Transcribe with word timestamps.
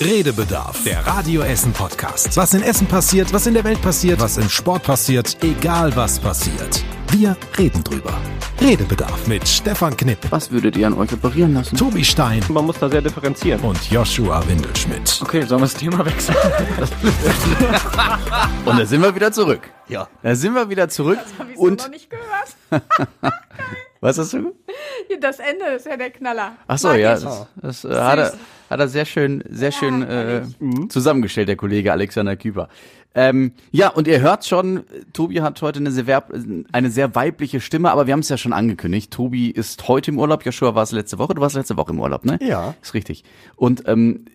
Redebedarf, 0.00 0.82
der 0.84 1.06
Radio 1.06 1.42
Essen 1.42 1.72
Podcast. 1.72 2.34
Was 2.36 2.54
in 2.54 2.62
Essen 2.62 2.86
passiert, 2.86 3.30
was 3.34 3.46
in 3.46 3.52
der 3.52 3.64
Welt 3.64 3.82
passiert, 3.82 4.18
was 4.18 4.38
im 4.38 4.48
Sport 4.48 4.82
passiert, 4.82 5.36
egal 5.42 5.94
was 5.94 6.18
passiert. 6.18 6.82
Wir 7.10 7.36
reden 7.58 7.84
drüber. 7.84 8.14
Redebedarf 8.62 9.26
mit 9.26 9.46
Stefan 9.46 9.94
Knipp, 9.96 10.18
Was 10.30 10.50
würdet 10.50 10.76
ihr 10.78 10.86
an 10.86 10.94
euch 10.94 11.12
operieren 11.12 11.52
lassen? 11.52 11.76
Tobi 11.76 12.02
Stein 12.02 12.42
Man 12.48 12.64
muss 12.64 12.78
da 12.78 12.88
sehr 12.88 13.02
differenzieren. 13.02 13.60
und 13.60 13.90
Joshua 13.90 14.42
Windelschmidt. 14.48 15.20
Okay, 15.22 15.42
sollen 15.42 15.60
wir 15.60 15.66
das 15.66 15.74
Thema 15.74 16.02
wechseln? 16.06 16.36
Und 18.64 18.78
da 18.78 18.86
sind 18.86 19.02
wir 19.02 19.14
wieder 19.14 19.32
zurück. 19.32 19.68
Ja. 19.88 20.08
Da 20.22 20.34
sind 20.34 20.54
wir 20.54 20.68
wieder 20.70 20.88
zurück. 20.88 21.18
Hab 21.38 21.50
ich 21.50 21.56
so 21.56 21.62
Und 21.62 21.80
noch 21.80 21.88
nicht 21.90 22.08
gehört. 22.08 22.56
was 24.00 24.18
hast 24.18 24.32
du? 24.32 24.54
Das 25.20 25.38
Ende 25.38 25.66
ist 25.76 25.86
ja 25.86 25.96
der 25.96 26.10
Knaller. 26.10 26.56
Ach 26.66 26.78
so, 26.78 26.88
Mag 26.88 27.00
ja, 27.00 27.16
ich. 27.16 27.24
das, 27.24 27.46
das 27.56 27.84
äh, 27.84 27.94
hat, 27.94 28.18
er, 28.18 28.32
hat 28.70 28.80
er 28.80 28.88
sehr 28.88 29.04
schön, 29.04 29.42
sehr 29.48 29.72
schön 29.72 30.02
äh, 30.02 30.42
zusammengestellt, 30.88 31.48
der 31.48 31.56
Kollege 31.56 31.92
Alexander 31.92 32.36
Küper. 32.36 32.68
Ähm, 33.14 33.52
ja, 33.72 33.88
und 33.88 34.06
ihr 34.06 34.20
hört 34.20 34.46
schon, 34.46 34.84
Tobi 35.12 35.42
hat 35.42 35.60
heute 35.62 35.80
eine 35.80 35.90
sehr, 35.90 36.24
eine 36.72 36.90
sehr 36.90 37.14
weibliche 37.14 37.60
Stimme, 37.60 37.90
aber 37.90 38.06
wir 38.06 38.12
haben 38.12 38.20
es 38.20 38.28
ja 38.28 38.36
schon 38.36 38.52
angekündigt. 38.52 39.12
Tobi 39.12 39.50
ist 39.50 39.88
heute 39.88 40.12
im 40.12 40.18
Urlaub. 40.18 40.44
Joshua 40.44 40.74
war 40.74 40.84
es 40.84 40.92
letzte 40.92 41.18
Woche. 41.18 41.34
Du 41.34 41.40
warst 41.40 41.56
letzte 41.56 41.76
Woche 41.76 41.90
im 41.90 42.00
Urlaub, 42.00 42.24
ne? 42.24 42.38
Ja. 42.40 42.74
Ist 42.80 42.94
richtig. 42.94 43.24
Und 43.56 43.88
ähm, 43.88 44.26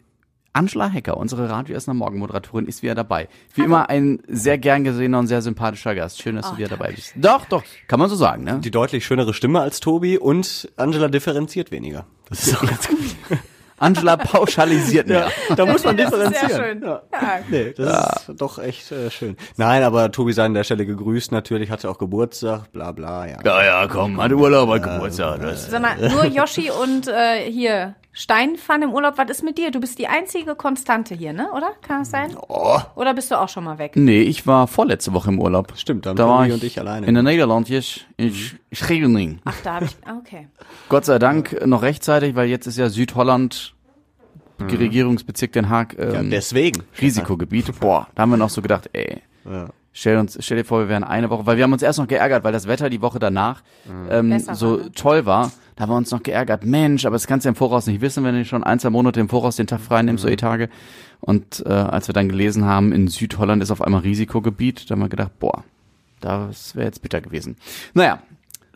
Angela 0.55 0.87
Hecker, 0.87 1.17
unsere 1.17 1.49
Radio 1.49 1.75
Essener 1.75 1.95
Morgenmoderatorin, 1.95 2.65
ist 2.65 2.81
wieder 2.81 2.95
dabei. 2.95 3.27
Wie 3.55 3.63
immer 3.63 3.89
ein 3.89 4.19
sehr 4.27 4.57
gern 4.57 4.85
gesehener 4.85 5.19
und 5.19 5.27
sehr 5.27 5.41
sympathischer 5.41 5.93
Gast. 5.95 6.21
Schön, 6.21 6.37
dass 6.37 6.49
du 6.49 6.57
wieder 6.57 6.69
dabei 6.69 6.93
bist. 6.93 7.11
Doch, 7.15 7.43
doch, 7.45 7.63
kann 7.89 7.99
man 7.99 8.09
so 8.09 8.15
sagen, 8.15 8.45
ne? 8.45 8.59
Die 8.63 8.71
deutlich 8.71 9.05
schönere 9.05 9.33
Stimme 9.33 9.59
als 9.59 9.81
Tobi 9.81 10.17
und 10.17 10.71
Angela 10.77 11.09
differenziert 11.09 11.71
weniger. 11.71 12.05
Das 12.29 12.47
ist 12.47 12.55
auch 12.55 12.65
ganz 12.65 12.87
gut. 12.87 12.97
Angela 13.77 14.15
pauschalisiert 14.15 15.09
mehr. 15.09 15.29
Da 15.57 15.65
muss 15.65 15.83
man 15.83 15.97
Das 15.97 16.05
ist 16.05 16.13
differenzieren. 16.13 16.49
sehr 16.49 16.63
schön. 16.63 16.81
Ja. 16.83 17.01
Ja. 17.11 17.39
Nee, 17.49 17.73
das 17.75 18.29
ist 18.29 18.41
doch 18.41 18.57
echt 18.57 18.89
äh, 18.93 19.11
schön. 19.11 19.35
Nein, 19.57 19.83
aber 19.83 20.09
Tobi 20.13 20.31
sei 20.31 20.45
an 20.45 20.53
der 20.53 20.63
Stelle 20.63 20.85
gegrüßt 20.85 21.33
natürlich, 21.33 21.69
hatte 21.69 21.89
auch 21.89 21.97
Geburtstag, 21.97 22.71
bla 22.71 22.93
bla, 22.93 23.27
ja. 23.27 23.39
Ja, 23.43 23.63
ja, 23.65 23.87
komm, 23.87 24.21
hat 24.21 24.31
Urlaub, 24.31 24.69
hat 24.69 24.83
Geburtstag. 24.83 25.41
Das. 25.41 25.69
Sag 25.69 25.81
mal, 25.81 25.97
nur 26.09 26.23
Yoshi 26.25 26.71
und 26.71 27.09
äh, 27.09 27.51
hier 27.51 27.95
Stein 28.17 28.55
fahren 28.55 28.81
im 28.81 28.93
Urlaub. 28.93 29.17
Was 29.17 29.29
ist 29.29 29.43
mit 29.43 29.57
dir? 29.57 29.71
Du 29.71 29.81
bist 29.81 29.99
die 29.99 30.07
einzige 30.07 30.55
Konstante 30.55 31.13
hier, 31.15 31.33
ne? 31.33 31.51
Oder? 31.51 31.71
Kann 31.85 31.99
das 31.99 32.11
sein? 32.11 32.35
Oh. 32.47 32.79
Oder 32.95 33.13
bist 33.13 33.29
du 33.29 33.37
auch 33.37 33.49
schon 33.49 33.65
mal 33.65 33.77
weg? 33.77 33.91
Nee, 33.95 34.21
ich 34.21 34.47
war 34.47 34.67
vorletzte 34.67 35.11
Woche 35.13 35.29
im 35.31 35.39
Urlaub. 35.41 35.73
Stimmt, 35.75 36.05
da 36.05 36.11
haben 36.11 36.15
da 36.17 36.27
war 36.27 36.47
ich 36.47 36.53
und 36.53 36.63
ich 36.63 36.79
alleine. 36.79 37.05
in 37.07 37.13
der 37.13 37.23
Niederland, 37.23 37.69
ich, 37.69 38.07
ich, 38.15 38.55
Scheveningen. 38.71 39.41
Ach, 39.43 39.53
da 39.63 39.73
habe 39.75 39.85
ich. 39.85 39.97
ah, 40.05 40.15
Okay. 40.19 40.47
Gott 40.89 41.03
sei 41.03 41.19
Dank 41.19 41.65
noch 41.67 41.81
rechtzeitig, 41.81 42.35
weil 42.35 42.47
jetzt 42.47 42.67
ist 42.67 42.77
ja 42.77 42.87
Südholland, 42.89 43.73
Regierungsbezirk 44.61 45.51
Den 45.51 45.69
Haag, 45.69 45.97
Ja, 45.97 46.13
ähm, 46.21 46.29
deswegen. 46.29 46.83
Risikogebiet. 47.01 47.77
Boah, 47.79 48.07
da 48.15 48.21
haben 48.21 48.29
wir 48.29 48.37
noch 48.37 48.49
so 48.49 48.61
gedacht, 48.61 48.89
ey, 48.93 49.21
Ja. 49.43 49.67
stell 49.91 50.17
uns, 50.17 50.37
stell 50.39 50.57
dir 50.57 50.63
vor, 50.63 50.79
wir 50.79 50.87
wären 50.87 51.03
eine 51.03 51.29
Woche, 51.29 51.45
weil 51.45 51.57
wir 51.57 51.65
haben 51.65 51.73
uns 51.73 51.81
erst 51.83 51.99
noch 51.99 52.07
geärgert, 52.07 52.45
weil 52.45 52.53
das 52.53 52.65
Wetter 52.67 52.89
die 52.89 53.01
Woche 53.01 53.19
danach 53.19 53.61
ähm, 54.09 54.29
Besser 54.29 54.55
so 54.55 54.77
war, 54.79 54.85
ne? 54.85 54.91
toll 54.93 55.25
war. 55.25 55.51
Da 55.75 55.83
haben 55.83 55.89
wir 55.89 55.97
uns 55.97 56.11
noch 56.11 56.23
geärgert, 56.23 56.65
Mensch, 56.65 57.05
aber 57.05 57.15
das 57.15 57.27
kannst 57.27 57.45
du 57.45 57.47
ja 57.47 57.51
im 57.51 57.55
Voraus 57.55 57.85
nicht 57.85 57.99
wissen, 57.99 58.23
wenn 58.23 58.35
du 58.35 58.45
schon 58.45 58.63
ein, 58.63 58.79
zwei 58.79 58.89
Monate 58.89 59.19
im 59.19 59.27
Voraus 59.27 59.57
den 59.57 59.67
Tag 59.67 59.81
frei 59.81 60.01
nimmst, 60.03 60.21
so 60.21 60.29
E-Tage. 60.29 60.69
Und 61.19 61.63
äh, 61.65 61.69
als 61.69 62.07
wir 62.07 62.13
dann 62.13 62.29
gelesen 62.29 62.65
haben, 62.65 62.93
in 62.93 63.07
Südholland 63.07 63.61
ist 63.61 63.71
auf 63.71 63.81
einmal 63.81 64.01
Risikogebiet, 64.01 64.89
da 64.89 64.93
haben 64.93 65.01
wir 65.01 65.09
gedacht, 65.09 65.37
boah, 65.39 65.63
das 66.21 66.75
wäre 66.75 66.85
jetzt 66.85 67.01
bitter 67.01 67.19
gewesen. 67.19 67.57
Naja, 67.93 68.21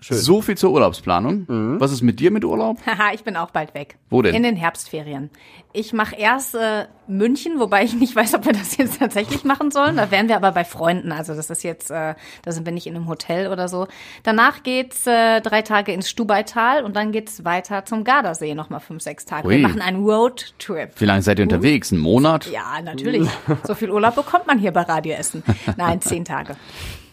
so 0.01 0.41
viel 0.41 0.57
zur 0.57 0.71
Urlaubsplanung. 0.71 1.45
Was 1.79 1.91
ist 1.91 2.01
mit 2.01 2.19
dir 2.19 2.31
mit 2.31 2.45
Urlaub? 2.45 2.77
Haha, 2.85 3.13
ich 3.13 3.23
bin 3.23 3.35
auch 3.35 3.51
bald 3.51 3.73
weg. 3.73 3.97
Wo 4.09 4.21
denn? 4.21 4.35
In 4.35 4.43
den 4.43 4.55
Herbstferien. 4.55 5.29
Ich 5.71 5.93
mache 5.93 6.15
erst 6.15 6.55
äh, 6.55 6.85
München, 7.07 7.59
wobei 7.59 7.83
ich 7.83 7.93
nicht 7.93 8.15
weiß, 8.15 8.33
ob 8.35 8.45
wir 8.45 8.53
das 8.53 8.77
jetzt 8.77 8.99
tatsächlich 8.99 9.43
machen 9.43 9.69
sollen. 9.69 9.97
Da 9.97 10.09
wären 10.09 10.27
wir 10.27 10.35
aber 10.35 10.51
bei 10.51 10.63
Freunden. 10.63 11.11
Also 11.11 11.35
das 11.35 11.49
ist 11.49 11.63
jetzt, 11.63 11.91
äh, 11.91 12.15
da 12.43 12.51
sind 12.51 12.65
wir 12.65 12.73
nicht 12.73 12.87
in 12.87 12.95
einem 12.95 13.07
Hotel 13.07 13.51
oder 13.51 13.67
so. 13.67 13.87
Danach 14.23 14.63
geht's 14.63 15.05
äh, 15.05 15.41
drei 15.41 15.61
Tage 15.61 15.91
ins 15.91 16.09
Stubaital 16.09 16.83
und 16.83 16.95
dann 16.95 17.11
geht's 17.11 17.45
weiter 17.45 17.85
zum 17.85 18.03
Gardasee, 18.03 18.55
nochmal 18.55 18.79
fünf, 18.79 19.03
sechs 19.03 19.25
Tage. 19.25 19.47
Ui. 19.47 19.57
Wir 19.57 19.67
machen 19.67 19.81
einen 19.81 20.03
Roadtrip. 20.03 20.99
Wie 20.99 21.05
lange 21.05 21.21
seid 21.21 21.39
ihr 21.39 21.43
unterwegs? 21.43 21.91
Ein 21.91 21.99
Monat? 21.99 22.49
Ja, 22.51 22.81
natürlich. 22.83 23.29
So 23.63 23.75
viel 23.75 23.91
Urlaub 23.91 24.15
bekommt 24.15 24.47
man 24.47 24.57
hier 24.57 24.71
bei 24.71 24.81
Radio 24.81 25.13
Essen. 25.13 25.43
Nein, 25.77 26.01
zehn 26.01 26.25
Tage. 26.25 26.55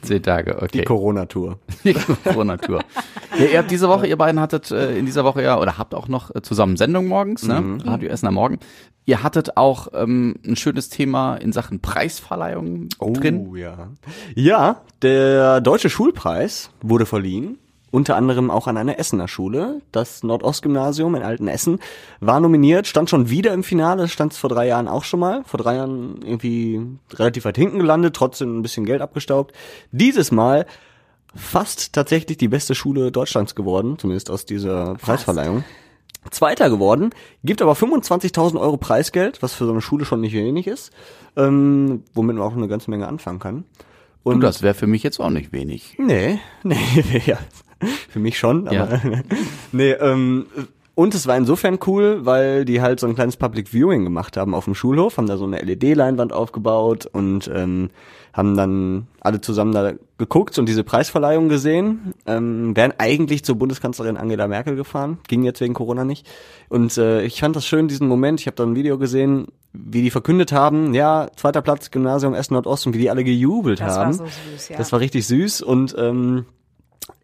Zehn 0.02 0.22
Tage, 0.22 0.56
okay. 0.56 0.68
Die 0.72 0.82
Corona-Tour. 0.82 1.58
Die 1.84 1.94
Corona-Tour. 1.94 2.80
Ja, 3.38 3.44
ihr 3.44 3.58
habt 3.58 3.70
diese 3.70 3.88
Woche, 3.88 4.06
ihr 4.06 4.16
beiden 4.16 4.40
hattet 4.40 4.70
äh, 4.70 4.96
in 4.96 5.06
dieser 5.06 5.24
Woche 5.24 5.42
ja, 5.42 5.58
oder 5.58 5.78
habt 5.78 5.94
auch 5.94 6.08
noch 6.08 6.34
äh, 6.34 6.42
zusammen 6.42 6.76
Sendung 6.76 7.06
morgens, 7.06 7.46
ne? 7.46 7.78
Radio 7.84 8.08
Essen 8.08 8.26
am 8.26 8.34
Morgen. 8.34 8.58
Ihr 9.04 9.22
hattet 9.22 9.56
auch 9.56 9.88
ähm, 9.94 10.34
ein 10.44 10.56
schönes 10.56 10.88
Thema 10.88 11.36
in 11.36 11.52
Sachen 11.52 11.80
Preisverleihung 11.80 12.88
drin. 12.98 13.48
Oh, 13.50 13.54
ja. 13.54 13.90
Ja, 14.34 14.82
der 15.02 15.60
Deutsche 15.60 15.90
Schulpreis 15.90 16.70
wurde 16.82 17.06
verliehen. 17.06 17.58
Unter 17.96 18.14
anderem 18.14 18.50
auch 18.50 18.66
an 18.66 18.76
einer 18.76 18.98
Essener 18.98 19.26
Schule. 19.26 19.80
Das 19.90 20.22
Nordostgymnasium 20.22 21.14
in 21.14 21.22
Altenessen 21.22 21.78
war 22.20 22.40
nominiert, 22.40 22.86
stand 22.86 23.08
schon 23.08 23.30
wieder 23.30 23.54
im 23.54 23.64
Finale, 23.64 24.06
stand 24.08 24.34
es 24.34 24.38
vor 24.38 24.50
drei 24.50 24.66
Jahren 24.66 24.86
auch 24.86 25.02
schon 25.02 25.18
mal. 25.18 25.44
Vor 25.44 25.56
drei 25.56 25.76
Jahren 25.76 26.20
irgendwie 26.20 26.78
relativ 27.14 27.46
weit 27.46 27.56
hinten 27.56 27.78
gelandet, 27.78 28.14
trotzdem 28.14 28.58
ein 28.58 28.60
bisschen 28.60 28.84
Geld 28.84 29.00
abgestaubt. 29.00 29.54
Dieses 29.92 30.30
Mal 30.30 30.66
fast 31.34 31.94
tatsächlich 31.94 32.36
die 32.36 32.48
beste 32.48 32.74
Schule 32.74 33.10
Deutschlands 33.10 33.54
geworden, 33.54 33.98
zumindest 33.98 34.28
aus 34.28 34.44
dieser 34.44 34.96
Preisverleihung. 34.96 35.64
Zweiter 36.30 36.68
geworden, 36.68 37.14
gibt 37.44 37.62
aber 37.62 37.72
25.000 37.72 38.60
Euro 38.60 38.76
Preisgeld, 38.76 39.40
was 39.40 39.54
für 39.54 39.64
so 39.64 39.72
eine 39.72 39.80
Schule 39.80 40.04
schon 40.04 40.20
nicht 40.20 40.34
wenig 40.34 40.66
ist, 40.66 40.92
ähm, 41.34 42.02
womit 42.12 42.36
man 42.36 42.46
auch 42.46 42.54
eine 42.54 42.68
ganze 42.68 42.90
Menge 42.90 43.08
anfangen 43.08 43.38
kann. 43.38 43.64
Und 44.22 44.40
das 44.40 44.60
wäre 44.60 44.74
für 44.74 44.86
mich 44.86 45.02
jetzt 45.02 45.18
auch 45.18 45.30
nicht 45.30 45.52
wenig. 45.54 45.94
Nee, 45.98 46.40
nee, 46.62 47.22
ja. 47.24 47.38
Für 48.08 48.18
mich 48.18 48.38
schon, 48.38 48.68
aber 48.68 48.74
Ja. 48.74 49.00
nee, 49.72 49.92
ähm, 49.92 50.46
und 50.94 51.14
es 51.14 51.26
war 51.26 51.36
insofern 51.36 51.78
cool, 51.86 52.24
weil 52.24 52.64
die 52.64 52.80
halt 52.80 53.00
so 53.00 53.06
ein 53.06 53.14
kleines 53.14 53.36
Public 53.36 53.68
Viewing 53.68 54.04
gemacht 54.04 54.38
haben 54.38 54.54
auf 54.54 54.64
dem 54.64 54.74
Schulhof, 54.74 55.18
haben 55.18 55.26
da 55.26 55.36
so 55.36 55.44
eine 55.44 55.60
LED-Leinwand 55.60 56.32
aufgebaut 56.32 57.04
und 57.04 57.50
ähm, 57.54 57.90
haben 58.32 58.56
dann 58.56 59.06
alle 59.20 59.42
zusammen 59.42 59.72
da 59.72 59.92
geguckt 60.16 60.58
und 60.58 60.66
diese 60.66 60.84
Preisverleihung 60.84 61.50
gesehen. 61.50 62.14
Ähm, 62.26 62.74
wären 62.74 62.94
eigentlich 62.96 63.44
zur 63.44 63.56
Bundeskanzlerin 63.56 64.16
Angela 64.16 64.48
Merkel 64.48 64.74
gefahren, 64.74 65.18
ging 65.28 65.42
jetzt 65.42 65.60
wegen 65.60 65.74
Corona 65.74 66.04
nicht. 66.04 66.26
Und 66.70 66.96
äh, 66.96 67.22
ich 67.24 67.40
fand 67.40 67.56
das 67.56 67.66
schön, 67.66 67.88
diesen 67.88 68.08
Moment. 68.08 68.40
Ich 68.40 68.46
habe 68.46 68.56
da 68.56 68.64
ein 68.64 68.74
Video 68.74 68.96
gesehen, 68.96 69.48
wie 69.74 70.00
die 70.00 70.10
verkündet 70.10 70.52
haben, 70.52 70.94
ja, 70.94 71.28
zweiter 71.36 71.60
Platz, 71.60 71.90
Gymnasium 71.90 72.32
Essen 72.32 72.54
Nordost 72.54 72.86
und 72.86 72.94
wie 72.94 72.98
die 73.00 73.10
alle 73.10 73.22
gejubelt 73.24 73.80
Das 73.80 73.96
war 73.96 74.06
haben. 74.06 74.12
so 74.14 74.24
süß, 74.24 74.70
ja. 74.70 74.78
Das 74.78 74.92
war 74.92 75.00
richtig 75.00 75.26
süß 75.26 75.60
und 75.60 75.94
ähm, 75.98 76.46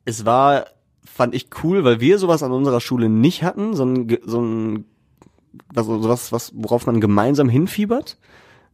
es 0.05 0.25
war, 0.25 0.67
fand 1.05 1.35
ich 1.35 1.49
cool, 1.63 1.85
weil 1.85 2.01
wir 2.01 2.19
sowas 2.19 2.43
an 2.43 2.53
unserer 2.53 2.81
Schule 2.81 3.09
nicht 3.09 3.43
hatten, 3.43 3.75
so 3.75 3.85
ein, 3.85 4.19
so 4.25 4.41
ein 4.41 4.85
also 5.75 6.01
sowas, 6.01 6.33
was, 6.33 6.53
worauf 6.55 6.87
man 6.87 7.01
gemeinsam 7.01 7.49
hinfiebert, 7.49 8.17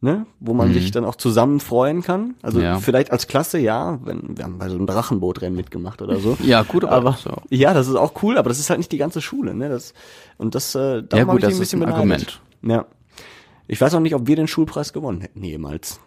ne, 0.01 0.27
wo 0.39 0.55
man 0.55 0.73
sich 0.73 0.91
dann 0.93 1.05
auch 1.05 1.17
zusammen 1.17 1.59
freuen 1.59 2.03
kann. 2.03 2.35
Also 2.43 2.61
Ja. 2.61 2.79
vielleicht 2.79 3.11
als 3.11 3.27
Klasse, 3.27 3.59
ja, 3.59 3.99
wenn 4.05 4.37
wir 4.37 4.45
haben 4.45 4.59
bei 4.59 4.69
so 4.69 4.77
einem 4.77 4.87
Drachenbootrennen 4.87 5.57
mitgemacht 5.57 6.03
oder 6.03 6.21
so. 6.21 6.37
Ja, 6.45 6.63
gut, 6.63 6.85
aber, 6.85 7.13
so. 7.15 7.35
ja, 7.51 7.75
das 7.75 7.89
ist 7.89 7.97
auch 7.97 8.23
cool, 8.23 8.39
aber 8.39 8.49
das 8.49 8.61
ist 8.61 8.71
halt 8.71 8.79
nicht 8.79 8.93
die 8.93 8.99
ganze 8.99 9.21
Schule, 9.21 9.55
ne? 9.55 9.69
Das 9.69 9.93
und 10.37 10.55
das 10.55 10.75
äh, 10.77 11.03
darum 11.03 11.19
Ja, 11.19 11.25
gut, 11.25 11.43
ich 11.43 11.49
das 11.49 11.59
ist 11.59 11.73
ein 11.75 11.81
beneidet. 11.81 11.99
Argument. 11.99 12.41
Ja. 12.63 12.87
Ich 13.67 13.81
weiß 13.81 13.95
auch 13.95 14.01
nicht, 14.01 14.15
ob 14.15 14.27
wir 14.29 14.37
den 14.37 14.47
Schulpreis 14.47 14.93
gewonnen 14.93 15.21
hätten 15.21 15.43
jemals. 15.43 16.01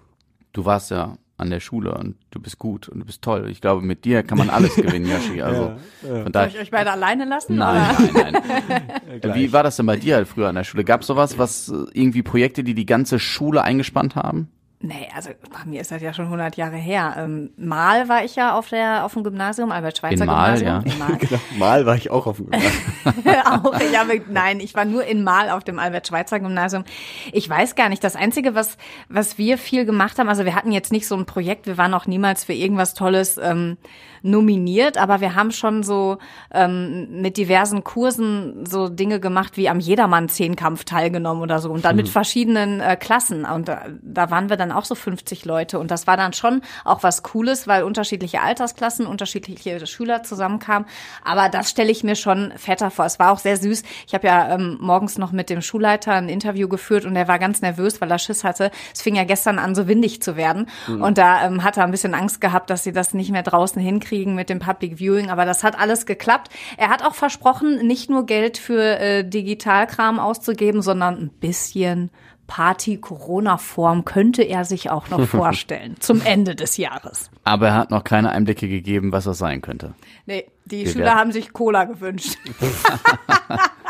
Du 0.53 0.63
warst 0.65 0.89
ja 0.91 1.17
an 1.41 1.49
der 1.49 1.59
Schule 1.59 1.93
und 1.93 2.15
du 2.29 2.39
bist 2.39 2.59
gut 2.59 2.87
und 2.87 2.99
du 2.99 3.05
bist 3.05 3.21
toll. 3.21 3.49
Ich 3.49 3.61
glaube, 3.61 3.81
mit 3.81 4.05
dir 4.05 4.23
kann 4.23 4.37
man 4.37 4.49
alles 4.49 4.75
gewinnen, 4.75 5.09
Yoshi. 5.09 5.41
Also 5.41 5.73
von 6.01 6.31
Soll 6.31 6.47
ich 6.47 6.59
euch 6.59 6.71
beide 6.71 6.91
alleine 6.91 7.25
lassen? 7.25 7.55
Nein, 7.55 7.95
nein, 8.13 8.37
nein. 8.69 9.35
Wie 9.35 9.51
war 9.51 9.63
das 9.63 9.75
denn 9.75 9.85
bei 9.87 9.97
dir 9.97 10.15
halt 10.15 10.27
früher 10.27 10.49
an 10.49 10.55
der 10.55 10.63
Schule? 10.63 10.83
Gab 10.83 11.01
es 11.01 11.07
sowas, 11.07 11.37
was 11.37 11.69
äh, 11.69 11.85
irgendwie 11.93 12.21
Projekte, 12.21 12.63
die 12.63 12.75
die 12.75 12.85
ganze 12.85 13.19
Schule 13.19 13.63
eingespannt 13.63 14.15
haben? 14.15 14.49
Nee, 14.83 15.07
also 15.15 15.29
bei 15.51 15.69
mir 15.69 15.81
ist 15.81 15.91
das 15.91 16.01
ja 16.01 16.13
schon 16.13 16.25
100 16.25 16.57
Jahre 16.57 16.75
her. 16.75 17.15
Ähm, 17.17 17.51
mal 17.55 18.09
war 18.09 18.23
ich 18.23 18.35
ja 18.35 18.57
auf 18.57 18.69
der 18.69 19.05
auf 19.05 19.13
dem 19.13 19.23
Gymnasium, 19.23 19.71
Albert-Schweitzer 19.71 20.23
In 20.23 20.29
Mal, 20.29 20.57
Gymnasium. 20.57 20.85
ja. 20.85 20.93
In 20.93 20.99
Mal. 20.99 21.17
Genau. 21.21 21.41
Mal 21.57 21.85
war 21.85 21.95
ich 21.95 22.09
auch 22.09 22.25
auf 22.25 22.37
dem 22.37 22.49
Gymnasium. 22.49 22.81
auch, 23.65 23.79
ich 23.79 23.97
habe, 23.97 24.21
nein, 24.29 24.59
ich 24.59 24.73
war 24.73 24.85
nur 24.85 25.05
in 25.05 25.23
Mal 25.23 25.49
auf 25.51 25.63
dem 25.63 25.77
Albert-Schweitzer 25.77 26.39
Gymnasium. 26.39 26.83
Ich 27.31 27.47
weiß 27.47 27.75
gar 27.75 27.89
nicht, 27.89 28.03
das 28.03 28.15
Einzige, 28.15 28.55
was, 28.55 28.77
was 29.07 29.37
wir 29.37 29.57
viel 29.57 29.85
gemacht 29.85 30.17
haben, 30.17 30.29
also 30.29 30.45
wir 30.45 30.55
hatten 30.55 30.71
jetzt 30.71 30.91
nicht 30.91 31.07
so 31.07 31.15
ein 31.15 31.25
Projekt, 31.25 31.67
wir 31.67 31.77
waren 31.77 31.93
auch 31.93 32.07
niemals 32.07 32.43
für 32.43 32.53
irgendwas 32.53 32.93
Tolles 32.95 33.37
ähm, 33.37 33.77
nominiert, 34.23 34.97
aber 34.97 35.21
wir 35.21 35.35
haben 35.35 35.51
schon 35.51 35.83
so 35.83 36.17
ähm, 36.53 37.21
mit 37.21 37.37
diversen 37.37 37.83
Kursen 37.83 38.65
so 38.65 38.87
Dinge 38.87 39.19
gemacht, 39.19 39.57
wie 39.57 39.69
am 39.69 39.79
Jedermann-Zehnkampf 39.79 40.83
teilgenommen 40.83 41.41
oder 41.41 41.59
so 41.59 41.71
und 41.71 41.85
dann 41.85 41.95
mit 41.95 42.09
verschiedenen 42.09 42.79
äh, 42.81 42.95
Klassen. 42.95 43.45
Und 43.45 43.67
da, 43.67 43.85
da 44.01 44.29
waren 44.29 44.49
wir 44.49 44.57
dann 44.57 44.70
waren 44.71 44.77
auch 44.77 44.85
so 44.85 44.95
50 44.95 45.45
Leute. 45.45 45.79
Und 45.79 45.91
das 45.91 46.07
war 46.07 46.17
dann 46.17 46.33
schon 46.33 46.61
auch 46.85 47.03
was 47.03 47.23
Cooles, 47.23 47.67
weil 47.67 47.83
unterschiedliche 47.83 48.41
Altersklassen, 48.41 49.05
unterschiedliche 49.05 49.85
Schüler 49.85 50.23
zusammenkamen. 50.23 50.87
Aber 51.23 51.49
das 51.49 51.69
stelle 51.69 51.91
ich 51.91 52.03
mir 52.03 52.15
schon 52.15 52.53
fetter 52.55 52.91
vor. 52.91 53.05
Es 53.05 53.19
war 53.19 53.31
auch 53.31 53.39
sehr 53.39 53.57
süß. 53.57 53.83
Ich 54.07 54.13
habe 54.13 54.27
ja 54.27 54.55
ähm, 54.55 54.77
morgens 54.79 55.17
noch 55.17 55.31
mit 55.31 55.49
dem 55.49 55.61
Schulleiter 55.61 56.13
ein 56.13 56.29
Interview 56.29 56.67
geführt 56.67 57.05
und 57.05 57.15
er 57.15 57.27
war 57.27 57.39
ganz 57.39 57.61
nervös, 57.61 58.01
weil 58.01 58.11
er 58.11 58.19
Schiss 58.19 58.43
hatte. 58.43 58.71
Es 58.93 59.01
fing 59.01 59.15
ja 59.15 59.23
gestern 59.23 59.59
an, 59.59 59.75
so 59.75 59.87
windig 59.87 60.21
zu 60.21 60.35
werden. 60.35 60.67
Mhm. 60.87 61.01
Und 61.01 61.17
da 61.17 61.45
ähm, 61.45 61.63
hat 61.63 61.77
er 61.77 61.83
ein 61.83 61.91
bisschen 61.91 62.13
Angst 62.13 62.41
gehabt, 62.41 62.69
dass 62.69 62.83
sie 62.83 62.91
das 62.91 63.13
nicht 63.13 63.31
mehr 63.31 63.43
draußen 63.43 63.81
hinkriegen 63.81 64.35
mit 64.35 64.49
dem 64.49 64.59
Public 64.59 64.97
Viewing. 64.99 65.29
Aber 65.29 65.45
das 65.45 65.63
hat 65.63 65.77
alles 65.77 66.05
geklappt. 66.05 66.49
Er 66.77 66.89
hat 66.89 67.03
auch 67.03 67.15
versprochen, 67.15 67.85
nicht 67.85 68.09
nur 68.09 68.25
Geld 68.25 68.57
für 68.57 68.99
äh, 68.99 69.23
Digitalkram 69.23 70.19
auszugeben, 70.19 70.81
sondern 70.81 71.15
ein 71.15 71.29
bisschen 71.29 72.11
Party-Corona-Form 72.51 74.03
könnte 74.03 74.43
er 74.43 74.65
sich 74.65 74.89
auch 74.89 75.07
noch 75.09 75.25
vorstellen 75.27 75.95
zum 76.01 76.21
Ende 76.21 76.53
des 76.53 76.75
Jahres. 76.75 77.31
Aber 77.45 77.67
er 77.69 77.75
hat 77.75 77.91
noch 77.91 78.03
keine 78.03 78.29
Einblicke 78.31 78.67
gegeben, 78.67 79.13
was 79.13 79.23
das 79.23 79.37
sein 79.37 79.61
könnte. 79.61 79.93
Nee, 80.25 80.47
die 80.65 80.83
Wir 80.85 80.91
Schüler 80.91 81.05
werden. 81.05 81.19
haben 81.19 81.31
sich 81.31 81.53
Cola 81.53 81.85
gewünscht. 81.85 82.35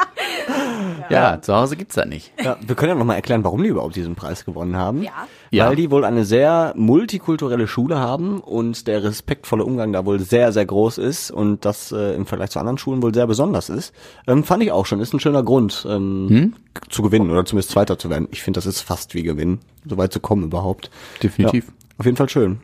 ja, 1.10 1.42
zu 1.42 1.56
Hause 1.56 1.76
gibt's 1.76 1.96
das 1.96 2.06
nicht. 2.06 2.32
Ja, 2.42 2.58
wir 2.66 2.76
können 2.76 2.90
ja 2.90 2.96
noch 2.96 3.06
mal 3.06 3.16
erklären, 3.16 3.44
warum 3.44 3.64
die 3.64 3.70
überhaupt 3.70 3.96
diesen 3.96 4.16
Preis 4.16 4.46
gewonnen 4.46 4.76
haben. 4.76 5.04
Ja. 5.04 5.28
Ja. 5.52 5.68
Weil 5.68 5.76
die 5.76 5.92
wohl 5.92 6.06
eine 6.06 6.24
sehr 6.24 6.74
multikulturelle 6.78 7.68
Schule 7.68 8.00
haben 8.00 8.40
und 8.40 8.88
der 8.88 9.04
respektvolle 9.04 9.66
Umgang 9.66 9.92
da 9.92 10.06
wohl 10.06 10.20
sehr, 10.20 10.52
sehr 10.54 10.66
groß 10.66 10.98
ist 10.98 11.32
und 11.32 11.66
das 11.66 11.92
äh, 11.92 12.16
im 12.16 12.26
Vergleich 12.26 12.52
zu 12.52 12.60
anderen 12.60 12.78
Schulen 12.78 13.04
wohl 13.04 13.14
sehr 13.14 13.28
besonders 13.28 13.70
ist. 13.70 13.94
Ähm, 14.28 14.44
fand 14.44 14.64
ich 14.64 14.72
auch 14.72 14.86
schon. 14.86 15.02
Ist 15.02 15.14
ein 15.14 15.20
schöner 15.20 15.44
Grund, 15.44 15.86
ähm, 15.90 16.28
hm? 16.30 16.54
zu 16.90 17.02
gewinnen 17.02 17.30
oder 17.30 17.44
zumindest 17.46 17.72
Zweiter 17.72 18.00
zu 18.00 18.10
werden. 18.10 18.28
Ich 18.32 18.44
finde, 18.44 18.58
das 18.60 18.66
ist 18.66 18.82
fast 18.82 19.14
wie 19.14 19.24
gewinnen, 19.24 19.60
so 19.86 19.98
weit 19.98 20.14
zu 20.14 20.22
kommen 20.22 20.44
überhaupt. 20.44 20.90
Definitiv. 21.22 21.68
Ja, 21.68 21.74
auf 21.98 22.06
jeden 22.06 22.18
Fall 22.18 22.30
schön. 22.30 22.62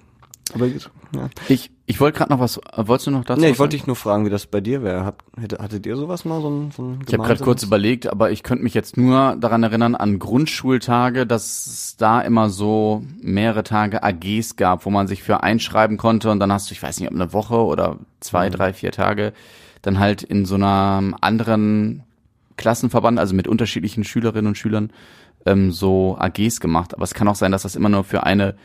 Aber 0.54 0.68
ja. 0.68 1.30
Ich, 1.48 1.72
ich 1.86 2.00
wollte 2.00 2.18
gerade 2.18 2.32
noch 2.32 2.40
was, 2.40 2.60
wolltest 2.76 3.08
du 3.08 3.12
noch 3.12 3.24
dazu? 3.24 3.40
Nee, 3.42 3.50
ich 3.50 3.60
wollte 3.60 3.76
dich 3.76 3.88
nur 3.88 3.96
fragen, 3.96 4.26
wie 4.26 4.30
das 4.30 4.46
bei 4.46 4.62
dir 4.62 4.84
wäre. 4.84 5.06
Hab, 5.06 5.24
hattet 5.60 5.86
ihr 5.86 5.96
sowas 5.96 6.26
mal, 6.26 6.42
so 6.42 6.50
ein, 6.50 6.72
so 6.72 6.84
ein 6.84 7.00
Ich 7.08 7.14
habe 7.14 7.24
gerade 7.24 7.44
kurz 7.44 7.64
überlegt, 7.64 8.08
aber 8.08 8.32
ich 8.32 8.44
könnte 8.44 8.64
mich 8.64 8.74
jetzt 8.74 8.98
nur 8.98 9.36
daran 9.40 9.64
erinnern 9.64 9.96
an 9.96 10.20
Grundschultage, 10.20 11.26
dass 11.26 11.66
es 11.66 11.98
da 11.98 12.22
immer 12.22 12.50
so 12.50 13.04
mehrere 13.22 13.64
Tage 13.64 14.04
AGs 14.04 14.56
gab, 14.56 14.86
wo 14.86 14.90
man 14.90 15.08
sich 15.08 15.24
für 15.24 15.44
einschreiben 15.44 15.98
konnte 15.98 16.32
und 16.32 16.40
dann 16.40 16.52
hast 16.52 16.70
du, 16.70 16.74
ich 16.74 16.84
weiß 16.84 17.00
nicht, 17.00 17.10
ob 17.10 17.16
eine 17.16 17.34
Woche 17.34 17.56
oder 17.56 17.98
zwei, 18.20 18.50
mhm. 18.50 18.54
drei, 18.54 18.74
vier 18.74 18.92
Tage, 18.92 19.34
dann 19.82 20.00
halt 20.00 20.24
in 20.24 20.46
so 20.46 20.56
einer 20.56 21.02
anderen 21.22 22.04
Klassenverband, 22.58 23.20
also 23.20 23.36
mit 23.36 23.48
unterschiedlichen 23.48 24.04
Schülerinnen 24.04 24.48
und 24.48 24.58
Schülern, 24.58 24.92
ähm, 25.46 25.72
so 25.72 26.18
AGs 26.20 26.60
gemacht. 26.60 26.94
Aber 26.94 27.04
es 27.04 27.14
kann 27.14 27.28
auch 27.28 27.36
sein, 27.36 27.52
dass 27.52 27.64
das 27.64 27.76
immer 27.76 27.90
nur 27.90 28.04
für 28.04 28.24
eine 28.24 28.56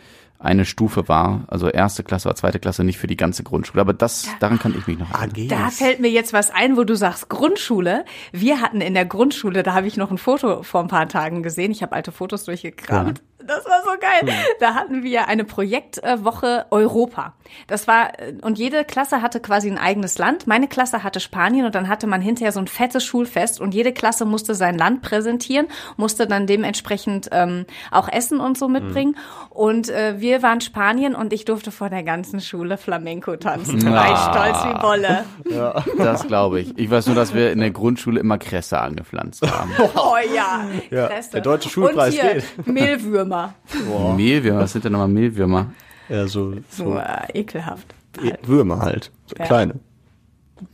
eine 0.43 0.65
Stufe 0.65 1.09
war, 1.09 1.45
also 1.49 1.69
erste 1.69 2.03
Klasse 2.03 2.29
oder 2.29 2.37
zweite 2.37 2.59
Klasse, 2.59 2.85
nicht 2.85 2.99
für 2.99 3.07
die 3.07 3.17
ganze 3.17 3.43
Grundschule. 3.43 3.81
Aber 3.81 3.93
das, 3.93 4.27
daran 4.41 4.59
kann 4.59 4.75
ich 4.77 4.87
mich 4.87 4.99
noch 4.99 5.11
erinnern. 5.13 5.49
Da 5.49 5.71
fällt 5.71 6.01
mir 6.01 6.11
jetzt 6.11 6.33
was 6.33 6.51
ein, 6.51 6.77
wo 6.77 6.85
du 6.85 6.97
sagst 6.97 7.29
Grundschule. 7.29 8.05
Wir 8.33 8.61
hatten 8.61 8.81
in 8.81 8.95
der 8.95 9.05
Grundschule, 9.05 9.63
da 9.63 9.75
habe 9.75 9.87
ich 9.87 9.97
noch 9.97 10.11
ein 10.11 10.19
Foto 10.19 10.63
vor 10.63 10.81
ein 10.81 10.89
paar 10.89 11.09
Tagen 11.09 11.43
gesehen. 11.43 11.71
Ich 11.71 11.83
habe 11.83 11.93
alte 11.93 12.13
Fotos 12.13 12.45
durchgekramt. 12.45 13.19
Ja. 13.19 13.25
Das 13.47 13.65
war 13.65 13.83
so 13.83 13.91
geil. 13.99 14.35
Da 14.61 14.75
hatten 14.75 15.03
wir 15.03 15.29
eine 15.29 15.45
Projektwoche 15.45 16.67
Europa. 16.71 17.35
Das 17.67 17.89
war, 17.89 18.13
und 18.43 18.59
jede 18.59 18.85
Klasse 18.85 19.21
hatte 19.21 19.41
quasi 19.41 19.71
ein 19.71 19.79
eigenes 19.79 20.19
Land. 20.19 20.47
Meine 20.47 20.69
Klasse 20.69 21.03
hatte 21.03 21.21
Spanien 21.21 21.67
und 21.67 21.75
dann 21.75 21.89
hatte 21.89 22.07
man 22.07 22.21
hinterher 22.21 22.53
so 22.53 22.61
ein 22.61 22.69
fettes 22.69 23.05
Schulfest 23.05 23.61
und 23.61 23.75
jede 23.75 23.93
Klasse 23.93 24.25
musste 24.25 24.55
sein 24.55 24.79
Land 24.79 25.03
präsentieren, 25.03 25.67
musste 25.97 26.27
dann 26.27 26.47
dementsprechend 26.47 27.29
ähm, 27.33 27.67
auch 27.91 28.09
Essen 28.09 28.41
und 28.41 28.57
so 28.57 28.69
mitbringen. 28.69 29.17
Mhm. 29.17 29.53
Und 29.53 29.89
äh, 29.89 30.21
wir 30.21 30.32
waren 30.41 30.61
Spanien 30.61 31.17
und 31.17 31.33
ich 31.33 31.45
durfte 31.45 31.73
vor 31.73 31.91
der 31.91 32.05
ganzen 32.05 32.41
Schule 32.41 32.79
Flamenco 32.79 33.35
tanzen. 33.35 33.81
Ja. 33.81 33.93
War 33.93 34.13
ich 34.13 34.19
stolz 34.19 34.65
wie 34.65 34.81
Bolle. 34.81 35.25
Ja. 35.51 35.85
Das 35.99 36.27
glaube 36.27 36.61
ich. 36.61 36.79
Ich 36.79 36.89
weiß 36.89 37.09
nur, 37.09 37.17
dass 37.17 37.35
wir 37.35 37.53
in 37.53 37.59
der 37.59 37.73
Grundschule 37.73 38.21
immer 38.21 38.39
Kresse 38.39 38.79
angepflanzt 38.79 39.43
haben. 39.43 39.73
Oh 39.97 40.15
ja, 40.35 40.65
ja. 40.91 41.09
Kresse. 41.09 41.33
Der 41.33 41.41
deutsche 41.41 41.69
Schulpreis 41.69 42.15
und 42.15 42.21
hier, 42.21 42.35
geht. 42.35 42.67
Mehlwürmer. 42.67 43.55
Mehlwürmer. 43.75 43.89
Boah. 43.89 44.15
Mehlwürmer, 44.15 44.61
was 44.61 44.73
sind 44.73 44.85
denn 44.85 44.93
nochmal 44.93 45.09
Mehlwürmer? 45.09 45.73
Ja, 46.09 46.27
so, 46.27 46.53
so, 46.53 46.61
so 46.71 46.97
äh, 46.97 47.41
ekelhaft. 47.41 47.95
Halt. 48.21 48.47
Würmer 48.47 48.81
halt, 48.81 49.11
so 49.27 49.37
ja. 49.39 49.45
kleine. 49.45 49.75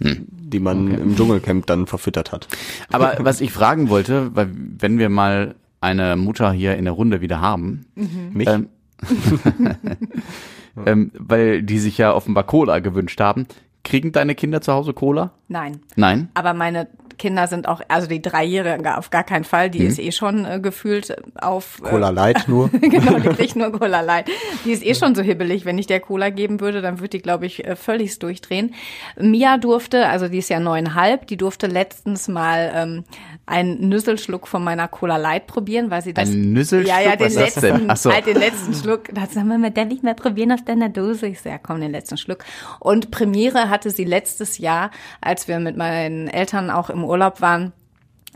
Hm. 0.00 0.26
Die 0.28 0.60
man 0.60 0.92
okay. 0.92 1.02
im 1.02 1.16
Dschungelcamp 1.16 1.66
dann 1.66 1.86
verfüttert 1.86 2.30
hat. 2.32 2.46
Aber 2.92 3.16
was 3.20 3.40
ich 3.40 3.52
fragen 3.52 3.88
wollte, 3.88 4.34
weil 4.34 4.50
wenn 4.52 4.98
wir 4.98 5.08
mal 5.08 5.54
eine 5.80 6.16
Mutter 6.16 6.52
hier 6.52 6.76
in 6.76 6.84
der 6.84 6.94
Runde 6.94 7.20
wieder 7.20 7.40
haben, 7.40 7.86
mhm. 7.94 8.30
mich, 8.32 8.48
ähm, 8.48 8.68
ähm, 10.86 11.12
weil 11.18 11.62
die 11.62 11.78
sich 11.78 11.98
ja 11.98 12.12
offenbar 12.14 12.44
Cola 12.44 12.78
gewünscht 12.80 13.20
haben, 13.20 13.46
kriegen 13.84 14.12
deine 14.12 14.34
Kinder 14.34 14.60
zu 14.60 14.72
Hause 14.72 14.92
Cola? 14.92 15.32
Nein. 15.48 15.80
Nein. 15.96 16.28
Aber 16.34 16.54
meine 16.54 16.88
Kinder 17.18 17.46
sind 17.46 17.68
auch, 17.68 17.80
also 17.88 18.06
die 18.06 18.22
Dreijährige 18.22 18.96
auf 18.96 19.10
gar 19.10 19.24
keinen 19.24 19.44
Fall, 19.44 19.70
die 19.70 19.80
mhm. 19.80 19.86
ist 19.88 19.98
eh 19.98 20.12
schon 20.12 20.44
äh, 20.44 20.60
gefühlt 20.60 21.16
auf. 21.34 21.80
Äh, 21.84 21.88
Cola 21.88 22.10
Light 22.10 22.48
nur. 22.48 22.68
genau, 22.80 23.18
die 23.18 23.28
kriegt 23.28 23.56
nur 23.56 23.72
Cola 23.78 24.00
Light. 24.00 24.30
Die 24.64 24.72
ist 24.72 24.84
eh 24.84 24.94
schon 24.94 25.14
so 25.14 25.22
hibbelig. 25.22 25.64
Wenn 25.64 25.78
ich 25.78 25.86
der 25.86 26.00
Cola 26.00 26.30
geben 26.30 26.60
würde, 26.60 26.80
dann 26.80 27.00
würde 27.00 27.10
die, 27.10 27.22
glaube 27.22 27.46
ich, 27.46 27.66
äh, 27.66 27.76
völlig 27.76 28.18
durchdrehen. 28.18 28.74
Mia 29.18 29.58
durfte, 29.58 30.06
also 30.06 30.28
die 30.28 30.38
ist 30.38 30.50
ja 30.50 30.60
neuneinhalb, 30.60 31.26
die 31.26 31.36
durfte 31.36 31.66
letztens 31.66 32.28
mal 32.28 32.70
ähm, 32.74 33.04
einen 33.46 33.88
Nüsselschluck 33.88 34.46
von 34.46 34.62
meiner 34.62 34.88
Cola 34.88 35.16
Light 35.16 35.46
probieren, 35.46 35.90
weil 35.90 36.02
sie 36.02 36.14
das. 36.14 36.28
Ein 36.28 36.52
Nüsselschluck? 36.52 36.88
Ja, 36.88 37.00
ja, 37.00 37.16
den 37.16 37.32
letzten, 37.32 37.96
so. 37.96 38.12
halt 38.12 38.26
den 38.26 38.38
letzten 38.38 38.74
Schluck. 38.74 39.04
Da 39.12 39.26
sie 39.26 39.42
Mama, 39.42 39.70
darf 39.70 39.90
ich 39.90 40.02
mal 40.02 40.14
probieren 40.14 40.52
aus 40.52 40.64
deiner 40.64 40.88
Dose? 40.88 41.26
Ich 41.26 41.40
so, 41.40 41.48
ja, 41.48 41.58
komm, 41.58 41.80
den 41.80 41.92
letzten 41.92 42.16
Schluck. 42.16 42.44
Und 42.78 43.10
Premiere 43.10 43.70
hatte 43.70 43.90
sie 43.90 44.04
letztes 44.04 44.58
Jahr, 44.58 44.90
als 45.20 45.48
wir 45.48 45.58
mit 45.58 45.76
meinen 45.76 46.28
Eltern 46.28 46.70
auch 46.70 46.90
im 46.90 47.04
Urlaub 47.08 47.40
waren, 47.40 47.72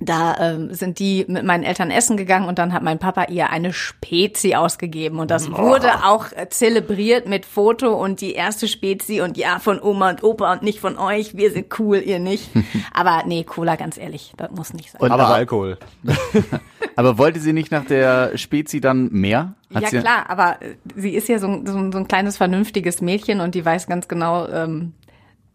da 0.00 0.36
ähm, 0.38 0.74
sind 0.74 0.98
die 0.98 1.24
mit 1.28 1.44
meinen 1.44 1.64
Eltern 1.64 1.90
essen 1.90 2.16
gegangen 2.16 2.48
und 2.48 2.58
dann 2.58 2.72
hat 2.72 2.82
mein 2.82 2.98
Papa 2.98 3.24
ihr 3.24 3.50
eine 3.50 3.72
Spezi 3.72 4.54
ausgegeben 4.54 5.18
und 5.18 5.30
das 5.30 5.50
wurde 5.50 6.04
auch 6.04 6.26
zelebriert 6.50 7.28
mit 7.28 7.44
Foto 7.46 7.94
und 7.94 8.20
die 8.20 8.32
erste 8.32 8.68
Spezi 8.68 9.20
und 9.20 9.36
ja 9.36 9.58
von 9.58 9.80
Oma 9.80 10.10
und 10.10 10.22
Opa 10.22 10.52
und 10.52 10.62
nicht 10.62 10.80
von 10.80 10.98
euch, 10.98 11.36
wir 11.36 11.50
sind 11.50 11.78
cool, 11.78 11.98
ihr 11.98 12.18
nicht. 12.18 12.50
Aber 12.92 13.22
nee, 13.26 13.44
Cola, 13.44 13.76
ganz 13.76 13.98
ehrlich, 13.98 14.32
das 14.36 14.50
muss 14.50 14.72
nicht 14.72 14.90
sein. 14.90 15.00
Und 15.00 15.10
aber 15.12 15.28
Alkohol. 15.28 15.78
aber 16.96 17.18
wollte 17.18 17.40
sie 17.40 17.52
nicht 17.52 17.70
nach 17.70 17.84
der 17.84 18.36
Spezi 18.36 18.80
dann 18.80 19.08
mehr? 19.12 19.54
Hat 19.74 19.90
ja 19.90 20.00
klar, 20.00 20.28
aber 20.28 20.56
sie 20.94 21.14
ist 21.14 21.28
ja 21.28 21.38
so, 21.38 21.62
so, 21.64 21.90
so, 21.90 21.98
ein 21.98 22.08
kleines 22.08 22.36
vernünftiges 22.36 23.00
Mädchen 23.00 23.40
und 23.40 23.54
die 23.54 23.64
weiß 23.64 23.86
ganz 23.86 24.06
genau, 24.08 24.46
ähm, 24.48 24.92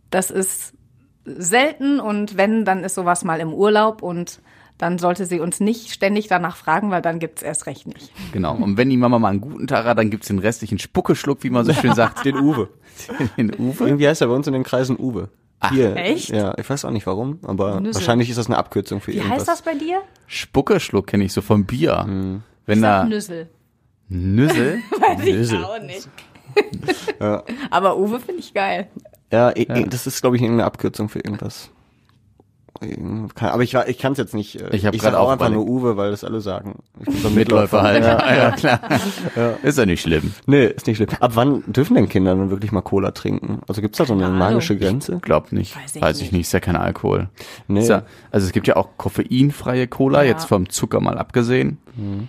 das 0.09 0.31
ist 0.31 0.73
selten 1.37 1.99
und 1.99 2.37
wenn, 2.37 2.65
dann 2.65 2.83
ist 2.83 2.95
sowas 2.95 3.23
mal 3.23 3.39
im 3.39 3.53
Urlaub 3.53 4.01
und 4.01 4.39
dann 4.77 4.99
sollte 4.99 5.25
sie 5.25 5.39
uns 5.39 5.59
nicht 5.59 5.91
ständig 5.91 6.27
danach 6.27 6.55
fragen, 6.55 6.91
weil 6.91 7.01
dann 7.01 7.17
gibt's 7.19 7.41
erst 7.41 7.65
recht 7.65 7.87
nicht. 7.87 8.11
Genau. 8.31 8.55
Und 8.55 8.77
wenn 8.77 8.89
die 8.89 8.97
Mama 8.97 9.17
mal 9.17 9.29
einen 9.29 9.41
guten 9.41 9.65
Tag 9.67 9.85
hat, 9.85 9.97
dann 9.97 10.11
gibt's 10.11 10.27
den 10.27 10.37
restlichen 10.39 10.77
Spuckeschluck, 10.77 11.43
wie 11.43 11.49
man 11.49 11.65
so 11.65 11.73
schön 11.73 11.95
sagt. 11.95 12.25
den 12.25 12.37
Uwe. 12.37 12.69
Den 13.37 13.53
Uwe? 13.59 13.85
Irgendwie 13.87 14.07
heißt 14.07 14.21
er 14.21 14.27
bei 14.27 14.33
uns 14.33 14.47
in 14.47 14.53
den 14.53 14.63
Kreisen 14.63 14.97
Uwe. 14.99 15.29
Ach, 15.59 15.71
Hier. 15.71 15.95
echt? 15.95 16.29
Ja, 16.29 16.55
ich 16.57 16.67
weiß 16.69 16.85
auch 16.85 16.91
nicht 16.91 17.05
warum, 17.07 17.39
aber 17.43 17.79
Nüsse. 17.79 17.99
wahrscheinlich 17.99 18.29
ist 18.29 18.37
das 18.37 18.47
eine 18.47 18.57
Abkürzung 18.57 19.01
für 19.01 19.11
wie 19.11 19.17
irgendwas. 19.17 19.35
Wie 19.35 19.39
heißt 19.39 19.47
das 19.47 19.61
bei 19.61 19.73
dir? 19.75 20.01
Spuckeschluck 20.27 21.05
kenne 21.07 21.23
ich 21.23 21.33
so 21.33 21.41
vom 21.41 21.65
Bier. 21.65 22.03
Hm. 22.03 22.43
Wenn 22.65 22.77
ich 22.79 22.83
da 22.83 23.03
Nüssel. 23.05 23.49
Nüssel? 24.09 24.79
weiß 24.99 25.25
Nüssel. 25.25 25.59
ich 25.59 25.65
auch 25.65 25.81
nicht. 25.81 26.09
ja. 27.19 27.43
Aber 27.71 27.97
Uwe 27.97 28.19
finde 28.19 28.39
ich 28.41 28.53
geil. 28.53 28.87
Ja, 29.31 29.53
ja. 29.57 29.81
das 29.83 30.07
ist, 30.07 30.21
glaube 30.21 30.37
ich, 30.37 30.43
eine 30.43 30.63
Abkürzung 30.63 31.09
für 31.09 31.19
irgendwas. 31.19 31.69
Aber 33.39 33.63
ich, 33.63 33.73
ich 33.73 33.97
kann 33.97 34.11
es 34.11 34.17
jetzt 34.17 34.33
nicht. 34.33 34.61
Äh, 34.61 34.75
Ich 34.75 34.85
habe 34.85 34.97
gerade 34.97 35.19
auch 35.19 35.29
einfach 35.29 35.49
nur 35.49 35.67
Uwe, 35.67 35.97
weil 35.97 36.11
das 36.11 36.23
alle 36.23 36.41
sagen. 36.41 36.75
Ich 36.99 37.05
bin 37.05 37.17
so 37.17 37.29
Mitläufer 37.31 37.81
halt. 37.81 38.03
Ja, 38.03 38.35
ja 38.35 38.51
klar. 38.51 38.79
ja. 39.35 39.49
Ist 39.63 39.77
ja 39.77 39.85
nicht 39.85 40.01
schlimm. 40.01 40.33
Nee, 40.45 40.65
ist 40.67 40.85
nicht 40.85 40.97
schlimm. 40.97 41.09
Ab 41.19 41.31
wann 41.35 41.63
dürfen 41.65 41.95
denn 41.95 42.07
Kinder 42.07 42.35
dann 42.35 42.49
wirklich 42.49 42.71
mal 42.71 42.81
Cola 42.81 43.11
trinken? 43.11 43.61
Also 43.67 43.81
gibt's 43.81 43.97
da 43.97 44.05
so 44.05 44.13
eine 44.13 44.29
magische. 44.29 44.77
Grenze? 44.77 45.17
Glaub 45.21 45.51
nicht. 45.51 45.75
Weiß 45.75 45.95
ich, 45.95 46.01
Weiß 46.01 46.21
ich 46.21 46.31
nicht. 46.31 46.41
Ist 46.41 46.51
ja 46.51 46.59
kein 46.59 46.75
Alkohol. 46.75 47.29
Nee. 47.67 47.85
Ja, 47.87 48.03
also 48.31 48.45
es 48.45 48.53
gibt 48.53 48.67
ja 48.67 48.75
auch 48.75 48.89
koffeinfreie 48.97 49.87
Cola, 49.87 50.21
ja. 50.23 50.29
jetzt 50.31 50.45
vom 50.45 50.69
Zucker 50.69 50.99
mal 50.99 51.17
abgesehen. 51.17 51.79
Mhm. 51.95 52.27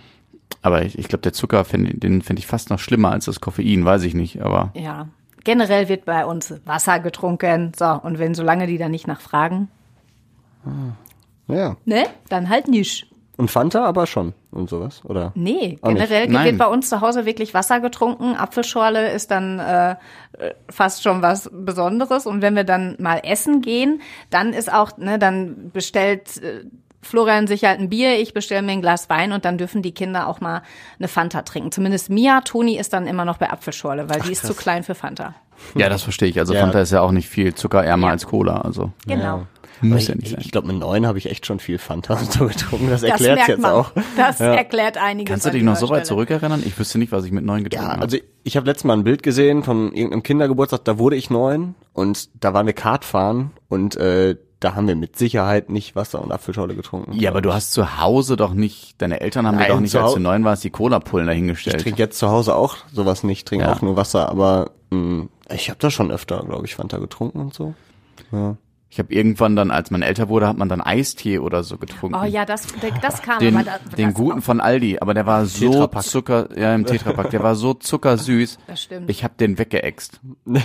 Aber 0.61 0.83
ich, 0.83 0.97
ich 0.97 1.07
glaube, 1.07 1.21
der 1.21 1.33
Zucker, 1.33 1.63
find, 1.63 2.01
den 2.03 2.21
finde 2.21 2.39
ich 2.39 2.47
fast 2.47 2.69
noch 2.69 2.79
schlimmer 2.79 3.11
als 3.11 3.25
das 3.25 3.39
Koffein, 3.39 3.85
weiß 3.85 4.03
ich 4.03 4.13
nicht, 4.15 4.41
aber. 4.41 4.71
Ja, 4.73 5.07
generell 5.49 5.89
wird 5.89 6.05
bei 6.05 6.27
uns 6.27 6.53
Wasser 6.65 6.99
getrunken. 6.99 7.71
So, 7.75 7.87
und 7.87 8.19
wenn 8.19 8.35
solange 8.35 8.67
die 8.67 8.77
da 8.77 8.87
nicht 8.87 9.07
nachfragen. 9.07 9.67
Ja. 11.47 11.75
Ne? 11.85 12.05
Dann 12.29 12.49
halt 12.49 12.67
nicht. 12.67 13.07
Und 13.35 13.49
Fanta 13.49 13.83
aber 13.83 14.05
schon 14.05 14.33
und 14.51 14.69
sowas, 14.69 15.01
oder? 15.05 15.31
Nee, 15.33 15.79
generell 15.81 16.27
nicht. 16.27 16.43
wird 16.43 16.57
bei 16.59 16.67
uns 16.67 16.87
zu 16.89 17.01
Hause 17.01 17.25
wirklich 17.25 17.55
Wasser 17.55 17.79
getrunken. 17.79 18.35
Apfelschorle 18.35 19.11
ist 19.11 19.31
dann 19.31 19.57
äh, 19.57 19.95
fast 20.69 21.01
schon 21.01 21.23
was 21.23 21.49
Besonderes. 21.51 22.27
Und 22.27 22.43
wenn 22.43 22.55
wir 22.55 22.63
dann 22.63 22.95
mal 22.99 23.21
essen 23.23 23.61
gehen, 23.61 24.01
dann 24.29 24.53
ist 24.53 24.71
auch, 24.71 24.97
ne, 24.97 25.17
dann 25.17 25.71
bestellt 25.71 26.37
äh, 26.43 26.65
Florian 27.01 27.47
sich 27.47 27.63
halt 27.63 27.79
ein 27.79 27.89
Bier, 27.89 28.19
ich 28.19 28.33
bestelle 28.33 28.61
mir 28.61 28.73
ein 28.73 28.81
Glas 28.81 29.09
Wein 29.09 29.31
und 29.31 29.45
dann 29.45 29.57
dürfen 29.57 29.81
die 29.81 29.93
Kinder 29.93 30.27
auch 30.27 30.41
mal 30.41 30.61
eine 30.99 31.07
Fanta 31.07 31.43
trinken. 31.43 31.71
Zumindest 31.71 32.09
Mia, 32.09 32.41
Toni 32.41 32.77
ist 32.77 32.91
dann 32.93 33.07
immer 33.07 33.25
noch 33.25 33.37
bei 33.37 33.49
Apfelschorle, 33.49 34.09
weil 34.09 34.21
die 34.21 34.31
ist 34.33 34.45
zu 34.45 34.53
klein 34.53 34.83
für 34.83 34.95
Fanta. 34.95 35.33
Ja, 35.75 35.89
das 35.89 36.03
verstehe 36.03 36.27
ich. 36.29 36.39
Also 36.39 36.53
Ja. 36.53 36.61
Fanta 36.61 36.79
ist 36.81 36.91
ja 36.91 37.01
auch 37.01 37.11
nicht 37.11 37.29
viel 37.29 37.53
zuckerärmer 37.53 38.07
Ja. 38.07 38.13
als 38.13 38.25
Cola. 38.27 38.61
Also 38.61 38.91
Genau. 39.07 39.45
muss 39.81 40.01
ich 40.03 40.07
ja 40.09 40.15
nicht 40.15 40.29
sein. 40.31 40.39
ich 40.41 40.51
glaube, 40.51 40.67
mit 40.67 40.77
neun 40.77 41.05
habe 41.07 41.17
ich 41.17 41.29
echt 41.29 41.45
schon 41.45 41.59
viel 41.59 41.77
Fanta 41.77 42.13
und 42.19 42.31
so 42.31 42.47
getrunken. 42.47 42.89
Das 42.89 43.01
Das 43.01 43.11
erklärt 43.11 43.47
jetzt 43.47 43.61
man. 43.61 43.71
auch. 43.71 43.91
Das 44.17 44.39
erklärt 44.41 44.97
einiges. 44.97 45.31
Kannst 45.31 45.45
du 45.45 45.51
dich 45.51 45.63
noch 45.63 45.75
so 45.77 45.87
weit 45.89 45.99
Stelle. 46.05 46.07
zurückerinnern? 46.07 46.63
Ich 46.65 46.77
wüsste 46.79 46.97
nicht, 46.99 47.11
was 47.13 47.23
ich 47.25 47.31
mit 47.31 47.45
neun 47.45 47.63
getrunken 47.63 47.85
Ja, 47.87 47.91
habe. 47.93 48.01
also 48.03 48.17
ich 48.43 48.57
habe 48.57 48.65
letztes 48.67 48.83
Mal 48.85 48.93
ein 48.93 49.03
Bild 49.05 49.23
gesehen 49.23 49.63
von 49.63 49.93
irgendeinem 49.93 50.23
Kindergeburtstag, 50.23 50.83
da 50.85 50.97
wurde 50.97 51.15
ich 51.15 51.29
neun 51.29 51.75
und 51.93 52.29
da 52.43 52.53
waren 52.53 52.65
wir 52.65 52.73
Kart 52.73 53.03
fahren 53.05 53.51
und 53.69 53.95
äh, 53.97 54.35
da 54.59 54.75
haben 54.75 54.87
wir 54.87 54.95
mit 54.95 55.17
Sicherheit 55.17 55.69
nicht 55.69 55.95
Wasser 55.95 56.21
und 56.21 56.31
Apfelschorle 56.31 56.75
getrunken. 56.75 57.13
ja, 57.13 57.29
aber 57.31 57.41
du 57.41 57.53
hast 57.53 57.71
zu 57.71 57.99
Hause 58.01 58.35
doch 58.35 58.53
nicht, 58.53 59.01
deine 59.01 59.21
Eltern 59.21 59.47
haben 59.47 59.57
dir 59.57 59.63
Nein, 59.63 59.71
doch 59.71 59.79
nicht, 59.79 59.91
zu 59.91 59.99
als 60.01 60.13
du 60.15 60.19
neun 60.19 60.43
warst, 60.43 60.63
die 60.63 60.69
Cola-Pullen 60.69 61.27
Ich 61.27 61.31
dahingestellt. 61.31 61.81
trinke 61.81 61.99
jetzt 61.99 62.19
zu 62.19 62.29
Hause 62.29 62.55
auch 62.55 62.77
sowas 62.91 63.23
nicht, 63.23 63.47
trinke 63.47 63.65
Ja. 63.65 63.71
auch 63.73 63.81
nur 63.81 63.95
Wasser, 63.95 64.27
aber 64.29 64.71
mh, 64.89 65.27
ich 65.53 65.69
habe 65.69 65.79
da 65.79 65.89
schon 65.89 66.11
öfter, 66.11 66.43
glaube 66.45 66.65
ich, 66.65 66.75
Fanta 66.75 66.97
getrunken 66.97 67.39
und 67.39 67.53
so. 67.53 67.73
Ja. 68.31 68.57
Ich 68.91 68.97
habe 68.97 69.13
irgendwann 69.13 69.55
dann, 69.55 69.69
als 69.69 69.91
man 69.91 70.01
älter 70.01 70.29
wurde, 70.29 70.47
hat 70.47 70.57
man 70.57 70.67
dann 70.67 70.81
Eistee 70.81 71.37
oder 71.37 71.61
so 71.61 71.77
getrunken. 71.77 72.15
Oh 72.19 72.23
ja, 72.25 72.43
das, 72.43 72.65
das 73.03 73.21
kam 73.21 73.37
Den, 73.37 73.55
aber 73.55 73.63
da, 73.63 73.77
den 73.95 74.05
das 74.07 74.13
guten 74.15 74.39
auch- 74.39 74.43
von 74.43 74.59
Aldi, 74.59 74.97
aber 74.99 75.13
der 75.13 75.27
war 75.27 75.45
so 75.45 75.69
Tetrapack. 75.71 76.03
Zucker, 76.03 76.49
ja 76.59 76.73
im 76.73 76.87
Tetrapack, 76.87 77.29
der 77.29 77.43
war 77.43 77.53
so 77.53 77.75
zuckersüß. 77.75 78.57
Das 78.65 78.81
stimmt. 78.81 79.07
Ich 79.07 79.23
habe 79.23 79.35
den 79.39 79.59
weggeext. 79.59 80.19
Und 80.43 80.63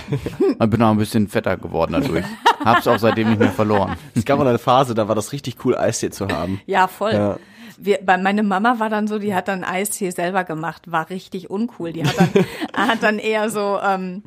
bin 0.71 0.81
auch 0.81 0.89
ein 0.89 0.97
bisschen 0.97 1.27
fetter 1.27 1.55
geworden 1.57 1.93
dadurch. 1.93 2.25
Hab's 2.65 2.87
auch 2.87 2.99
seitdem 2.99 3.29
nicht 3.29 3.39
mehr 3.39 3.51
verloren. 3.51 3.95
Es 4.15 4.25
gab 4.25 4.39
mal 4.39 4.47
eine 4.47 4.57
Phase, 4.59 4.93
da 4.95 5.07
war 5.07 5.15
das 5.15 5.31
richtig 5.31 5.63
cool, 5.63 5.77
Eistee 5.77 6.09
zu 6.09 6.27
haben. 6.27 6.59
Ja, 6.65 6.87
voll. 6.87 7.13
Ja. 7.13 7.37
Wir, 7.77 7.99
bei 8.05 8.17
meine 8.17 8.41
Mama 8.43 8.79
war 8.79 8.89
dann 8.89 9.07
so, 9.07 9.19
die 9.19 9.33
hat 9.35 9.47
dann 9.47 9.63
Eistee 9.63 10.09
selber 10.09 10.43
gemacht, 10.45 10.91
war 10.91 11.09
richtig 11.09 11.49
uncool. 11.49 11.93
Die 11.93 12.03
hat 12.05 12.15
dann, 12.17 12.45
hat 12.89 13.03
dann 13.03 13.19
eher 13.19 13.49
so 13.49 13.77
ähm, 13.83 14.23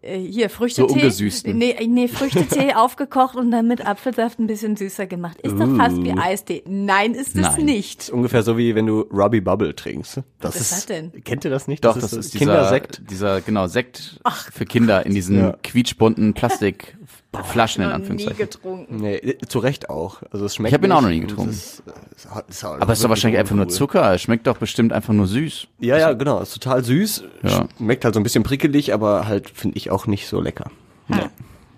äh, 0.00 0.18
hier 0.18 0.48
Früchtetee. 0.48 0.88
So 0.88 0.94
ungesüßten. 0.94 1.56
Nee, 1.58 1.76
nee, 1.88 2.08
Früchtetee 2.08 2.74
aufgekocht 2.76 3.36
und 3.36 3.50
dann 3.50 3.66
mit 3.66 3.84
Apfelsaft 3.84 4.38
ein 4.38 4.46
bisschen 4.46 4.76
süßer 4.76 5.06
gemacht. 5.06 5.40
Ist 5.42 5.58
doch 5.58 5.76
fast 5.76 6.02
wie 6.04 6.12
Eistee. 6.12 6.62
Nein, 6.66 7.14
ist 7.14 7.34
es 7.36 7.56
Nein. 7.56 7.64
nicht. 7.64 8.02
ist 8.02 8.10
ungefähr 8.10 8.42
so 8.42 8.56
wie 8.56 8.74
wenn 8.74 8.86
du 8.86 9.00
Robbie 9.12 9.40
Bubble 9.40 9.74
trinkst. 9.74 10.18
Das 10.40 10.54
Was 10.54 10.60
ist 10.60 10.72
das 10.72 10.86
denn? 10.86 11.24
Kennt 11.24 11.44
ihr 11.44 11.50
das 11.50 11.66
nicht? 11.66 11.84
Doch, 11.84 11.98
das, 11.98 12.12
ist 12.12 12.34
dieser, 12.34 12.44
Kindersekt. 12.44 13.02
dieser, 13.10 13.40
genau, 13.40 13.66
Sekt 13.66 14.20
für 14.52 14.64
Kinder 14.64 15.04
in 15.04 15.14
diesen 15.14 15.38
Ja. 15.38 15.56
quietschbunten 15.62 16.34
Plastikflaschen 17.32 17.82
in 17.82 17.88
Noch 17.90 17.96
nie 17.98 18.02
Anführungszeichen. 18.02 18.38
getrunken. 18.38 18.96
Nee, 18.96 19.36
zu 19.48 19.58
Recht 19.58 19.90
auch. 19.90 20.22
Also 20.30 20.46
es 20.46 20.54
schmeckt 20.54 20.70
Ich 20.72 20.74
hab 20.78 20.84
ihn 20.84 20.92
auch 20.92 21.02
noch 21.02 21.10
nie 21.10 21.20
getrunken. 21.20 21.50
es 21.50 21.80
Ist, 21.80 21.82
ist, 22.16 22.34
halt- 22.34 22.48
ist 22.48 22.62
halt 22.64 22.82
Aber 22.82 22.92
es 22.92 22.98
ist 22.98 23.04
doch 23.04 23.10
wahrscheinlich 23.10 23.38
einfach 23.38 23.54
nur 23.54 23.64
uncool. 23.64 23.76
Zucker. 23.76 24.14
Es 24.14 24.22
schmeckt 24.22 24.46
doch 24.46 24.56
bestimmt 24.56 24.92
einfach 24.92 25.12
nur 25.12 25.26
süß. 25.26 25.66
Ja, 25.78 25.98
ja, 25.98 26.12
genau. 26.14 26.40
Ist 26.40 26.54
total 26.54 26.82
süß. 26.82 27.24
Ja. 27.42 27.66
Schmeckt 27.76 28.04
halt 28.04 28.14
so 28.14 28.20
ein 28.20 28.22
bisschen 28.22 28.44
prickelig, 28.44 28.94
aber 28.94 29.26
halt 29.28 29.50
finde 29.50 29.76
ich 29.76 29.90
auch 29.90 30.06
nicht 30.06 30.26
so 30.26 30.40
lecker. 30.40 30.70
Nee. 31.08 31.16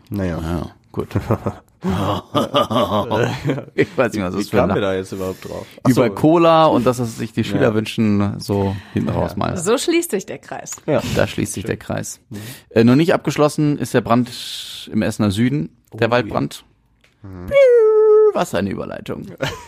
Naja. 0.08 0.38
Ja, 0.40 0.70
gut. 0.92 1.08
ich 3.74 3.96
weiß 3.96 4.12
nicht, 4.12 4.22
was 4.22 4.34
das 4.34 4.44
Wie 4.44 4.48
für 4.50 4.56
kamen 4.58 4.74
wir 4.74 4.82
da 4.82 4.94
jetzt 4.94 5.12
überhaupt 5.12 5.48
drauf? 5.48 5.66
Ach 5.82 5.88
Über 5.90 6.06
so. 6.08 6.12
Cola 6.14 6.66
und 6.66 6.84
das, 6.86 7.00
was 7.00 7.16
sich 7.16 7.32
die 7.32 7.44
Schüler 7.44 7.68
Ja. 7.68 7.74
wünschen, 7.74 8.38
so 8.38 8.76
hinten 8.92 9.08
raus 9.10 9.36
mal. 9.36 9.56
So 9.56 9.78
schließt 9.78 10.10
sich 10.10 10.26
der 10.26 10.38
Kreis. 10.38 10.76
Ja. 10.86 11.00
Da 11.16 11.26
schließt 11.26 11.54
sich 11.54 11.64
der 11.64 11.76
Kreis. 11.78 12.20
Äh, 12.70 12.84
noch 12.84 12.96
nicht 12.96 13.14
abgeschlossen 13.14 13.78
ist 13.78 13.94
der 13.94 14.02
Brand 14.02 14.30
im 14.92 15.02
Essener 15.02 15.30
Süden, 15.30 15.70
der 15.94 16.08
Oh, 16.08 16.10
Waldbrand. 16.10 16.64
Was 18.32 18.54
eine 18.54 18.70
Überleitung. 18.70 19.26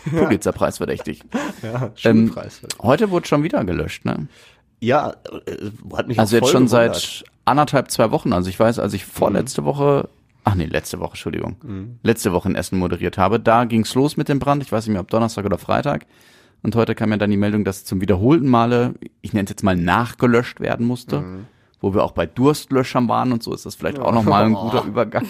Pulitzerpreis 0.09 0.77
verdächtig. 0.77 1.21
Ja, 1.63 1.91
Ähm, 2.03 2.35
heute 2.81 3.09
wurde 3.09 3.25
schon 3.27 3.41
wieder 3.43 3.63
gelöscht, 3.63 4.03
ne? 4.05 4.27
ja, 4.81 5.13
äh, 5.45 5.69
hat 5.95 6.07
mich 6.09 6.19
Also 6.19 6.35
auch 6.37 6.41
jetzt 6.41 6.51
schon 6.51 6.65
gewundert. 6.65 6.95
seit 6.95 7.23
anderthalb, 7.45 7.89
zwei 7.89 8.11
Wochen. 8.11 8.33
Also 8.33 8.49
ich 8.49 8.59
weiß, 8.59 8.79
als 8.79 8.93
ich 8.93 9.05
vorletzte 9.05 9.63
Woche, 9.63 10.09
ach 10.43 10.55
nee, 10.55 10.65
letzte 10.65 10.99
Woche, 10.99 11.11
Entschuldigung, 11.11 11.55
letzte 12.03 12.33
Woche 12.33 12.49
in 12.49 12.55
Essen 12.55 12.77
moderiert 12.79 13.17
habe, 13.17 13.39
da 13.39 13.65
ging's 13.65 13.95
los 13.95 14.17
mit 14.17 14.29
dem 14.29 14.39
Brand. 14.39 14.61
Ich 14.63 14.71
weiß 14.71 14.85
nicht 14.85 14.93
mehr, 14.93 15.01
ob 15.01 15.09
Donnerstag 15.09 15.45
oder 15.45 15.57
Freitag. 15.57 16.05
Und 16.61 16.75
heute 16.75 16.95
kam 16.95 17.11
ja 17.11 17.17
dann 17.17 17.29
die 17.31 17.37
Meldung, 17.37 17.65
dass 17.65 17.83
zum 17.83 17.99
wiederholten 18.01 18.47
Male, 18.47 18.93
ich 19.21 19.33
nenne 19.33 19.43
es 19.45 19.49
jetzt 19.49 19.63
mal 19.63 19.75
nachgelöscht 19.75 20.59
werden 20.61 20.85
musste, 20.85 21.17
wo 21.81 21.93
wir 21.93 22.03
auch 22.03 22.13
bei 22.13 22.25
Durstlöschern 22.25 23.09
waren 23.09 23.33
und 23.33 23.43
so. 23.43 23.53
Ist 23.53 23.65
das 23.65 23.75
vielleicht 23.75 23.99
auch 23.99 24.13
nochmal 24.13 24.45
ein 24.45 24.53
guter 24.71 24.85
Übergang. 24.85 25.25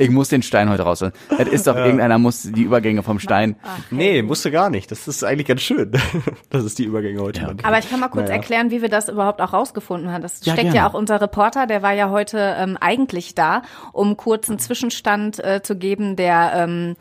Ich 0.00 0.08
muss 0.08 0.30
den 0.30 0.42
Stein 0.42 0.70
heute 0.70 0.82
raus. 0.84 1.02
Es 1.02 1.48
ist 1.48 1.66
doch 1.66 1.76
irgendeiner 1.76 2.16
muss 2.16 2.42
die 2.42 2.62
Übergänge 2.62 3.02
vom 3.02 3.18
Stein. 3.18 3.56
Nee, 3.90 4.22
musste 4.22 4.50
gar 4.50 4.70
nicht. 4.70 4.90
Das 4.90 5.06
ist 5.06 5.22
eigentlich 5.22 5.46
ganz 5.46 5.60
schön, 5.60 5.92
dass 6.50 6.64
es 6.64 6.74
die 6.74 6.84
Übergänge 6.84 7.20
heute 7.20 7.42
waren. 7.42 7.58
Aber 7.62 7.78
ich 7.78 7.90
kann 7.90 8.00
mal 8.00 8.08
kurz 8.08 8.24
Naja. 8.28 8.36
erklären, 8.36 8.70
wie 8.70 8.80
wir 8.80 8.88
das 8.88 9.10
überhaupt 9.10 9.42
auch 9.42 9.52
rausgefunden 9.52 10.10
haben. 10.10 10.22
Das 10.22 10.42
Ja, 10.46 10.54
steckt 10.54 10.72
gerne. 10.72 10.76
ja 10.78 10.88
auch 10.88 10.94
unser 10.94 11.20
Reporter, 11.20 11.66
der 11.66 11.82
war 11.82 11.92
ja 11.92 12.08
heute 12.08 12.38
ähm, 12.58 12.78
eigentlich 12.80 13.34
da, 13.34 13.60
um 13.92 14.16
kurz 14.16 14.48
einen 14.48 14.58
Zwischenstand 14.58 15.38
äh, 15.44 15.60
zu 15.62 15.76
geben. 15.76 16.16
Der 16.16 16.52
ähm, 16.54 16.96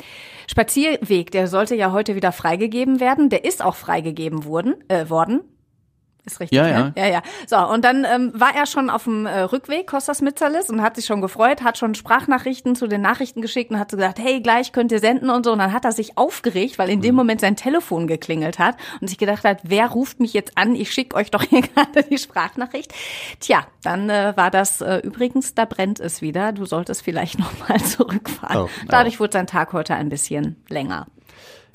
Spazierweg, 0.48 1.32
der 1.32 1.48
sollte 1.48 1.76
ja 1.76 1.94
heute 1.94 2.16
wieder 2.16 2.34
freigegeben 2.34 3.00
werden. 3.00 3.30
Der 3.30 3.46
ist 3.46 3.64
auch 3.64 3.76
freigegeben 3.76 4.44
worden. 4.44 4.76
Äh, 4.90 5.10
worden. 5.10 5.40
Ist 6.26 6.40
richtig, 6.40 6.58
Ja, 6.58 6.64
ne? 6.64 6.94
ja. 6.96 7.08
Ja, 7.08 7.22
So, 7.48 7.58
und 7.58 7.84
dann 7.86 8.06
ähm, 8.06 8.32
war 8.36 8.54
er 8.56 8.66
schon 8.66 8.90
auf 8.90 9.06
dem 9.06 9.26
äh, 9.26 9.40
Rückweg, 9.42 9.88
Kostas 9.88 10.22
Mitzalis, 10.22 10.70
und 10.70 10.82
hat 10.82 10.96
sich 10.96 11.06
schon 11.06 11.22
gefreut, 11.22 11.64
hat 11.64 11.78
schon 11.78 11.96
Sprachnachrichten 11.96 12.76
zu 12.76 12.88
den 12.88 13.02
Nachrichten 13.02 13.42
geschickt 13.42 13.72
und 13.72 13.80
hat 13.80 13.90
so 13.92 13.98
gesagt, 13.98 14.20
hey, 14.20 14.42
gleich 14.42 14.72
könnt 14.72 14.92
ihr 14.92 15.00
senden 15.00 15.30
und 15.30 15.46
so. 15.46 15.52
Und 15.52 15.60
dann 15.60 15.74
hat 15.74 15.86
er 15.86 15.92
sich 15.92 16.18
aufgeregt, 16.18 16.78
weil 16.78 16.90
in 16.90 17.02
dem 17.02 17.16
Moment 17.16 17.42
sein 17.42 17.56
Telefon 17.56 18.08
geklingelt 18.08 18.60
hat 18.60 18.76
und 19.02 19.08
sich 19.08 19.18
gedacht 19.18 19.44
hat, 19.44 19.60
wer 19.64 19.88
ruft 19.88 20.20
mich 20.20 20.34
jetzt 20.34 20.58
an? 20.58 20.76
Ich 20.76 20.92
schicke 20.92 21.16
euch 21.16 21.32
doch 21.32 21.44
hier 21.44 21.62
gerade 21.76 22.04
die 22.04 22.18
Sprachnachricht. 22.18 22.94
Tja, 23.40 23.66
dann 23.84 24.10
äh, 24.10 24.34
war 24.36 24.52
das 24.52 24.82
äh, 24.82 24.98
übrigens, 24.98 25.56
da 25.56 25.66
brennt 25.66 26.00
es 26.00 26.22
wieder. 26.22 26.52
Du 26.52 26.66
solltest 26.66 27.02
vielleicht 27.02 27.40
nochmal 27.40 27.80
zurückfahren. 27.84 28.58
Oh, 28.58 28.70
Dadurch 28.88 29.20
wurde 29.20 29.34
sein 29.34 29.48
Tag 29.48 29.74
heute 29.74 29.96
ein 29.96 30.10
bisschen 30.10 30.62
länger. 30.70 31.08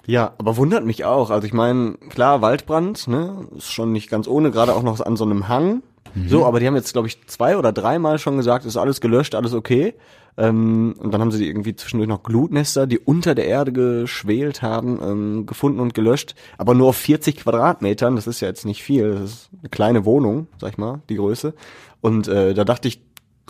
Ja, 0.07 0.35
aber 0.39 0.57
wundert 0.57 0.85
mich 0.85 1.05
auch. 1.05 1.31
Also 1.31 1.47
ich 1.47 1.53
meine, 1.53 1.95
klar, 2.11 2.43
Waldbrand, 2.43 3.09
ne, 3.09 3.47
ist 3.57 3.73
schon 3.73 3.93
nicht 3.93 4.11
ganz 4.11 4.29
ohne, 4.29 4.51
gerade 4.51 4.75
auch 4.75 4.83
noch 4.83 5.01
an 5.01 5.17
so 5.17 5.25
einem 5.25 5.49
Hang. 5.49 5.83
So, 6.29 6.47
aber 6.47 6.61
die 6.61 6.67
haben 6.67 6.77
jetzt, 6.77 6.93
glaube 6.93 7.09
ich, 7.09 7.27
zwei 7.27 7.57
oder 7.57 7.73
dreimal 7.73 8.21
schon 8.21 8.37
gesagt, 8.37 8.65
ist 8.65 8.77
alles 8.77 9.01
gelöscht, 9.01 9.35
alles 9.35 9.53
okay. 9.53 9.95
Ähm, 10.37 10.95
und 10.99 11.13
dann 11.13 11.21
haben 11.21 11.31
sie 11.31 11.47
irgendwie 11.47 11.77
zwischendurch 11.77 12.09
noch 12.09 12.23
Glutnester, 12.23 12.87
die 12.87 12.99
unter 12.99 13.35
der 13.35 13.47
Erde 13.47 13.73
geschwelt 13.73 14.63
haben, 14.63 15.01
ähm, 15.03 15.47
gefunden 15.47 15.81
und 15.81 15.95
gelöscht. 15.95 16.35
Aber 16.59 16.75
nur 16.75 16.89
auf 16.89 16.97
40 16.97 17.39
Quadratmetern, 17.39 18.17
das 18.17 18.27
ist 18.27 18.41
ja 18.41 18.49
jetzt 18.49 18.65
nicht 18.65 18.83
viel, 18.83 19.15
das 19.15 19.31
ist 19.31 19.51
eine 19.61 19.71
kleine 19.71 20.05
Wohnung, 20.05 20.49
sag 20.61 20.73
ich 20.73 20.79
mal, 20.79 21.01
die 21.09 21.17
Größe. 21.17 21.55
Und 22.01 22.29
äh, 22.29 22.55
da 22.55 22.65
dachte 22.65 22.89
ich, 22.89 23.01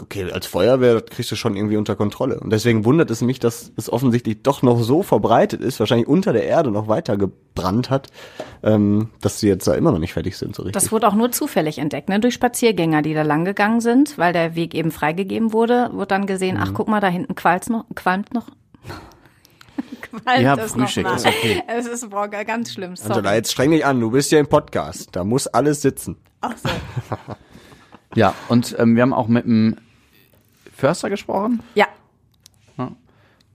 okay, 0.01 0.31
als 0.33 0.47
Feuerwehr 0.47 0.95
das 1.01 1.07
kriegst 1.11 1.31
du 1.31 1.37
schon 1.37 1.57
irgendwie 1.57 1.77
unter 1.77 1.95
Kontrolle. 1.97 2.41
Und 2.41 2.51
deswegen 2.51 2.85
wundert 2.85 3.11
es 3.11 3.21
mich, 3.21 3.39
dass 3.39 3.73
es 3.77 3.91
offensichtlich 3.93 4.43
doch 4.43 4.63
noch 4.63 4.83
so 4.83 5.03
verbreitet 5.03 5.61
ist, 5.61 5.79
wahrscheinlich 5.81 6.09
unter 6.09 6.33
der 6.33 6.45
Erde 6.45 6.71
noch 6.71 6.89
weiter 6.89 7.17
gebrannt 7.17 7.91
hat, 7.91 8.09
ähm, 8.63 9.11
dass 9.21 9.41
sie 9.41 9.49
jetzt 9.49 9.67
da 9.67 9.75
immer 9.75 9.93
noch 9.93 9.99
nicht 9.99 10.13
fertig 10.13 10.37
sind, 10.37 10.55
so 10.57 10.63
richtig. 10.63 10.81
Das 10.83 10.91
wurde 10.93 11.07
auch 11.07 11.15
nur 11.15 11.31
zufällig 11.33 11.79
entdeckt, 11.79 12.09
ne? 12.09 12.19
durch 12.21 12.35
Spaziergänger, 12.35 13.03
die 13.03 13.15
da 13.15 13.23
lang 13.23 13.45
gegangen 13.45 13.81
sind, 13.81 14.19
weil 14.19 14.33
der 14.33 14.55
Weg 14.55 14.75
eben 14.75 14.91
freigegeben 14.91 15.53
wurde, 15.53 15.91
wurde 15.93 16.09
dann 16.09 16.27
gesehen, 16.27 16.57
Mhm. 16.57 16.63
ach 16.65 16.71
guck 16.75 16.89
mal, 16.89 17.01
da 17.01 17.09
hinten 17.09 17.35
qualmt 17.35 17.71
noch, 17.71 17.85
qualmt 17.95 18.35
noch. 18.35 18.47
qualmt 20.03 20.43
Ja, 20.43 20.57
Frühstück 20.57 21.07
ist 21.15 21.27
okay. 21.27 21.63
Es 21.69 21.87
ist 21.87 22.11
boah, 22.11 22.29
ganz 22.29 22.73
schlimm. 22.73 22.97
Sorry. 22.97 23.13
Angela, 23.13 23.35
jetzt 23.35 23.53
streng 23.53 23.71
dich 23.71 23.85
an, 23.85 24.01
du 24.01 24.11
bist 24.11 24.33
ja 24.33 24.41
im 24.41 24.47
Podcast, 24.49 25.11
da 25.13 25.25
muss 25.25 25.47
alles 25.47 25.83
sitzen. 25.83 26.17
Ach 26.41 26.55
so. 26.57 26.69
Ja, 28.15 28.35
und 28.49 28.75
ähm, 28.79 28.97
wir 28.97 29.03
haben 29.03 29.13
auch 29.13 29.29
mit 29.29 29.45
dem 29.45 29.77
Förster 30.75 31.11
gesprochen 31.11 31.61
Ja, 31.75 31.87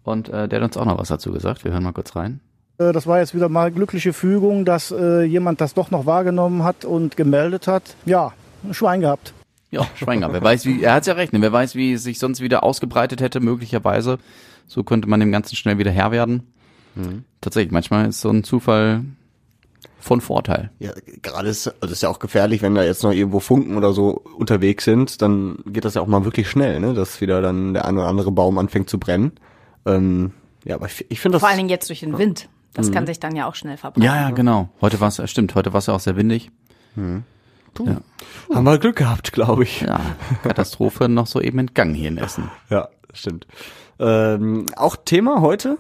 und 0.03 0.29
äh, 0.29 0.47
der 0.47 0.59
hat 0.61 0.65
uns 0.69 0.77
auch 0.77 0.85
noch 0.85 0.97
was 0.97 1.09
dazu 1.09 1.31
gesagt. 1.31 1.63
Wir 1.63 1.71
hören 1.71 1.83
mal 1.83 1.91
kurz 1.91 2.15
rein. 2.15 2.39
Äh, 2.79 2.93
Das 2.93 3.05
war 3.05 3.19
jetzt 3.19 3.35
wieder 3.35 3.49
mal 3.49 3.71
glückliche 3.71 4.13
Fügung, 4.13 4.65
dass 4.65 4.91
äh, 4.91 5.23
jemand 5.23 5.61
das 5.61 5.73
doch 5.73 5.91
noch 5.91 6.05
wahrgenommen 6.05 6.63
hat 6.63 6.83
und 6.85 7.15
gemeldet 7.15 7.67
hat. 7.67 7.95
Ja, 8.05 8.33
ein 8.63 8.73
Schwein 8.73 9.01
gehabt. 9.01 9.33
Ja, 9.71 9.85
Schweinger. 9.95 10.33
Wer 10.33 10.41
weiß, 10.41 10.65
wie, 10.65 10.81
er 10.81 10.93
hat's 10.95 11.05
ja 11.05 11.13
recht, 11.13 11.31
ne? 11.31 11.41
wer 11.41 11.51
weiß, 11.51 11.75
wie 11.75 11.93
es 11.93 12.03
sich 12.03 12.17
sonst 12.17 12.41
wieder 12.41 12.63
ausgebreitet 12.63 13.21
hätte, 13.21 13.39
möglicherweise. 13.39 14.17
So 14.65 14.83
könnte 14.83 15.07
man 15.07 15.19
dem 15.19 15.31
Ganzen 15.31 15.55
schnell 15.55 15.77
wieder 15.77 15.91
Herr 15.91 16.11
werden. 16.11 16.51
Tatsächlich, 17.39 17.71
manchmal 17.71 18.07
ist 18.07 18.19
so 18.19 18.29
ein 18.29 18.43
Zufall 18.43 19.03
von 19.99 20.21
Vorteil. 20.21 20.71
Ja, 20.79 20.91
gerade 21.21 21.49
ist, 21.49 21.67
also 21.81 21.91
ist 21.93 22.01
ja 22.03 22.09
auch 22.09 22.19
gefährlich, 22.19 22.61
wenn 22.61 22.75
da 22.75 22.83
jetzt 22.83 23.03
noch 23.03 23.11
irgendwo 23.11 23.39
Funken 23.39 23.77
oder 23.77 23.93
so 23.93 24.21
unterwegs 24.37 24.83
sind, 24.85 25.21
dann 25.21 25.57
geht 25.65 25.85
das 25.85 25.93
ja 25.95 26.01
auch 26.01 26.07
mal 26.07 26.23
wirklich 26.25 26.49
schnell, 26.49 26.79
ne, 26.79 26.93
dass 26.93 27.19
wieder 27.21 27.41
dann 27.41 27.73
der 27.73 27.85
ein 27.85 27.97
oder 27.97 28.07
andere 28.07 28.31
Baum 28.31 28.57
anfängt 28.57 28.89
zu 28.89 28.97
brennen. 28.99 29.33
Ähm, 29.85 30.31
ja, 30.65 30.75
aber 30.75 30.85
ich, 30.87 31.05
ich 31.09 31.19
finde 31.19 31.35
das. 31.35 31.41
vor 31.41 31.49
allen 31.49 31.57
Dingen 31.57 31.69
jetzt 31.69 31.89
durch 31.89 31.99
den 32.01 32.17
Wind. 32.17 32.49
Das 32.73 32.89
Mhm. 32.89 32.93
kann 32.93 33.07
sich 33.07 33.19
dann 33.19 33.35
ja 33.35 33.47
auch 33.47 33.55
schnell 33.55 33.77
verbreiten. 33.77 34.03
Ja, 34.03 34.15
ja, 34.15 34.29
genau. 34.31 34.69
Heute 34.81 34.99
war 35.01 35.07
es, 35.07 35.21
stimmt, 35.29 35.55
heute 35.55 35.73
war 35.73 35.79
es 35.79 35.87
ja 35.87 35.93
auch 35.95 35.99
sehr 35.99 36.15
windig. 36.15 36.51
haben 38.53 38.63
wir 38.65 38.77
Glück 38.77 38.97
gehabt, 38.97 39.31
glaube 39.31 39.63
ich. 39.63 39.81
Ja, 39.81 39.99
Katastrophe 40.43 41.07
noch 41.09 41.27
so 41.27 41.39
eben 41.41 41.59
entgangen 41.59 41.93
hier 41.95 42.09
in 42.09 42.17
Essen. 42.17 42.49
Ja, 42.69 42.89
stimmt. 43.13 43.47
Ähm, 43.99 44.65
auch 44.75 44.95
Thema 44.95 45.41
heute 45.41 45.77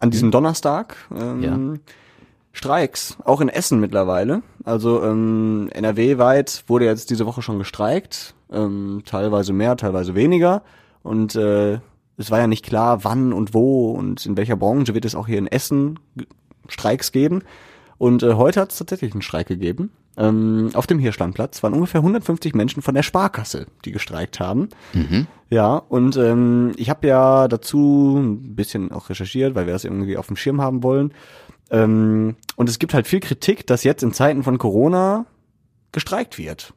an 0.00 0.10
diesem 0.10 0.30
Donnerstag. 0.30 0.96
Ähm, 1.14 1.42
Ja. 1.42 1.58
Streiks, 2.54 3.18
auch 3.24 3.40
in 3.40 3.48
Essen 3.48 3.80
mittlerweile. 3.80 4.42
Also 4.64 5.02
ähm, 5.02 5.68
NRW-weit 5.72 6.64
wurde 6.68 6.86
jetzt 6.86 7.10
diese 7.10 7.26
Woche 7.26 7.42
schon 7.42 7.58
gestreikt, 7.58 8.34
ähm, 8.50 9.02
teilweise 9.04 9.52
mehr, 9.52 9.76
teilweise 9.76 10.14
weniger. 10.14 10.62
Und 11.02 11.34
äh, 11.34 11.80
es 12.16 12.30
war 12.30 12.38
ja 12.38 12.46
nicht 12.46 12.64
klar, 12.64 13.02
wann 13.02 13.32
und 13.32 13.54
wo 13.54 13.90
und 13.90 14.24
in 14.24 14.36
welcher 14.36 14.56
Branche 14.56 14.94
wird 14.94 15.04
es 15.04 15.16
auch 15.16 15.26
hier 15.26 15.38
in 15.38 15.48
Essen 15.48 15.98
Streiks 16.68 17.10
geben. 17.10 17.42
Und 17.98 18.22
äh, 18.22 18.34
heute 18.34 18.60
hat 18.60 18.70
es 18.70 18.78
tatsächlich 18.78 19.12
einen 19.12 19.22
Streik 19.22 19.48
gegeben. 19.48 19.90
Ähm, 20.16 20.70
auf 20.74 20.86
dem 20.86 21.00
Hirschlandplatz 21.00 21.62
waren 21.64 21.74
ungefähr 21.74 22.00
150 22.00 22.54
Menschen 22.54 22.82
von 22.82 22.94
der 22.94 23.02
Sparkasse, 23.02 23.66
die 23.84 23.90
gestreikt 23.90 24.38
haben. 24.38 24.68
Ja, 25.50 25.76
und 25.76 26.16
ähm, 26.16 26.72
ich 26.76 26.88
habe 26.88 27.06
ja 27.08 27.48
dazu 27.48 28.16
ein 28.18 28.54
bisschen 28.54 28.92
auch 28.92 29.10
recherchiert, 29.10 29.56
weil 29.56 29.66
wir 29.66 29.72
das 29.72 29.84
irgendwie 29.84 30.16
auf 30.16 30.28
dem 30.28 30.36
Schirm 30.36 30.60
haben 30.60 30.82
wollen. 30.84 31.12
Ähm, 31.70 32.36
und 32.56 32.68
es 32.68 32.78
gibt 32.78 32.94
halt 32.94 33.06
viel 33.06 33.20
Kritik, 33.20 33.66
dass 33.66 33.84
jetzt 33.84 34.02
in 34.02 34.12
Zeiten 34.12 34.42
von 34.42 34.58
Corona 34.58 35.26
gestreikt 35.92 36.38
wird. 36.38 36.74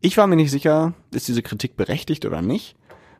Ich 0.00 0.16
war 0.16 0.26
mir 0.26 0.36
nicht 0.36 0.50
sicher, 0.50 0.94
ist 1.12 1.28
diese 1.28 1.42
Kritik 1.42 1.76
berechtigt 1.76 2.24
oder 2.24 2.42
nicht, 2.42 2.76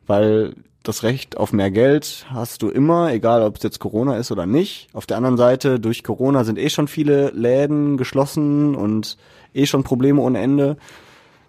weil 0.06 0.54
das 0.82 1.02
Recht 1.02 1.36
auf 1.36 1.52
mehr 1.52 1.70
Geld 1.70 2.26
hast 2.30 2.62
du 2.62 2.70
immer, 2.70 3.12
egal 3.12 3.42
ob 3.42 3.56
es 3.56 3.62
jetzt 3.62 3.80
Corona 3.80 4.16
ist 4.16 4.32
oder 4.32 4.46
nicht. 4.46 4.88
Auf 4.94 5.06
der 5.06 5.18
anderen 5.18 5.36
Seite, 5.36 5.78
durch 5.78 6.02
Corona 6.02 6.44
sind 6.44 6.58
eh 6.58 6.70
schon 6.70 6.88
viele 6.88 7.30
Läden 7.30 7.98
geschlossen 7.98 8.74
und 8.74 9.18
eh 9.52 9.66
schon 9.66 9.84
Probleme 9.84 10.22
ohne 10.22 10.38
Ende. 10.40 10.78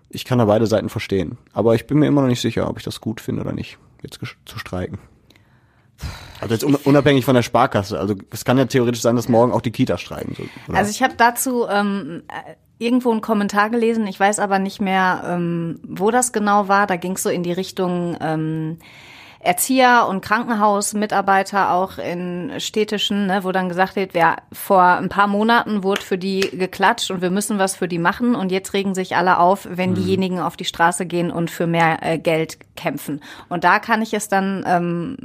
Ich 0.09 0.25
kann 0.25 0.39
da 0.39 0.45
beide 0.45 0.67
Seiten 0.67 0.89
verstehen. 0.89 1.37
Aber 1.53 1.75
ich 1.75 1.87
bin 1.87 1.99
mir 1.99 2.07
immer 2.07 2.21
noch 2.21 2.27
nicht 2.27 2.41
sicher, 2.41 2.69
ob 2.69 2.77
ich 2.77 2.83
das 2.83 2.99
gut 2.99 3.21
finde 3.21 3.41
oder 3.41 3.53
nicht, 3.53 3.77
jetzt 4.03 4.19
zu 4.45 4.59
streiken. 4.59 4.99
Also 6.39 6.53
jetzt 6.55 6.63
un- 6.63 6.75
unabhängig 6.75 7.23
von 7.23 7.35
der 7.35 7.43
Sparkasse. 7.43 7.99
Also 7.99 8.15
es 8.31 8.45
kann 8.45 8.57
ja 8.57 8.65
theoretisch 8.65 9.01
sein, 9.01 9.15
dass 9.15 9.29
morgen 9.29 9.51
auch 9.51 9.61
die 9.61 9.71
Kita 9.71 9.97
streiken. 9.97 10.35
So, 10.35 10.43
oder? 10.67 10.77
Also 10.77 10.89
ich 10.89 11.03
habe 11.03 11.13
dazu 11.15 11.67
ähm, 11.69 12.23
äh, 12.27 12.55
irgendwo 12.83 13.11
einen 13.11 13.21
Kommentar 13.21 13.69
gelesen, 13.69 14.07
ich 14.07 14.19
weiß 14.19 14.39
aber 14.39 14.57
nicht 14.57 14.81
mehr, 14.81 15.23
ähm, 15.27 15.79
wo 15.83 16.09
das 16.09 16.33
genau 16.33 16.67
war. 16.67 16.87
Da 16.87 16.95
ging 16.95 17.13
es 17.13 17.23
so 17.23 17.29
in 17.29 17.43
die 17.43 17.51
Richtung 17.51 18.17
ähm, 18.19 18.79
Erzieher 19.43 20.05
und 20.07 20.21
Krankenhausmitarbeiter 20.21 21.71
auch 21.71 21.97
in 21.97 22.53
städtischen, 22.59 23.25
ne, 23.25 23.43
wo 23.43 23.51
dann 23.51 23.69
gesagt 23.69 23.95
wird, 23.95 24.13
wer 24.13 24.37
vor 24.51 24.83
ein 24.83 25.09
paar 25.09 25.25
Monaten 25.27 25.83
wurde 25.83 26.01
für 26.01 26.17
die 26.19 26.41
geklatscht 26.41 27.09
und 27.09 27.21
wir 27.21 27.31
müssen 27.31 27.57
was 27.57 27.75
für 27.75 27.87
die 27.87 27.97
machen 27.97 28.35
und 28.35 28.51
jetzt 28.51 28.73
regen 28.73 28.93
sich 28.93 29.15
alle 29.15 29.39
auf, 29.39 29.67
wenn 29.69 29.95
diejenigen 29.95 30.39
auf 30.39 30.57
die 30.57 30.65
Straße 30.65 31.07
gehen 31.07 31.31
und 31.31 31.49
für 31.49 31.65
mehr 31.65 31.99
äh, 32.01 32.19
Geld 32.19 32.59
kämpfen. 32.75 33.21
Und 33.49 33.63
da 33.63 33.79
kann 33.79 34.03
ich 34.03 34.13
es 34.13 34.27
dann 34.27 34.63
ähm, 34.67 35.17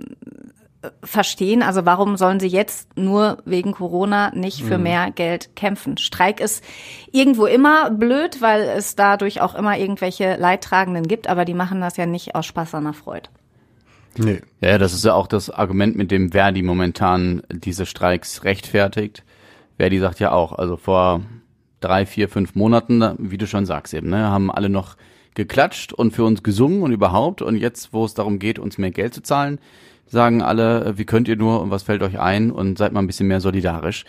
verstehen. 1.02 1.62
Also 1.62 1.84
warum 1.84 2.16
sollen 2.16 2.40
sie 2.40 2.48
jetzt 2.48 2.96
nur 2.96 3.38
wegen 3.44 3.72
Corona 3.72 4.30
nicht 4.34 4.62
für 4.62 4.78
mehr 4.78 5.10
Geld 5.10 5.56
kämpfen? 5.56 5.96
Streik 5.98 6.40
ist 6.40 6.64
irgendwo 7.12 7.46
immer 7.46 7.90
blöd, 7.90 8.40
weil 8.40 8.62
es 8.62 8.96
dadurch 8.96 9.40
auch 9.40 9.54
immer 9.54 9.78
irgendwelche 9.78 10.36
Leidtragenden 10.36 11.06
gibt, 11.08 11.28
aber 11.28 11.44
die 11.44 11.54
machen 11.54 11.80
das 11.80 11.96
ja 11.96 12.06
nicht 12.06 12.34
aus 12.34 12.46
Spaß 12.46 12.74
an 12.74 12.84
der 12.84 12.92
Freude. 12.92 13.28
nee. 14.16 14.40
Ja, 14.60 14.78
das 14.78 14.92
ist 14.92 15.04
ja 15.04 15.14
auch 15.14 15.26
das 15.26 15.50
Argument, 15.50 15.96
mit 15.96 16.10
dem 16.10 16.32
Verdi 16.32 16.62
momentan 16.62 17.42
diese 17.50 17.86
Streiks 17.86 18.44
rechtfertigt. 18.44 19.24
Verdi 19.78 19.98
sagt 19.98 20.20
ja 20.20 20.32
auch, 20.32 20.52
also 20.52 20.76
vor 20.76 21.20
drei, 21.80 22.06
vier, 22.06 22.28
fünf 22.28 22.54
Monaten, 22.54 23.02
wie 23.18 23.38
du 23.38 23.46
schon 23.46 23.66
sagst 23.66 23.94
eben, 23.94 24.08
ne, 24.08 24.28
haben 24.30 24.50
alle 24.50 24.68
noch 24.68 24.96
geklatscht 25.36 25.92
und 25.92 26.12
für 26.12 26.24
uns 26.24 26.42
gesungen 26.42 26.82
und 26.82 26.92
überhaupt. 26.92 27.42
Und 27.42 27.56
jetzt, 27.56 27.92
wo 27.92 28.04
es 28.04 28.14
darum 28.14 28.40
geht, 28.40 28.58
uns 28.58 28.78
mehr 28.78 28.90
Geld 28.90 29.14
zu 29.14 29.22
zahlen, 29.22 29.60
sagen 30.06 30.42
alle, 30.42 30.84
äh, 30.84 30.98
wie 30.98 31.04
könnt 31.04 31.28
ihr 31.28 31.36
nur 31.36 31.60
und 31.60 31.70
was 31.70 31.82
fällt 31.82 32.02
euch 32.02 32.18
ein 32.18 32.50
und 32.50 32.78
seid 32.78 32.92
mal 32.92 33.00
ein 33.00 33.06
bisschen 33.06 33.28
mehr 33.28 33.40
solidarisch. 33.40 34.04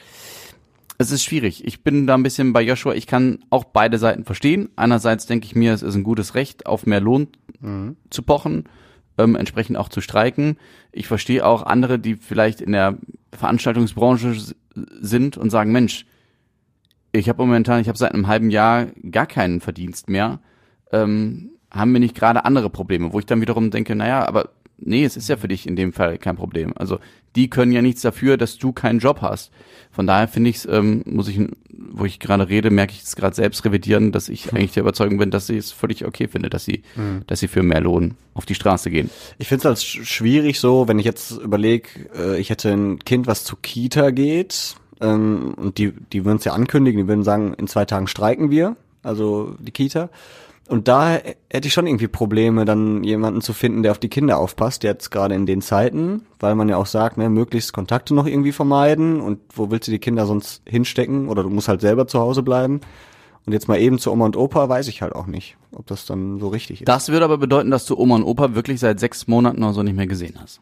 Es 0.99 1.11
ist 1.11 1.23
schwierig. 1.23 1.63
Ich 1.65 1.83
bin 1.83 2.07
da 2.07 2.15
ein 2.15 2.23
bisschen 2.23 2.53
bei 2.53 2.61
Joshua. 2.61 2.93
Ich 2.95 3.05
kann 3.05 3.39
auch 3.51 3.65
beide 3.65 3.99
Seiten 3.99 4.23
verstehen. 4.23 4.69
Einerseits 4.75 5.27
denke 5.27 5.45
ich 5.45 5.55
mir, 5.55 5.73
es 5.73 5.83
ist 5.83 5.93
ein 5.93 6.03
gutes 6.03 6.33
Recht, 6.33 6.65
auf 6.65 6.87
mehr 6.87 7.01
Lohn 7.01 7.27
zu 8.09 8.23
pochen, 8.23 8.65
ähm, 9.17 9.35
entsprechend 9.35 9.77
auch 9.77 9.89
zu 9.89 10.01
streiken. 10.01 10.57
Ich 10.91 11.07
verstehe 11.07 11.45
auch 11.45 11.63
andere, 11.63 11.99
die 11.99 12.15
vielleicht 12.15 12.61
in 12.61 12.71
der 12.71 12.97
Veranstaltungsbranche 13.31 14.35
sind 14.99 15.37
und 15.37 15.49
sagen, 15.49 15.71
Mensch, 15.71 16.05
ich 17.11 17.29
habe 17.29 17.41
momentan, 17.41 17.81
ich 17.81 17.87
habe 17.87 17.97
seit 17.97 18.13
einem 18.13 18.27
halben 18.27 18.49
Jahr 18.49 18.87
gar 19.11 19.25
keinen 19.25 19.59
Verdienst 19.59 20.09
mehr. 20.09 20.39
Ähm, 20.91 21.51
haben 21.71 21.93
wir 21.93 21.99
nicht 21.99 22.15
gerade 22.15 22.45
andere 22.45 22.69
Probleme, 22.69 23.11
wo 23.11 23.19
ich 23.19 23.25
dann 23.25 23.41
wiederum 23.41 23.71
denke, 23.71 23.95
naja, 23.95 24.25
aber 24.25 24.49
nee, 24.79 25.03
es 25.05 25.17
ist 25.17 25.29
ja 25.29 25.37
für 25.37 25.47
dich 25.47 25.67
in 25.67 25.75
dem 25.75 25.93
Fall 25.93 26.17
kein 26.17 26.35
Problem. 26.35 26.73
Also 26.75 26.99
die 27.35 27.49
können 27.49 27.71
ja 27.71 27.81
nichts 27.81 28.01
dafür, 28.01 28.37
dass 28.37 28.57
du 28.57 28.71
keinen 28.71 28.99
Job 28.99 29.21
hast. 29.21 29.51
Von 29.91 30.07
daher 30.07 30.27
finde 30.27 30.49
ich 30.49 30.57
es, 30.57 30.65
ähm, 30.65 31.03
muss 31.05 31.27
ich, 31.27 31.39
wo 31.69 32.05
ich 32.05 32.19
gerade 32.19 32.49
rede, 32.49 32.71
merke 32.71 32.93
ich 32.93 33.03
es 33.03 33.15
gerade 33.15 33.35
selbst 33.35 33.63
revidieren, 33.65 34.11
dass 34.11 34.29
ich 34.29 34.51
eigentlich 34.53 34.73
der 34.73 34.81
Überzeugung 34.81 35.17
bin, 35.17 35.29
dass 35.31 35.49
ich 35.49 35.57
es 35.57 35.71
völlig 35.71 36.05
okay 36.05 36.27
finde, 36.27 36.49
dass 36.49 36.65
sie, 36.65 36.83
dass 37.27 37.39
sie 37.39 37.47
für 37.47 37.61
mehr 37.63 37.81
Lohn 37.81 38.15
auf 38.33 38.45
die 38.45 38.55
Straße 38.55 38.89
gehen. 38.89 39.09
Ich 39.37 39.47
finde 39.47 39.59
es 39.59 39.65
halt 39.65 39.77
sch- 39.77 40.05
schwierig 40.05 40.59
so, 40.59 40.87
wenn 40.87 40.97
ich 40.99 41.05
jetzt 41.05 41.31
überlege, 41.31 41.87
äh, 42.15 42.39
ich 42.39 42.49
hätte 42.49 42.71
ein 42.71 42.99
Kind, 42.99 43.27
was 43.27 43.43
zur 43.43 43.61
Kita 43.61 44.09
geht, 44.11 44.75
ähm, 44.99 45.53
und 45.57 45.77
die, 45.77 45.93
die 46.11 46.25
würden 46.25 46.37
es 46.37 46.45
ja 46.45 46.53
ankündigen, 46.53 47.01
die 47.01 47.07
würden 47.07 47.23
sagen, 47.23 47.53
in 47.53 47.67
zwei 47.67 47.85
Tagen 47.85 48.07
streiken 48.07 48.49
wir, 48.49 48.75
also 49.03 49.55
die 49.59 49.71
Kita. 49.71 50.09
Und 50.67 50.89
da 50.89 51.19
hätte 51.49 51.67
ich 51.67 51.73
schon 51.73 51.87
irgendwie 51.87 52.07
Probleme, 52.07 52.65
dann 52.65 53.03
jemanden 53.03 53.41
zu 53.41 53.53
finden, 53.53 53.83
der 53.83 53.91
auf 53.91 53.99
die 53.99 54.09
Kinder 54.09 54.37
aufpasst, 54.37 54.83
jetzt 54.83 55.11
gerade 55.11 55.33
in 55.33 55.45
den 55.45 55.61
Zeiten, 55.61 56.25
weil 56.39 56.55
man 56.55 56.67
ja 56.67 56.75
auch 56.75 56.85
sagt, 56.85 57.17
ne, 57.17 57.29
möglichst 57.29 57.71
Kontakte 57.71 58.13
noch 58.13 58.25
irgendwie 58.25 58.51
vermeiden 58.51 59.21
und 59.21 59.39
wo 59.53 59.71
willst 59.71 59.87
du 59.87 59.91
die 59.91 59.99
Kinder 59.99 60.25
sonst 60.25 60.61
hinstecken 60.67 61.29
oder 61.29 61.43
du 61.43 61.49
musst 61.49 61.69
halt 61.69 61.79
selber 61.79 62.07
zu 62.07 62.19
Hause 62.19 62.43
bleiben. 62.43 62.81
Und 63.45 63.53
jetzt 63.53 63.69
mal 63.69 63.79
eben 63.79 63.97
zu 63.97 64.11
Oma 64.11 64.25
und 64.25 64.35
Opa 64.35 64.67
weiß 64.67 64.89
ich 64.89 65.01
halt 65.01 65.15
auch 65.15 65.25
nicht, 65.25 65.55
ob 65.71 65.87
das 65.87 66.05
dann 66.05 66.37
so 66.37 66.49
richtig 66.49 66.81
ist. 66.81 66.87
Das 66.89 67.07
würde 67.07 67.23
aber 67.23 67.37
bedeuten, 67.37 67.71
dass 67.71 67.85
du 67.85 67.97
Oma 67.97 68.15
und 68.15 68.23
Opa 68.23 68.53
wirklich 68.53 68.81
seit 68.81 68.99
sechs 68.99 69.25
Monaten 69.27 69.63
oder 69.63 69.71
so 69.71 69.83
nicht 69.83 69.95
mehr 69.95 70.05
gesehen 70.05 70.35
hast. 70.41 70.59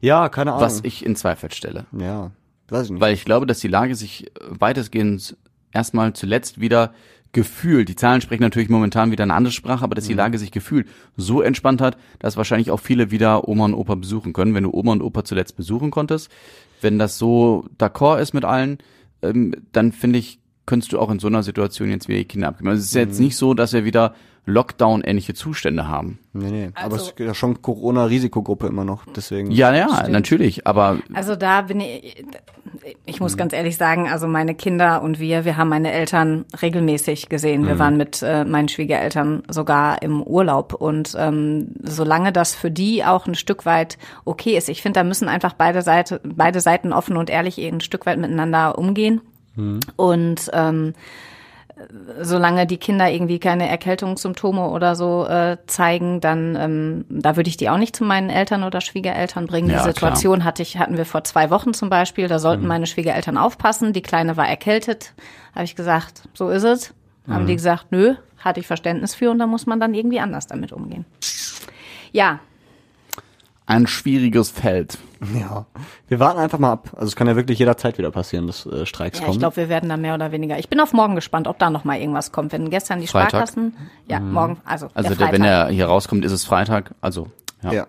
ja, 0.00 0.28
keine 0.28 0.52
Ahnung. 0.52 0.64
Was 0.64 0.84
ich 0.84 1.04
in 1.04 1.16
Zweifel 1.16 1.50
stelle. 1.50 1.86
ja, 1.98 2.30
weiß 2.68 2.84
ich 2.84 2.90
nicht. 2.92 3.00
Weil 3.00 3.12
ich 3.12 3.24
glaube, 3.24 3.46
dass 3.46 3.58
die 3.58 3.66
Lage 3.66 3.96
sich 3.96 4.30
weitestgehend 4.48 5.36
erstmal 5.72 6.12
zuletzt 6.12 6.60
wieder 6.60 6.92
gefühlt, 7.32 7.88
die 7.88 7.96
Zahlen 7.96 8.20
sprechen 8.20 8.42
natürlich 8.42 8.68
momentan 8.68 9.10
wieder 9.10 9.24
eine 9.24 9.34
andere 9.34 9.52
Sprache, 9.52 9.84
aber 9.84 9.94
dass 9.94 10.06
die 10.06 10.14
Lage 10.14 10.38
sich 10.38 10.50
gefühlt 10.50 10.88
so 11.16 11.42
entspannt 11.42 11.80
hat, 11.80 11.98
dass 12.18 12.36
wahrscheinlich 12.36 12.70
auch 12.70 12.80
viele 12.80 13.10
wieder 13.10 13.48
Oma 13.48 13.66
und 13.66 13.74
Opa 13.74 13.94
besuchen 13.94 14.32
können, 14.32 14.54
wenn 14.54 14.64
du 14.64 14.72
Oma 14.72 14.92
und 14.92 15.02
Opa 15.02 15.24
zuletzt 15.24 15.56
besuchen 15.56 15.90
konntest. 15.90 16.30
Wenn 16.80 16.98
das 16.98 17.18
so 17.18 17.66
d'accord 17.78 18.20
ist 18.20 18.34
mit 18.34 18.44
allen, 18.44 18.78
ähm, 19.22 19.54
dann 19.72 19.92
finde 19.92 20.18
ich, 20.18 20.38
könntest 20.68 20.92
du 20.92 21.00
auch 21.00 21.10
in 21.10 21.18
so 21.18 21.26
einer 21.28 21.42
Situation 21.42 21.88
jetzt 21.88 22.08
wieder 22.08 22.18
die 22.18 22.26
Kinder 22.26 22.48
abgeben. 22.48 22.68
Also 22.68 22.80
es 22.80 22.86
ist 22.88 22.94
jetzt 22.94 23.18
nicht 23.18 23.36
so, 23.36 23.54
dass 23.54 23.72
wir 23.72 23.84
wieder 23.86 24.14
Lockdown-ähnliche 24.44 25.34
Zustände 25.34 25.88
haben. 25.88 26.18
Nee, 26.32 26.50
nee. 26.50 26.70
aber 26.74 26.96
es 26.96 27.00
Also- 27.02 27.10
ist 27.10 27.20
ja 27.20 27.34
schon 27.34 27.60
Corona-Risikogruppe 27.60 28.66
immer 28.66 28.84
noch, 28.84 29.04
deswegen. 29.14 29.50
Ja, 29.50 29.74
ja, 29.74 30.08
natürlich, 30.08 30.66
aber 30.66 30.98
Also 31.12 31.36
da 31.36 31.62
bin 31.62 31.80
ich, 31.80 32.24
ich 33.06 33.20
muss 33.20 33.36
ganz 33.36 33.52
ehrlich 33.52 33.76
sagen, 33.76 34.08
also 34.08 34.26
meine 34.26 34.54
Kinder 34.54 35.02
und 35.02 35.20
wir, 35.20 35.44
wir 35.44 35.56
haben 35.56 35.68
meine 35.68 35.90
Eltern 35.92 36.44
regelmäßig 36.62 37.28
gesehen. 37.28 37.66
Wir 37.66 37.78
waren 37.78 37.96
mit 37.96 38.22
äh, 38.22 38.44
meinen 38.44 38.68
Schwiegereltern 38.68 39.42
sogar 39.48 40.02
im 40.02 40.22
Urlaub 40.22 40.74
und 40.74 41.14
ähm, 41.18 41.68
solange 41.82 42.32
das 42.32 42.54
für 42.54 42.70
die 42.70 43.04
auch 43.04 43.26
ein 43.26 43.34
Stück 43.34 43.66
weit 43.66 43.98
okay 44.24 44.56
ist, 44.56 44.68
ich 44.68 44.82
finde, 44.82 45.00
da 45.00 45.04
müssen 45.04 45.28
einfach 45.28 45.54
beide 45.54 45.82
Seite, 45.82 46.20
beide 46.24 46.60
Seiten 46.60 46.92
offen 46.92 47.16
und 47.16 47.30
ehrlich 47.30 47.58
ein 47.58 47.80
Stück 47.80 48.06
weit 48.06 48.18
miteinander 48.18 48.78
umgehen 48.78 49.20
und 49.96 50.50
ähm, 50.52 50.94
solange 52.20 52.66
die 52.66 52.76
Kinder 52.76 53.08
irgendwie 53.10 53.38
keine 53.38 53.68
Erkältungssymptome 53.68 54.68
oder 54.68 54.96
so 54.96 55.26
äh, 55.26 55.58
zeigen, 55.66 56.20
dann 56.20 56.56
ähm, 56.56 57.04
da 57.08 57.36
würde 57.36 57.48
ich 57.48 57.56
die 57.56 57.70
auch 57.70 57.76
nicht 57.78 57.94
zu 57.94 58.04
meinen 58.04 58.30
Eltern 58.30 58.64
oder 58.64 58.80
Schwiegereltern 58.80 59.46
bringen. 59.46 59.70
Ja, 59.70 59.78
die 59.78 59.84
Situation 59.92 60.42
hatte 60.44 60.62
ich 60.62 60.76
hatten 60.78 60.96
wir 60.96 61.04
vor 61.06 61.22
zwei 61.24 61.50
Wochen 61.50 61.74
zum 61.74 61.88
Beispiel. 61.88 62.26
Da 62.26 62.38
sollten 62.40 62.62
Mhm. 62.62 62.68
meine 62.68 62.86
Schwiegereltern 62.86 63.36
aufpassen. 63.36 63.92
Die 63.92 64.02
kleine 64.02 64.36
war 64.36 64.48
erkältet. 64.48 65.12
Habe 65.54 65.64
ich 65.64 65.76
gesagt, 65.76 66.22
so 66.34 66.48
ist 66.50 66.64
es. 66.64 66.94
Haben 67.28 67.44
Mhm. 67.44 67.48
die 67.48 67.56
gesagt, 67.56 67.86
nö, 67.90 68.14
hatte 68.38 68.58
ich 68.58 68.66
Verständnis 68.66 69.14
für 69.14 69.30
und 69.30 69.38
da 69.38 69.46
muss 69.46 69.66
man 69.66 69.78
dann 69.78 69.94
irgendwie 69.94 70.18
anders 70.20 70.46
damit 70.48 70.72
umgehen. 70.72 71.04
Ja, 72.10 72.40
ein 73.68 73.86
schwieriges 73.86 74.50
Feld. 74.50 74.96
Ja. 75.38 75.66
Wir 76.08 76.18
warten 76.18 76.38
einfach 76.38 76.58
mal 76.58 76.72
ab. 76.72 76.90
Also 76.94 77.08
es 77.08 77.16
kann 77.16 77.26
ja 77.26 77.36
wirklich 77.36 77.58
jederzeit 77.58 77.98
wieder 77.98 78.10
passieren, 78.10 78.46
dass 78.46 78.64
äh, 78.64 78.86
Streiks 78.86 79.18
ja 79.18 79.26
kommen. 79.26 79.34
ich 79.34 79.40
glaube, 79.40 79.56
wir 79.56 79.68
werden 79.68 79.90
da 79.90 79.98
mehr 79.98 80.14
oder 80.14 80.32
weniger. 80.32 80.58
Ich 80.58 80.70
bin 80.70 80.80
auf 80.80 80.94
morgen 80.94 81.14
gespannt, 81.14 81.46
ob 81.46 81.58
da 81.58 81.68
noch 81.68 81.84
mal 81.84 81.98
irgendwas 82.00 82.32
kommt. 82.32 82.52
Wenn 82.52 82.70
gestern 82.70 83.00
die 83.00 83.06
Freitag? 83.06 83.30
Sparkassen, 83.30 83.76
ja, 84.08 84.20
morgen, 84.20 84.56
also, 84.64 84.88
Also 84.94 85.10
der 85.10 85.18
der, 85.18 85.32
wenn 85.32 85.44
er 85.44 85.68
hier 85.68 85.86
rauskommt, 85.86 86.24
ist 86.24 86.32
es 86.32 86.46
Freitag. 86.46 86.94
Also 87.02 87.28
ja. 87.62 87.72
ja. 87.72 87.86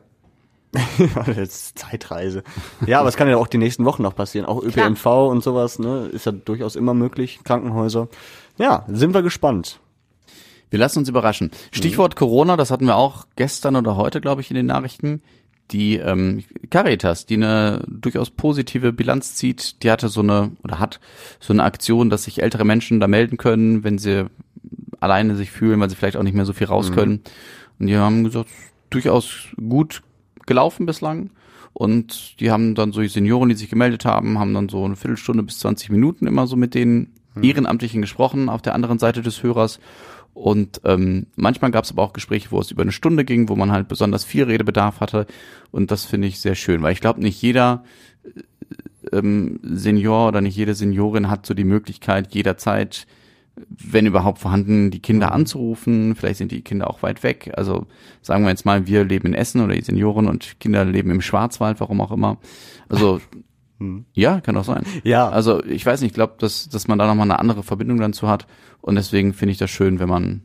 das 1.25 1.37
ist 1.37 1.79
Zeitreise. 1.79 2.43
Ja, 2.85 2.99
aber 2.99 3.07
es 3.07 3.15
kann 3.15 3.29
ja 3.29 3.37
auch 3.37 3.47
die 3.47 3.57
nächsten 3.57 3.85
Wochen 3.85 4.03
noch 4.03 4.15
passieren. 4.15 4.45
Auch 4.45 4.61
ÖPNV 4.61 5.05
und 5.05 5.43
sowas, 5.43 5.79
ne, 5.79 6.09
ist 6.11 6.25
ja 6.25 6.33
durchaus 6.33 6.75
immer 6.75 6.93
möglich. 6.93 7.39
Krankenhäuser. 7.45 8.09
Ja, 8.57 8.83
sind 8.89 9.13
wir 9.13 9.21
gespannt. 9.21 9.79
Wir 10.69 10.79
lassen 10.79 10.99
uns 10.99 11.09
überraschen. 11.09 11.51
Stichwort 11.71 12.17
Corona, 12.17 12.57
das 12.57 12.69
hatten 12.69 12.85
wir 12.85 12.97
auch 12.97 13.25
gestern 13.37 13.77
oder 13.77 13.95
heute, 13.95 14.19
glaube 14.19 14.41
ich, 14.41 14.51
in 14.51 14.55
den 14.55 14.67
Nachrichten. 14.67 15.21
Die 15.71 15.97
ähm, 15.97 16.43
Caritas, 16.69 17.25
die 17.25 17.36
eine 17.36 17.84
durchaus 17.88 18.29
positive 18.29 18.91
Bilanz 18.93 19.36
zieht, 19.36 19.84
die 19.84 19.91
hatte 19.91 20.10
so 20.10 20.21
eine 20.21 20.51
oder 20.63 20.79
hat 20.79 20.99
so 21.39 21.53
eine 21.53 21.63
Aktion, 21.63 22.10
dass 22.10 22.23
sich 22.23 22.41
ältere 22.41 22.65
Menschen 22.65 22.99
da 22.99 23.08
melden 23.08 23.38
können, 23.38 23.84
wenn 23.84 23.97
sie 23.97 24.25
alleine 24.99 25.36
sich 25.36 25.51
fühlen, 25.51 25.79
weil 25.79 25.89
sie 25.89 25.95
vielleicht 25.95 26.17
auch 26.17 26.23
nicht 26.23 26.36
mehr 26.36 26.45
so 26.45 26.53
viel 26.53 26.67
raus 26.67 26.91
können. 26.91 27.21
Und 27.79 27.88
die 27.88 27.97
haben 27.97 28.23
gesagt, 28.23 28.49
durchaus 28.89 29.47
gut 29.58 30.01
gelaufen 30.45 30.86
bislang. 30.86 31.29
Und 31.73 32.39
die 32.39 32.51
haben 32.51 32.75
dann 32.75 32.91
so 32.91 33.01
die 33.01 33.08
Senioren, 33.08 33.49
die 33.49 33.55
sich 33.55 33.69
gemeldet 33.69 34.03
haben, 34.03 34.39
haben 34.39 34.53
dann 34.53 34.69
so 34.69 34.84
eine 34.84 34.95
Viertelstunde 34.95 35.43
bis 35.43 35.60
20 35.60 35.91
Minuten 35.91 36.27
immer 36.27 36.47
so 36.47 36.55
mit 36.55 36.73
den 36.73 37.13
Ehrenamtlichen 37.41 38.01
gesprochen 38.01 38.49
auf 38.49 38.62
der 38.62 38.75
anderen 38.75 38.99
Seite 38.99 39.21
des 39.21 39.43
Hörers. 39.43 39.79
Und 40.39 40.80
ähm, 40.86 41.28
manchmal 41.36 41.69
gab 41.69 41.84
es 41.84 41.91
aber 41.91 42.02
auch 42.02 42.13
Gespräche, 42.13 42.52
wo 42.52 42.62
es 42.62 42.71
über 42.71 42.84
eine 42.84 42.93
Stunde 42.93 43.25
ging, 43.25 43.49
wo 43.49 43.58
man 43.58 43.73
halt 43.73 43.89
besonders 43.89 44.23
viel 44.23 44.45
Redebedarf 44.45 45.02
hatte. 45.02 45.28
Und 45.69 45.91
das 45.91 46.06
finde 46.06 46.30
ich 46.30 46.39
sehr 46.39 46.56
schön, 46.56 46.82
weil 46.82 46.93
ich 46.93 47.02
glaube, 47.02 47.19
nicht 47.19 47.41
jeder 47.41 47.84
äh, 48.23 49.17
ähm, 49.17 49.60
Senior 49.63 50.30
oder 50.30 50.39
nicht 50.39 50.56
jede 50.56 50.75
Seniorin 50.75 51.30
hat 51.30 51.45
so 51.45 51.54
die 51.54 51.65
Möglichkeit, 51.65 52.34
jederzeit, 52.34 53.06
wenn 53.67 54.06
überhaupt 54.06 54.39
vorhanden, 54.39 54.91
die 54.91 55.02
Kinder 55.02 55.34
anzurufen. 55.34 56.15
Vielleicht 56.15 56.38
sind 56.38 56.54
die 56.54 56.62
Kinder 56.62 56.89
auch 56.89 57.04
weit 57.04 57.21
weg. 57.21 57.52
Also 57.58 57.86
sagen 58.21 58.45
wir 58.45 58.52
jetzt 58.52 58.65
mal, 58.65 58.88
wir 58.88 59.04
leben 59.04 59.28
in 59.28 59.34
Essen 59.34 59.60
oder 59.60 59.75
die 59.75 59.84
Senioren 59.84 60.30
und 60.30 60.58
Kinder 60.62 60.86
leben 60.86 61.12
im 61.12 61.19
Schwarzwald, 61.19 61.82
warum 61.82 61.99
auch 61.99 62.12
immer. 62.12 62.38
Also 62.88 63.19
ja, 64.13 64.41
kann 64.41 64.57
auch 64.57 64.63
sein. 64.63 64.83
Ja. 65.03 65.29
Also 65.29 65.63
ich 65.63 65.85
weiß 65.85 66.01
nicht, 66.01 66.11
ich 66.11 66.15
glaube, 66.15 66.33
dass, 66.39 66.69
dass 66.69 66.87
man 66.87 66.99
da 66.99 67.07
nochmal 67.07 67.25
eine 67.25 67.39
andere 67.39 67.63
Verbindung 67.63 67.99
dann 67.99 68.13
zu 68.13 68.27
hat. 68.27 68.45
Und 68.81 68.95
deswegen 68.95 69.33
finde 69.33 69.51
ich 69.51 69.57
das 69.57 69.69
schön, 69.69 69.99
wenn 69.99 70.09
man, 70.09 70.41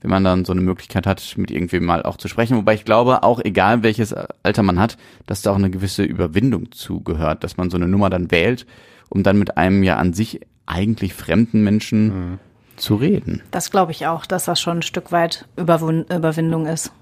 wenn 0.00 0.10
man 0.10 0.24
dann 0.24 0.44
so 0.44 0.52
eine 0.52 0.60
Möglichkeit 0.60 1.06
hat, 1.06 1.34
mit 1.36 1.50
irgendwem 1.50 1.84
mal 1.84 2.02
auch 2.02 2.16
zu 2.16 2.28
sprechen. 2.28 2.56
Wobei 2.56 2.74
ich 2.74 2.84
glaube, 2.84 3.22
auch 3.22 3.40
egal 3.44 3.82
welches 3.82 4.14
Alter 4.42 4.62
man 4.62 4.78
hat, 4.78 4.98
dass 5.26 5.42
da 5.42 5.52
auch 5.52 5.56
eine 5.56 5.70
gewisse 5.70 6.02
Überwindung 6.02 6.72
zugehört, 6.72 7.44
dass 7.44 7.56
man 7.56 7.70
so 7.70 7.76
eine 7.76 7.88
Nummer 7.88 8.10
dann 8.10 8.30
wählt, 8.30 8.66
um 9.08 9.22
dann 9.22 9.38
mit 9.38 9.56
einem 9.56 9.82
ja 9.82 9.96
an 9.96 10.12
sich 10.12 10.40
eigentlich 10.66 11.14
fremden 11.14 11.62
Menschen 11.62 12.38
zu 12.76 12.96
reden. 12.96 13.42
Das 13.50 13.70
glaube 13.70 13.92
ich 13.92 14.06
auch, 14.06 14.26
dass 14.26 14.46
das 14.46 14.60
schon 14.60 14.78
ein 14.78 14.82
Stück 14.82 15.12
weit 15.12 15.46
Überwun 15.56 16.04
Überwindung 16.04 16.66
ist. 16.66 16.92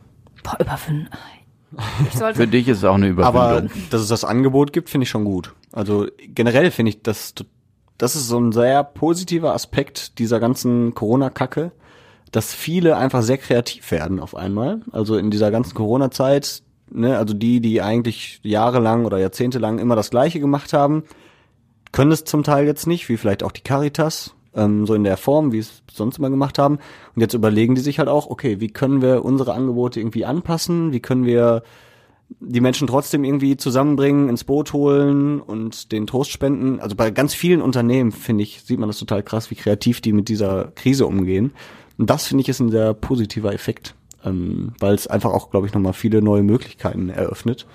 Boah, 0.43 0.59
Überwindung. 0.61 1.09
Für 2.35 2.47
dich 2.47 2.69
ist 2.69 2.79
es 2.79 2.85
auch 2.85 2.95
eine 2.95 3.09
Überwindung. 3.09 3.43
Aber 3.43 3.63
dass 3.91 4.01
es 4.01 4.09
das 4.09 4.25
Angebot 4.25 4.73
gibt, 4.73 4.91
finde 4.91 5.05
ich 5.05 5.11
schon 5.11 5.25
gut. 5.25 5.55
Also 5.73 6.07
generell 6.19 6.71
finde 6.71 6.91
ich, 6.91 7.03
das, 7.03 7.35
das 7.99 8.17
ist 8.17 8.29
so 8.29 8.39
ein 8.39 8.53
sehr 8.53 8.83
positiver 8.83 9.55
Aspekt 9.55 10.19
dieser 10.19 10.41
ganzen 10.41 10.95
Corona-Kacke, 10.95 11.73
dass 12.33 12.55
viele 12.55 12.97
einfach 12.97 13.23
sehr 13.23 13.39
kreativ 13.39 13.91
werden 13.91 14.21
auf 14.21 14.35
einmal. 14.35 14.81
Also 14.93 15.17
in 15.17 15.31
dieser 15.31 15.51
ganzen 15.51 15.75
Corona-Zeit, 15.75 16.63
ne, 16.91 17.17
also 17.19 17.35
die, 17.35 17.61
die 17.61 17.83
eigentlich 17.83 18.41
jahrelang 18.43 19.05
oder 19.05 19.19
jahrzehntelang 19.19 19.79
immer 19.79 19.97
das 19.97 20.11
Gleiche 20.11 20.41
gemacht 20.41 20.73
haben, 20.73 21.05
können 21.93 22.13
es 22.13 22.25
zum 22.25 22.43
Teil 22.43 22.67
jetzt 22.67 22.87
nicht, 22.87 23.09
wie 23.09 23.17
vielleicht 23.17 23.43
auch 23.43 23.53
die 23.53 23.63
Caritas, 23.63 24.35
ähm, 24.55 24.87
so 24.87 24.95
in 24.95 25.05
der 25.05 25.17
Form, 25.17 25.53
wie 25.53 25.59
es 25.59 25.83
sonst 25.93 26.19
immer 26.19 26.31
gemacht 26.31 26.59
haben. 26.59 26.79
Und 27.15 27.21
jetzt 27.21 27.35
überlegen 27.35 27.75
die 27.75 27.81
sich 27.81 27.99
halt 27.99 28.09
auch, 28.09 28.29
okay, 28.29 28.61
wie 28.61 28.69
können 28.69 29.03
wir 29.03 29.25
unsere 29.25 29.55
Angebote 29.55 30.01
irgendwie 30.01 30.25
anpassen? 30.25 30.93
Wie 30.93 31.01
können 31.01 31.25
wir 31.25 31.63
die 32.39 32.61
Menschen 32.61 32.87
trotzdem 32.87 33.25
irgendwie 33.25 33.57
zusammenbringen, 33.57 34.29
ins 34.29 34.45
Boot 34.45 34.73
holen 34.73 35.41
und 35.41 35.91
den 35.93 36.07
Trost 36.07 36.31
spenden. 36.31 36.79
Also 36.81 36.95
bei 36.95 37.11
ganz 37.11 37.35
vielen 37.35 37.61
Unternehmen, 37.61 38.13
finde 38.13 38.45
ich, 38.45 38.63
sieht 38.63 38.79
man 38.79 38.89
das 38.89 38.99
total 38.99 39.23
krass, 39.23 39.51
wie 39.51 39.57
kreativ 39.57 40.01
die 40.01 40.13
mit 40.13 40.29
dieser 40.29 40.73
Krise 40.77 41.07
umgehen. 41.07 41.53
Und 41.99 42.09
das, 42.09 42.27
finde 42.27 42.43
ich, 42.43 42.49
ist 42.49 42.61
ein 42.61 42.71
sehr 42.71 42.95
positiver 42.95 43.53
Effekt, 43.53 43.95
ähm, 44.25 44.75
weil 44.79 44.95
es 44.95 45.07
einfach 45.07 45.33
auch, 45.33 45.51
glaube 45.51 45.67
ich, 45.67 45.75
nochmal 45.75 45.93
viele 45.93 46.23
neue 46.23 46.43
Möglichkeiten 46.43 47.11
eröffnet. 47.11 47.67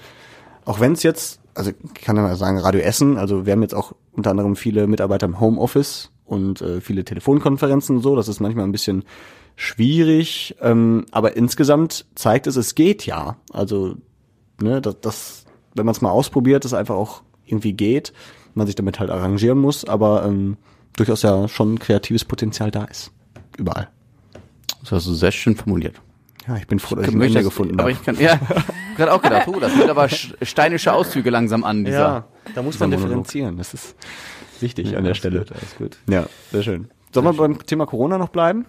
Auch 0.63 0.79
wenn 0.79 0.93
es 0.93 1.03
jetzt, 1.03 1.41
also 1.53 1.71
ich 1.71 2.01
kann 2.01 2.15
ja 2.15 2.23
mal 2.23 2.35
sagen, 2.35 2.57
Radio 2.57 2.81
Essen, 2.81 3.17
also 3.17 3.45
wir 3.45 3.53
haben 3.53 3.61
jetzt 3.61 3.75
auch 3.75 3.93
unter 4.13 4.31
anderem 4.31 4.55
viele 4.55 4.87
Mitarbeiter 4.87 5.25
im 5.25 5.39
Homeoffice 5.39 6.11
und 6.25 6.61
äh, 6.61 6.81
viele 6.81 7.03
Telefonkonferenzen 7.05 7.97
und 7.97 8.01
so, 8.01 8.15
das 8.15 8.27
ist 8.27 8.39
manchmal 8.39 8.65
ein 8.65 8.71
bisschen 8.71 9.03
schwierig, 9.55 10.55
ähm, 10.61 11.05
aber 11.11 11.37
insgesamt 11.37 12.05
zeigt 12.15 12.47
es, 12.47 12.55
es 12.55 12.75
geht 12.75 13.05
ja. 13.05 13.37
Also 13.51 13.95
ne, 14.61 14.81
das, 14.81 14.95
das 15.01 15.45
wenn 15.75 15.85
man 15.85 15.93
es 15.93 16.01
mal 16.01 16.09
ausprobiert, 16.11 16.65
das 16.65 16.73
einfach 16.73 16.95
auch 16.95 17.21
irgendwie 17.45 17.73
geht, 17.73 18.13
man 18.53 18.67
sich 18.67 18.75
damit 18.75 18.99
halt 18.99 19.09
arrangieren 19.09 19.57
muss, 19.59 19.85
aber 19.85 20.25
ähm, 20.25 20.57
durchaus 20.95 21.21
ja 21.21 21.47
schon 21.47 21.79
kreatives 21.79 22.25
Potenzial 22.25 22.71
da 22.71 22.85
ist. 22.85 23.11
Überall. 23.57 23.89
Das 24.81 24.91
hast 24.91 25.07
du 25.07 25.13
sehr 25.13 25.31
schön 25.31 25.55
formuliert. 25.55 25.95
Ja, 26.47 26.57
ich 26.57 26.67
bin 26.67 26.79
froh, 26.79 26.95
dass 26.95 27.05
ich 27.05 27.11
Ich 27.11 27.17
möchte 27.17 27.41
gefunden 27.43 27.73
aber 27.79 27.83
habe. 27.83 27.91
ich 27.91 28.03
kann, 28.03 28.19
ja, 28.19 28.39
ich 28.91 28.97
gerade 28.97 29.13
auch 29.13 29.21
gedacht, 29.21 29.47
oh, 29.47 29.59
das 29.59 29.75
wird 29.77 29.89
aber 29.89 30.05
sch- 30.05 30.33
steinische 30.43 30.93
Auszüge 30.93 31.29
langsam 31.31 31.63
an, 31.63 31.83
dieser. 31.85 31.97
Ja, 31.97 32.27
da 32.53 32.61
muss 32.61 32.79
man 32.79 32.89
Monolog. 32.91 33.07
differenzieren. 33.07 33.57
Das 33.57 33.73
ist 33.73 33.95
wichtig 34.61 34.91
Ja, 34.91 34.97
an 34.97 35.03
der 35.03 35.13
Stelle. 35.13 35.39
gut, 35.39 35.51
alles 35.51 35.75
gut. 35.77 35.97
Ja, 36.09 36.25
sehr 36.51 36.63
schön. 36.63 36.89
Sollen 37.13 37.25
wir 37.25 37.33
beim 37.33 37.65
Thema 37.65 37.85
Corona 37.85 38.17
noch 38.17 38.29
bleiben? 38.29 38.65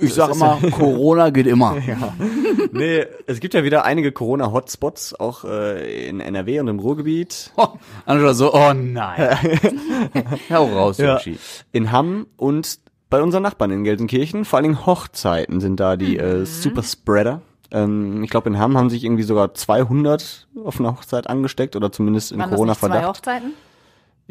Ich 0.00 0.14
sage 0.14 0.32
immer, 0.34 0.58
Corona 0.72 1.30
geht 1.30 1.46
immer. 1.46 1.76
Nee, 2.72 3.04
es 3.26 3.40
gibt 3.40 3.54
ja 3.54 3.64
wieder 3.64 3.84
einige 3.84 4.12
Corona-Hotspots, 4.12 5.14
auch 5.18 5.44
äh, 5.44 6.08
in 6.08 6.20
NRW 6.20 6.60
und 6.60 6.68
im 6.68 6.78
Ruhrgebiet. 6.78 7.50
Oh, 7.56 7.68
andere 8.06 8.34
so, 8.34 8.54
oh 8.54 8.72
nein. 8.74 9.36
Hau 10.50 10.66
raus, 10.66 10.98
Ja. 10.98 11.14
Yoshi. 11.14 11.38
In 11.72 11.92
Hamm 11.92 12.26
und 12.36 12.78
bei 13.10 13.20
unseren 13.22 13.42
Nachbarn 13.42 13.70
in 13.70 13.84
Gelsenkirchen. 13.84 14.44
Vor 14.46 14.56
allen 14.58 14.64
Dingen 14.64 14.86
Hochzeiten 14.86 15.60
sind 15.60 15.80
da 15.80 15.96
die 15.96 16.16
äh, 16.18 16.44
Superspreader. 16.46 17.42
Ähm, 17.70 18.22
ich 18.24 18.30
glaube, 18.30 18.48
in 18.48 18.58
Hamm 18.58 18.76
haben 18.78 18.88
sich 18.90 19.04
irgendwie 19.04 19.22
sogar 19.22 19.52
200 19.54 20.48
auf 20.64 20.80
einer 20.80 20.92
Hochzeit 20.96 21.26
angesteckt 21.28 21.76
oder 21.76 21.92
zumindest 21.92 22.32
in 22.32 22.38
nicht 22.38 22.48
zwei 22.48 22.54
Corona-Verdacht. 22.54 23.06
Hochzeiten? 23.08 23.52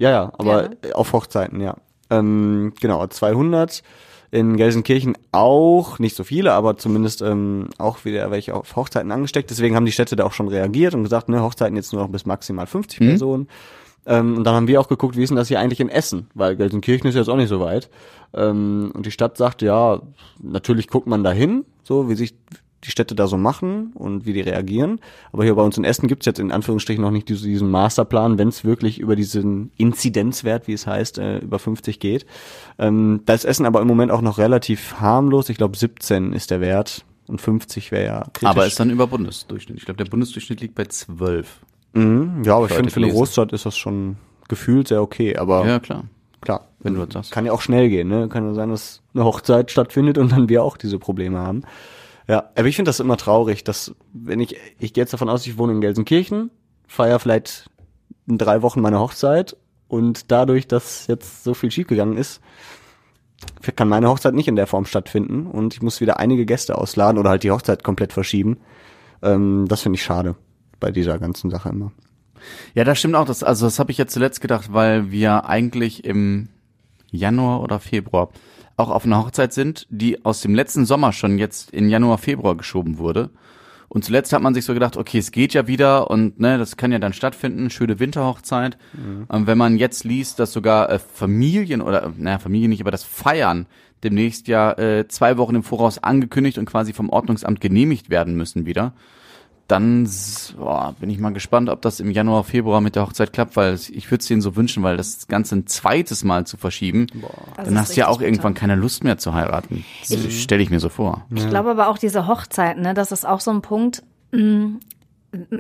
Ja, 0.02 0.10
ja, 0.10 0.32
aber 0.38 0.70
Ja, 0.84 0.96
auf 0.96 1.14
Hochzeiten, 1.14 1.62
ja. 1.62 1.76
Ähm, 2.10 2.74
genau, 2.82 3.06
200. 3.06 3.84
In 4.32 4.58
Gelsenkirchen 4.58 5.18
auch, 5.32 6.00
nicht 6.00 6.16
so 6.16 6.24
viele, 6.24 6.54
aber 6.54 6.78
zumindest 6.78 7.22
ähm, 7.22 7.70
auch 7.78 8.04
wieder 8.06 8.32
welche 8.32 8.56
auf 8.56 8.76
Hochzeiten 8.76 9.12
angesteckt. 9.12 9.50
Deswegen 9.50 9.76
haben 9.76 9.86
die 9.86 9.92
Städte 9.92 10.16
da 10.16 10.26
auch 10.26 10.32
schon 10.32 10.48
reagiert 10.48 10.96
und 10.96 11.04
gesagt, 11.04 11.30
ne, 11.30 11.44
Hochzeiten 11.44 11.76
jetzt 11.76 11.92
nur 11.94 12.02
noch 12.02 12.10
bis 12.10 12.26
maximal 12.26 12.66
50 12.66 13.00
Personen. 13.00 13.48
Ähm, 14.06 14.38
und 14.38 14.44
dann 14.46 14.56
haben 14.56 14.68
wir 14.68 14.80
auch 14.80 14.88
geguckt, 14.88 15.18
wie 15.18 15.24
ist 15.24 15.30
denn 15.30 15.36
das 15.36 15.50
hier 15.50 15.60
eigentlich 15.60 15.82
in 15.82 15.90
Essen? 15.90 16.28
Weil 16.34 16.56
Gelsenkirchen 16.56 17.08
ist 17.10 17.16
jetzt 17.16 17.30
auch 17.30 17.36
nicht 17.36 17.50
so 17.50 17.60
weit. 17.60 17.90
Ähm, 18.34 18.92
und 18.96 19.06
die 19.06 19.12
Stadt 19.12 19.38
sagt, 19.38 19.62
ja, 19.62 20.02
natürlich 20.42 20.88
guckt 20.88 21.08
man 21.08 21.24
da 21.24 21.32
hin, 21.32 21.66
so 21.84 22.10
wie 22.10 22.16
sich 22.16 22.34
die 22.84 22.92
Städte 22.92 23.14
da 23.16 23.28
so 23.28 23.38
machen 23.38 23.92
und 23.94 24.26
wie 24.26 24.34
die 24.34 24.42
reagieren. 24.42 25.00
Aber 25.32 25.44
hier 25.44 25.54
bei 25.56 25.62
uns 25.62 25.78
in 25.78 25.84
Essen 25.84 26.08
gibt's 26.08 26.26
jetzt 26.26 26.40
in 26.40 26.52
Anführungsstrichen 26.52 27.02
noch 27.04 27.12
nicht 27.12 27.30
diese- 27.30 27.48
diesen 27.48 27.70
Masterplan, 27.70 28.38
wenn 28.38 28.48
es 28.48 28.64
wirklich 28.66 29.00
über 29.00 29.16
diesen 29.16 29.72
Inzidenzwert, 29.78 30.68
wie 30.68 30.74
es 30.74 30.88
heißt, 30.88 31.18
äh, 31.20 31.38
über 31.40 31.60
50 31.60 32.00
geht. 32.00 32.26
Ähm, 32.80 33.22
da 33.26 33.34
ist 33.34 33.46
Essen 33.46 33.66
aber 33.66 33.82
im 33.82 33.88
Moment 33.88 34.12
auch 34.12 34.22
noch 34.22 34.38
relativ 34.40 34.96
harmlos. 35.00 35.50
Ich 35.50 35.58
glaube 35.58 35.78
17 35.78 36.34
ist 36.34 36.50
der 36.52 36.60
Wert 36.62 37.06
und 37.28 37.40
50 37.40 37.92
wäre 37.92 38.06
ja 38.06 38.20
kritisch. 38.34 38.50
Aber 38.50 38.66
ist 38.66 38.80
dann 38.80 38.90
über 38.90 39.08
Bundesdurchschnitt. 39.08 39.78
Ich 39.78 39.86
glaube, 39.86 40.04
der 40.04 40.10
Bundesdurchschnitt 40.10 40.62
liegt 40.62 40.76
bei 40.76 40.86
12. 40.86 41.60
mhm, 41.94 42.42
ja, 42.44 42.56
aber 42.56 42.66
ich 42.66 42.74
finde 42.74 42.90
für 42.92 43.00
eine. 43.02 43.12
Großstadt 43.12 43.54
ist 43.54 43.66
das 43.66 43.78
schon 43.78 44.16
gefühlt 44.48 44.88
sehr 44.88 45.02
okay. 45.02 45.38
Aber 45.38 45.66
Ja, 45.68 45.80
klar. 45.80 46.06
klar, 46.42 46.68
Wenn 46.80 46.96
du 46.96 47.06
das 47.06 47.14
sagst. 47.14 47.32
kann 47.32 47.46
ja 47.46 47.52
auch 47.52 47.62
schnell 47.62 47.90
gehen. 47.90 48.08
Ne? 48.08 48.28
Kann 48.28 48.44
ja 48.46 48.54
sein, 48.54 48.70
dass 48.70 49.02
eine 49.14 49.24
Hochzeit 49.24 49.70
stattfindet 49.72 50.18
und 50.18 50.32
dann 50.32 50.50
wir 50.50 50.64
auch 50.64 50.78
diese 50.78 50.98
Probleme 51.00 51.38
haben. 51.38 51.62
Ja, 52.28 52.50
aber 52.56 52.68
ich 52.68 52.76
finde 52.76 52.90
das 52.90 53.00
immer 53.00 53.18
traurig, 53.18 53.64
dass 53.64 53.96
wenn 54.14 54.40
ich, 54.40 54.56
ich 54.80 54.94
gehe 54.94 55.02
jetzt 55.02 55.14
davon 55.14 55.30
aus, 55.30 55.46
ich 55.46 55.58
wohne 55.58 55.74
in 55.74 55.82
Gelsenkirchen, 55.82 56.52
feiere 56.88 57.20
vielleicht 57.20 57.70
in 58.28 58.38
drei 58.38 58.62
Wochen 58.62 58.82
meine 58.82 59.00
Hochzeit 59.00 59.58
und 59.88 60.32
dadurch, 60.32 60.68
dass 60.68 61.08
jetzt 61.08 61.44
so 61.44 61.54
viel 61.54 61.72
schiefgegangen 61.72 62.18
ist, 62.18 62.42
kann 63.76 63.90
meine 63.90 64.08
Hochzeit 64.08 64.34
nicht 64.34 64.48
in 64.48 64.56
der 64.56 64.68
Form 64.68 64.86
stattfinden 64.86 65.48
und 65.48 65.74
ich 65.74 65.82
muss 65.82 66.00
wieder 66.00 66.20
einige 66.20 66.46
Gäste 66.46 66.78
ausladen 66.78 67.18
oder 67.18 67.32
halt 67.32 67.44
die 67.44 67.52
Hochzeit 67.52 67.84
komplett 67.84 68.14
verschieben. 68.14 68.58
Ähm, 69.22 69.66
das 69.68 69.82
finde 69.82 69.98
ich 69.98 70.04
schade 70.04 70.36
bei 70.80 70.92
dieser 70.92 71.18
ganzen 71.20 71.50
Sache 71.50 71.70
immer. 71.70 71.92
Ja, 72.74 72.84
das 72.84 73.00
stimmt 73.00 73.16
auch. 73.16 73.26
Das, 73.26 73.44
also 73.44 73.66
das 73.66 73.80
habe 73.80 73.92
ich 73.92 73.98
jetzt 73.98 74.14
zuletzt 74.14 74.42
gedacht, 74.42 74.74
weil 74.74 75.12
wir 75.12 75.46
eigentlich 75.46 76.04
im 76.04 76.50
Januar 77.12 77.62
oder 77.62 77.80
Februar 77.80 78.30
auch 78.82 78.90
auf 78.90 79.06
einer 79.06 79.20
Hochzeit 79.20 79.54
sind, 79.54 79.88
die 79.90 80.26
aus 80.26 80.42
dem 80.42 80.56
letzten 80.56 80.86
Sommer 80.86 81.14
schon 81.14 81.38
jetzt 81.38 81.72
in 81.72 81.90
Januar, 81.90 82.18
Februar 82.18 82.58
geschoben 82.58 82.98
wurde. 82.98 83.30
Und 83.88 84.06
zuletzt 84.06 84.32
hat 84.32 84.42
man 84.42 84.54
sich 84.54 84.64
so 84.64 84.74
gedacht, 84.74 84.96
okay, 84.96 85.18
es 85.18 85.32
geht 85.32 85.54
ja 85.54 85.68
wieder 85.68 86.10
und 86.10 86.40
ne, 86.40 86.58
das 86.58 86.78
kann 86.78 86.94
ja 86.94 87.00
dann 87.00 87.12
stattfinden, 87.12 87.70
schöne 87.70 88.00
Winterhochzeit. 88.00 88.78
Und 89.28 89.48
wenn 89.48 89.58
man 89.58 89.78
jetzt 89.78 90.06
liest, 90.06 90.40
dass 90.40 90.54
sogar 90.54 90.90
äh, 90.90 90.98
Familien 90.98 91.82
oder 91.82 92.14
naja, 92.18 92.40
Familien 92.40 92.70
nicht, 92.70 92.80
aber 92.80 92.92
das 92.92 93.04
Feiern 93.04 93.66
demnächst 94.02 94.48
ja 94.48 94.72
äh, 94.78 95.10
zwei 95.10 95.38
Wochen 95.38 95.56
im 95.56 95.64
Voraus 95.64 96.02
angekündigt 96.02 96.58
und 96.58 96.68
quasi 96.68 96.94
vom 96.94 97.10
Ordnungsamt 97.10 97.60
genehmigt 97.60 98.10
werden 98.10 98.36
müssen 98.36 98.66
wieder, 98.66 98.94
dann 99.72 100.10
boah, 100.58 100.94
bin 101.00 101.10
ich 101.10 101.18
mal 101.18 101.32
gespannt, 101.34 101.70
ob 101.70 101.82
das 101.82 102.00
im 102.00 102.12
Januar, 102.12 102.44
Februar 102.44 102.82
mit 102.82 102.96
der 102.96 103.04
Hochzeit 103.04 103.34
klappt, 103.34 103.56
weil 103.56 103.76
ich 103.76 104.12
würde 104.12 104.22
es 104.22 104.28
denen 104.28 104.42
so 104.42 104.56
wünschen, 104.56 104.84
weil 104.84 104.98
das 104.98 105.28
Ganze 105.28 105.56
ein 105.56 105.68
zweites 105.68 106.24
Mal 106.24 106.46
zu 106.46 106.58
verschieben, 106.58 107.08
Das 107.56 107.66
dann 107.66 107.80
hast 107.80 107.96
du 107.96 108.02
ja 108.02 108.08
auch 108.10 108.22
irgendwann 108.22 108.54
keine 108.54 108.76
Lust 108.76 109.04
mehr 109.04 109.18
zu 109.18 109.34
heiraten. 109.34 109.84
Stelle 110.04 110.62
ich 110.62 110.70
mir 110.70 110.80
so 110.80 110.90
vor. 110.90 111.26
Ich 111.34 111.48
glaube 111.50 111.72
aber 111.72 111.88
auch 111.88 111.98
diese 111.98 112.28
Hochzeiten, 112.28 112.84
ne, 112.84 112.94
das 112.94 113.12
ist 113.12 113.26
auch 113.26 113.40
so 113.40 113.52
ein 113.52 113.62
Punkt. 113.62 114.04
mh, 114.32 114.80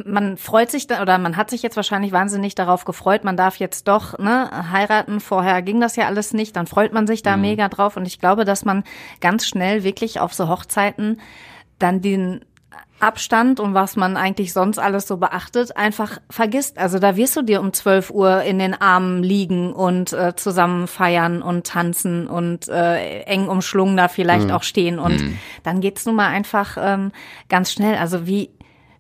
man 0.06 0.36
freut 0.36 0.69
sich 0.69 0.86
da 0.88 1.02
oder 1.02 1.17
man 1.17 1.38
hat 1.38 1.50
sich 1.50 1.62
jetzt 1.62 1.78
wahrscheinlich 1.78 2.12
wahnsinnig 2.12 2.56
darauf 2.56 2.84
gefreut, 2.84 3.24
man 3.24 3.38
darf 3.38 3.56
jetzt 3.56 3.88
doch 3.88 4.19
ne, 4.19 4.69
heiraten. 4.71 5.21
Vorher 5.21 5.62
ging 5.62 5.80
das 5.80 5.95
ja 5.95 6.08
alles 6.08 6.34
nicht, 6.34 6.58
dann 6.58 6.67
freut 6.67 6.91
man 6.91 7.08
sich 7.08 7.24
da 7.24 7.36
Mhm. 7.38 7.41
mega 7.43 7.69
drauf. 7.69 7.95
Und 7.95 8.06
ich 8.06 8.19
glaube, 8.19 8.43
dass 8.43 8.65
man 8.65 8.84
ganz 9.21 9.47
schnell 9.47 9.86
wirklich 9.86 10.19
auf 10.19 10.34
so 10.34 10.50
Hochzeiten 10.50 11.21
dann 11.80 12.02
den 12.02 12.41
Abstand 13.00 13.60
und 13.60 13.74
was 13.74 13.96
man 13.96 14.16
eigentlich 14.16 14.54
sonst 14.54 14.78
alles 14.78 15.08
so 15.08 15.18
beachtet, 15.18 15.76
einfach 15.76 16.20
vergisst. 16.30 16.78
Also 16.78 17.00
da 17.00 17.16
wirst 17.16 17.36
du 17.36 17.42
dir 17.42 17.60
um 17.60 17.74
12 17.74 18.12
Uhr 18.12 18.44
in 18.44 18.60
den 18.60 18.80
Armen 18.80 19.24
liegen 19.24 19.74
und 19.74 20.14
äh, 20.14 20.36
zusammen 20.36 20.88
feiern 20.88 21.42
und 21.42 21.66
tanzen 21.66 22.28
und 22.28 22.68
äh, 22.68 23.22
eng 23.24 23.48
umschlungen 23.48 23.98
da 23.98 24.08
vielleicht 24.08 24.52
auch 24.52 24.64
stehen. 24.64 25.00
Und 25.00 25.22
dann 25.64 25.82
geht's 25.82 26.06
nun 26.06 26.16
mal 26.16 26.28
einfach 26.28 26.78
ähm, 26.80 27.12
ganz 27.50 27.72
schnell. 27.72 27.96
Also 27.96 28.28
wie 28.28 28.52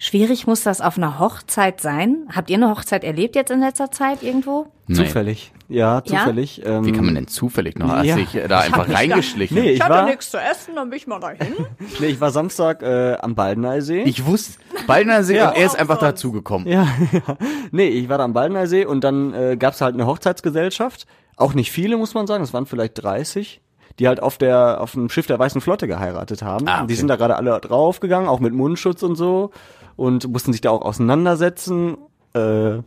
schwierig 0.01 0.47
muss 0.47 0.63
das 0.63 0.81
auf 0.81 0.97
einer 0.97 1.19
Hochzeit 1.19 1.79
sein? 1.79 2.27
Habt 2.35 2.49
ihr 2.49 2.57
eine 2.57 2.69
Hochzeit 2.69 3.03
erlebt 3.03 3.35
jetzt 3.35 3.51
in 3.51 3.59
letzter 3.59 3.91
Zeit 3.91 4.23
irgendwo? 4.23 4.65
Nee. 4.87 4.95
Zufällig. 4.95 5.51
Ja, 5.69 6.03
zufällig. 6.03 6.63
Ähm, 6.65 6.83
Wie 6.85 6.91
kann 6.91 7.05
man 7.05 7.15
denn 7.15 7.27
zufällig 7.27 7.77
noch? 7.77 7.87
Hast 7.89 8.05
Ja. 8.05 8.15
dich 8.15 8.37
da 8.49 8.59
einfach 8.59 8.89
reingeschlichen? 8.89 9.57
Nee, 9.57 9.71
ich 9.71 9.79
war, 9.79 10.19
zu 10.19 10.37
essen, 10.37 10.75
dann 10.75 10.89
bin 10.89 10.97
ich 10.97 11.07
mal 11.07 11.19
dahin. 11.19 11.53
nee, 11.99 12.07
ich 12.07 12.19
war 12.19 12.31
Samstag 12.31 12.81
äh, 12.81 13.13
am 13.21 13.35
Baldeneysee. 13.35 14.01
Ich 14.03 14.25
wusste, 14.25 14.59
Baldner 14.87 15.23
See 15.23 15.37
Ja. 15.37 15.49
und 15.51 15.57
er 15.57 15.65
ist 15.67 15.79
einfach 15.79 15.99
dazugekommen. 15.99 16.67
Ja, 16.67 16.87
ja. 17.13 17.37
Nee, 17.71 17.87
ich 17.87 18.09
war 18.09 18.17
da 18.17 18.25
am 18.25 18.33
Baldeneysee 18.33 18.85
und 18.85 19.03
dann 19.03 19.33
äh, 19.33 19.55
gab's 19.55 19.79
halt 19.81 19.93
eine 19.93 20.07
Hochzeitsgesellschaft. 20.07 21.05
Auch 21.37 21.53
nicht 21.53 21.71
viele, 21.71 21.95
muss 21.95 22.13
man 22.15 22.27
sagen. 22.27 22.43
Es 22.43 22.53
waren 22.53 22.65
vielleicht 22.65 23.01
30, 23.01 23.61
die 23.99 24.07
halt 24.07 24.21
auf 24.21 24.37
der 24.37 24.81
auf 24.81 24.91
dem 24.93 25.09
Schiff 25.09 25.27
der 25.27 25.39
Weißen 25.39 25.61
Flotte 25.61 25.87
geheiratet 25.87 26.41
haben. 26.41 26.67
Ah, 26.67 26.79
okay. 26.79 26.87
Die 26.87 26.95
sind 26.95 27.07
da 27.07 27.15
gerade 27.15 27.35
alle 27.37 27.59
draufgegangen, 27.61 28.27
auch 28.27 28.39
mit 28.39 28.53
Mundschutz 28.53 29.03
und 29.03 29.15
so. 29.15 29.51
Und 29.95 30.27
mussten 30.27 30.51
sich 30.51 30.61
da 30.61 30.69
auch 30.71 30.81
auseinandersetzen. 30.81 31.97
Äh, 32.33 32.79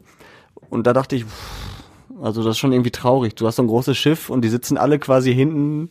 und 0.70 0.86
da 0.86 0.92
dachte 0.92 1.16
ich, 1.16 1.24
pff, 1.24 1.74
also 2.22 2.42
das 2.42 2.52
ist 2.52 2.58
schon 2.58 2.72
irgendwie 2.72 2.90
traurig. 2.90 3.34
Du 3.34 3.46
hast 3.46 3.56
so 3.56 3.62
ein 3.62 3.68
großes 3.68 3.96
Schiff 3.96 4.30
und 4.30 4.42
die 4.42 4.48
sitzen 4.48 4.76
alle 4.76 4.98
quasi 4.98 5.34
hinten 5.34 5.90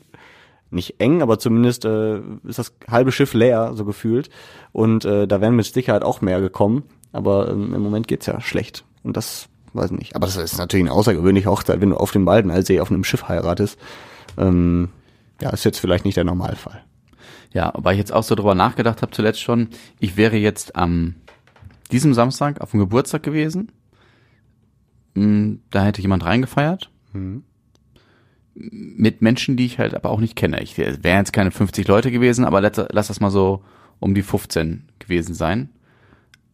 nicht 0.71 0.95
eng, 0.99 1.21
aber 1.21 1.37
zumindest 1.37 1.85
äh, 1.85 2.17
ist 2.45 2.59
das 2.59 2.73
halbe 2.89 3.11
Schiff 3.11 3.33
leer, 3.33 3.73
so 3.75 3.85
gefühlt. 3.85 4.29
Und 4.71 5.05
äh, 5.05 5.27
da 5.27 5.39
wären 5.39 5.55
mit 5.55 5.65
Sicherheit 5.65 6.03
auch 6.03 6.21
mehr 6.21 6.41
gekommen. 6.41 6.83
Aber 7.11 7.49
ähm, 7.49 7.73
im 7.73 7.81
Moment 7.81 8.07
geht's 8.07 8.25
ja 8.25 8.41
schlecht. 8.41 8.83
Und 9.03 9.15
das 9.15 9.47
weiß 9.73 9.91
ich 9.91 9.97
nicht. 9.97 10.15
Aber 10.15 10.25
das 10.25 10.35
ist 10.35 10.57
natürlich 10.57 10.85
eine 10.85 10.93
außergewöhnliche 10.93 11.49
Hochzeit, 11.49 11.79
wenn 11.79 11.91
du 11.91 11.97
auf 11.97 12.11
dem 12.11 12.25
Baldeneysee 12.25 12.79
auf 12.79 12.89
einem 12.89 13.03
Schiff 13.03 13.27
heiratest. 13.27 13.77
Ähm, 14.37 14.89
ja, 15.41 15.51
ist 15.51 15.63
jetzt 15.63 15.79
vielleicht 15.79 16.05
nicht 16.05 16.17
der 16.17 16.23
Normalfall. 16.23 16.83
Ja, 17.53 17.71
weil 17.77 17.93
ich 17.93 17.99
jetzt 17.99 18.11
auch 18.13 18.23
so 18.23 18.35
drüber 18.35 18.55
nachgedacht 18.55 19.01
habe 19.01 19.11
zuletzt 19.11 19.41
schon, 19.41 19.67
ich 19.99 20.17
wäre 20.17 20.37
jetzt 20.37 20.75
am 20.75 21.15
diesem 21.91 22.13
Samstag 22.13 22.61
auf 22.61 22.71
dem 22.71 22.79
Geburtstag 22.79 23.23
gewesen. 23.23 23.71
Mm, 25.13 25.55
Da 25.69 25.85
hätte 25.85 26.01
jemand 26.01 26.25
reingefeiert. 26.25 26.89
Mit 28.55 29.21
Menschen, 29.21 29.57
die 29.57 29.65
ich 29.65 29.79
halt 29.79 29.93
aber 29.95 30.09
auch 30.09 30.19
nicht 30.19 30.35
kenne. 30.35 30.61
Ich 30.61 30.77
wären 30.77 30.97
jetzt 31.19 31.33
keine 31.33 31.51
50 31.51 31.87
Leute 31.87 32.11
gewesen, 32.11 32.45
aber 32.45 32.61
lass, 32.61 32.83
lass 32.91 33.07
das 33.07 33.19
mal 33.19 33.31
so 33.31 33.63
um 33.99 34.13
die 34.15 34.21
15 34.23 34.83
gewesen 34.99 35.33
sein. 35.33 35.69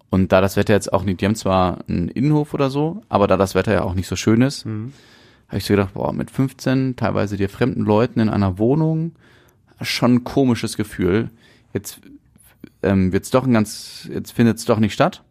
Und 0.10 0.32
da 0.32 0.42
das 0.42 0.56
Wetter 0.56 0.74
jetzt 0.74 0.92
auch 0.92 1.04
nicht, 1.04 1.22
die 1.22 1.26
haben 1.26 1.36
zwar 1.36 1.80
einen 1.88 2.10
Innenhof 2.10 2.54
oder 2.54 2.70
so, 2.70 3.02
aber 3.10 3.28
da 3.28 3.38
das 3.38 3.54
Wetter 3.56 3.74
ja 3.74 3.84
auch 3.84 3.94
nicht 3.94 4.08
so 4.08 4.16
schön 4.16 4.42
ist, 4.42 4.66
habe 4.66 5.58
ich 5.58 5.66
so 5.66 5.74
gedacht, 5.74 5.94
boah, 5.94 6.14
mit 6.14 6.32
15, 6.32 6.96
teilweise 6.96 7.38
dir 7.38 7.48
fremden 7.50 7.84
Leuten 7.84 8.20
in 8.20 8.30
einer 8.30 8.58
Wohnung, 8.58 9.12
schon 9.82 10.16
ein 10.16 10.24
komisches 10.24 10.78
Gefühl. 10.78 11.30
Jetzt 11.74 12.02
ähm, 12.84 13.12
wird's 13.12 13.30
doch 13.30 13.46
ein 13.46 13.54
ganz, 13.54 14.10
jetzt 14.12 14.32
findet's 14.32 14.66
doch 14.66 14.80
nicht 14.80 14.94
statt. 14.94 15.24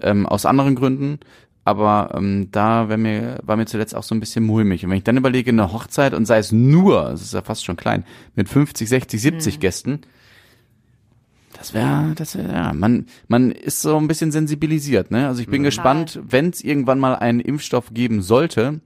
Ähm, 0.00 0.26
aus 0.26 0.46
anderen 0.46 0.74
Gründen. 0.74 1.18
Aber 1.64 2.14
ähm, 2.16 2.48
da 2.50 2.88
wär 2.88 2.96
mir, 2.96 3.38
war 3.42 3.56
mir 3.56 3.66
zuletzt 3.66 3.94
auch 3.94 4.02
so 4.02 4.14
ein 4.14 4.20
bisschen 4.20 4.44
mulmig. 4.44 4.84
Und 4.84 4.90
wenn 4.90 4.98
ich 4.98 5.04
dann 5.04 5.18
überlege, 5.18 5.50
eine 5.50 5.72
Hochzeit 5.72 6.14
und 6.14 6.24
sei 6.24 6.38
es 6.38 6.52
nur, 6.52 7.10
es 7.10 7.20
ist 7.20 7.34
ja 7.34 7.42
fast 7.42 7.64
schon 7.64 7.76
klein, 7.76 8.04
mit 8.34 8.48
50, 8.48 8.88
60, 8.88 9.20
70 9.20 9.60
Gästen, 9.60 10.00
das 11.52 11.74
wäre, 11.74 12.12
das 12.14 12.36
wäre, 12.36 12.52
ja, 12.52 12.72
man, 12.72 13.06
man 13.28 13.50
ist 13.50 13.82
so 13.82 13.98
ein 13.98 14.08
bisschen 14.08 14.32
sensibilisiert, 14.32 15.10
ne? 15.10 15.26
Also 15.26 15.42
ich 15.42 15.48
bin 15.48 15.62
gespannt, 15.62 16.18
wenn 16.26 16.48
es 16.48 16.64
irgendwann 16.64 16.98
mal 16.98 17.16
einen 17.16 17.40
Impfstoff 17.40 17.92
geben 17.92 18.22
sollte, 18.22 18.80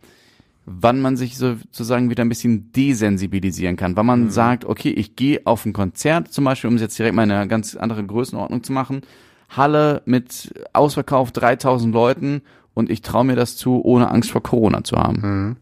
wann 0.66 1.00
man 1.00 1.16
sich 1.16 1.36
sozusagen 1.36 2.10
wieder 2.10 2.24
ein 2.24 2.28
bisschen 2.28 2.72
desensibilisieren 2.72 3.76
kann. 3.76 3.96
Wann 3.96 4.06
man 4.06 4.30
sagt, 4.30 4.64
okay, 4.64 4.90
ich 4.90 5.16
gehe 5.16 5.42
auf 5.44 5.66
ein 5.66 5.72
Konzert 5.72 6.32
zum 6.32 6.44
Beispiel, 6.44 6.68
um 6.68 6.76
es 6.76 6.82
jetzt 6.82 6.98
direkt 6.98 7.14
mal 7.14 7.24
in 7.24 7.30
eine 7.30 7.48
ganz 7.48 7.74
andere 7.76 8.04
Größenordnung 8.04 8.62
zu 8.62 8.72
machen, 8.72 9.02
Halle 9.50 10.02
mit 10.06 10.54
Ausverkauf 10.72 11.32
3000 11.32 11.92
Leuten 11.92 12.42
und 12.72 12.90
ich 12.90 13.02
traue 13.02 13.24
mir 13.24 13.36
das 13.36 13.56
zu, 13.56 13.82
ohne 13.84 14.10
Angst 14.10 14.30
vor 14.30 14.42
Corona 14.42 14.84
zu 14.84 14.96
haben. 14.96 15.56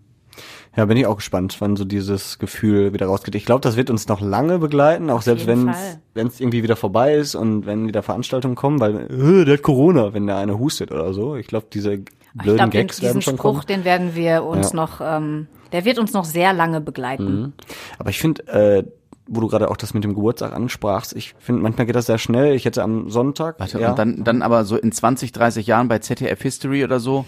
Ja, 0.75 0.87
bin 0.87 0.97
ich 0.97 1.07
auch 1.07 1.17
gespannt, 1.17 1.57
wann 1.59 1.77
so 1.77 1.85
dieses 1.85 2.39
Gefühl 2.39 2.95
wieder 2.95 3.07
rausgeht. 3.07 3.35
Ich 3.35 3.45
glaube, 3.45 3.61
das 3.61 3.77
wird 3.77 3.91
uns 3.91 4.09
noch 4.09 4.23
lange 4.23 4.59
begleiten, 4.59 5.11
auch 5.11 5.21
selbst 5.21 5.47
wenn 5.47 5.67
Fall. 5.67 6.01
wenn 6.15 6.29
es 6.29 6.41
irgendwie 6.41 6.63
wieder 6.63 6.77
vorbei 6.77 7.15
ist 7.15 7.35
und 7.35 7.67
wenn 7.67 7.87
wieder 7.87 8.03
Veranstaltungen 8.03 8.55
kommen, 8.55 8.81
weil 8.81 9.11
äh, 9.11 9.45
der 9.45 9.55
hat 9.55 9.63
Corona, 9.63 10.15
wenn 10.15 10.27
der 10.27 10.39
eine 10.39 10.59
hustet 10.59 10.91
oder 10.91 11.13
so. 11.13 11.37
Ich 11.37 11.47
glaube, 11.47 11.67
diese 11.71 11.99
Ich 12.35 12.43
blöden 12.43 12.57
glaube, 12.57 12.71
Gags 12.71 13.01
werden 13.03 13.19
diesen 13.19 13.23
schon 13.23 13.37
Spruch, 13.37 13.53
kommen. 13.55 13.67
den 13.69 13.85
werden 13.85 14.15
wir 14.15 14.45
uns 14.45 14.71
Ja. 14.71 14.77
noch, 14.77 15.01
ähm, 15.03 15.49
der 15.73 15.85
wird 15.85 15.99
uns 15.99 16.13
noch 16.13 16.25
sehr 16.25 16.53
lange 16.53 16.81
begleiten. 16.81 17.53
Aber 17.99 18.11
ich 18.11 18.19
finde, 18.19 18.47
äh, 18.49 18.85
wo 19.29 19.41
du 19.41 19.47
gerade 19.47 19.71
auch 19.71 19.77
das 19.77 19.95
mit 19.95 20.03
dem 20.03 20.15
Geburtstag 20.15 20.53
ansprachst, 20.53 21.15
ich 21.15 21.35
finde, 21.39 21.63
manchmal 21.63 21.87
geht 21.87 21.95
das 21.95 22.07
sehr 22.07 22.19
schnell. 22.19 22.55
Ich 22.55 22.65
hätte 22.65 22.83
am 22.83 23.09
Sonntag. 23.09 23.59
Warte, 23.61 23.79
ja, 23.81 23.91
und 23.91 23.99
dann, 23.99 24.25
dann 24.25 24.43
aber 24.43 24.65
so 24.65 24.77
in 24.77 24.91
20, 24.93 25.31
30 25.33 25.67
Jahren 25.67 25.89
bei 25.89 26.01
ZDF 26.01 26.43
History 26.43 26.83
oder 26.85 26.99
so. 27.01 27.25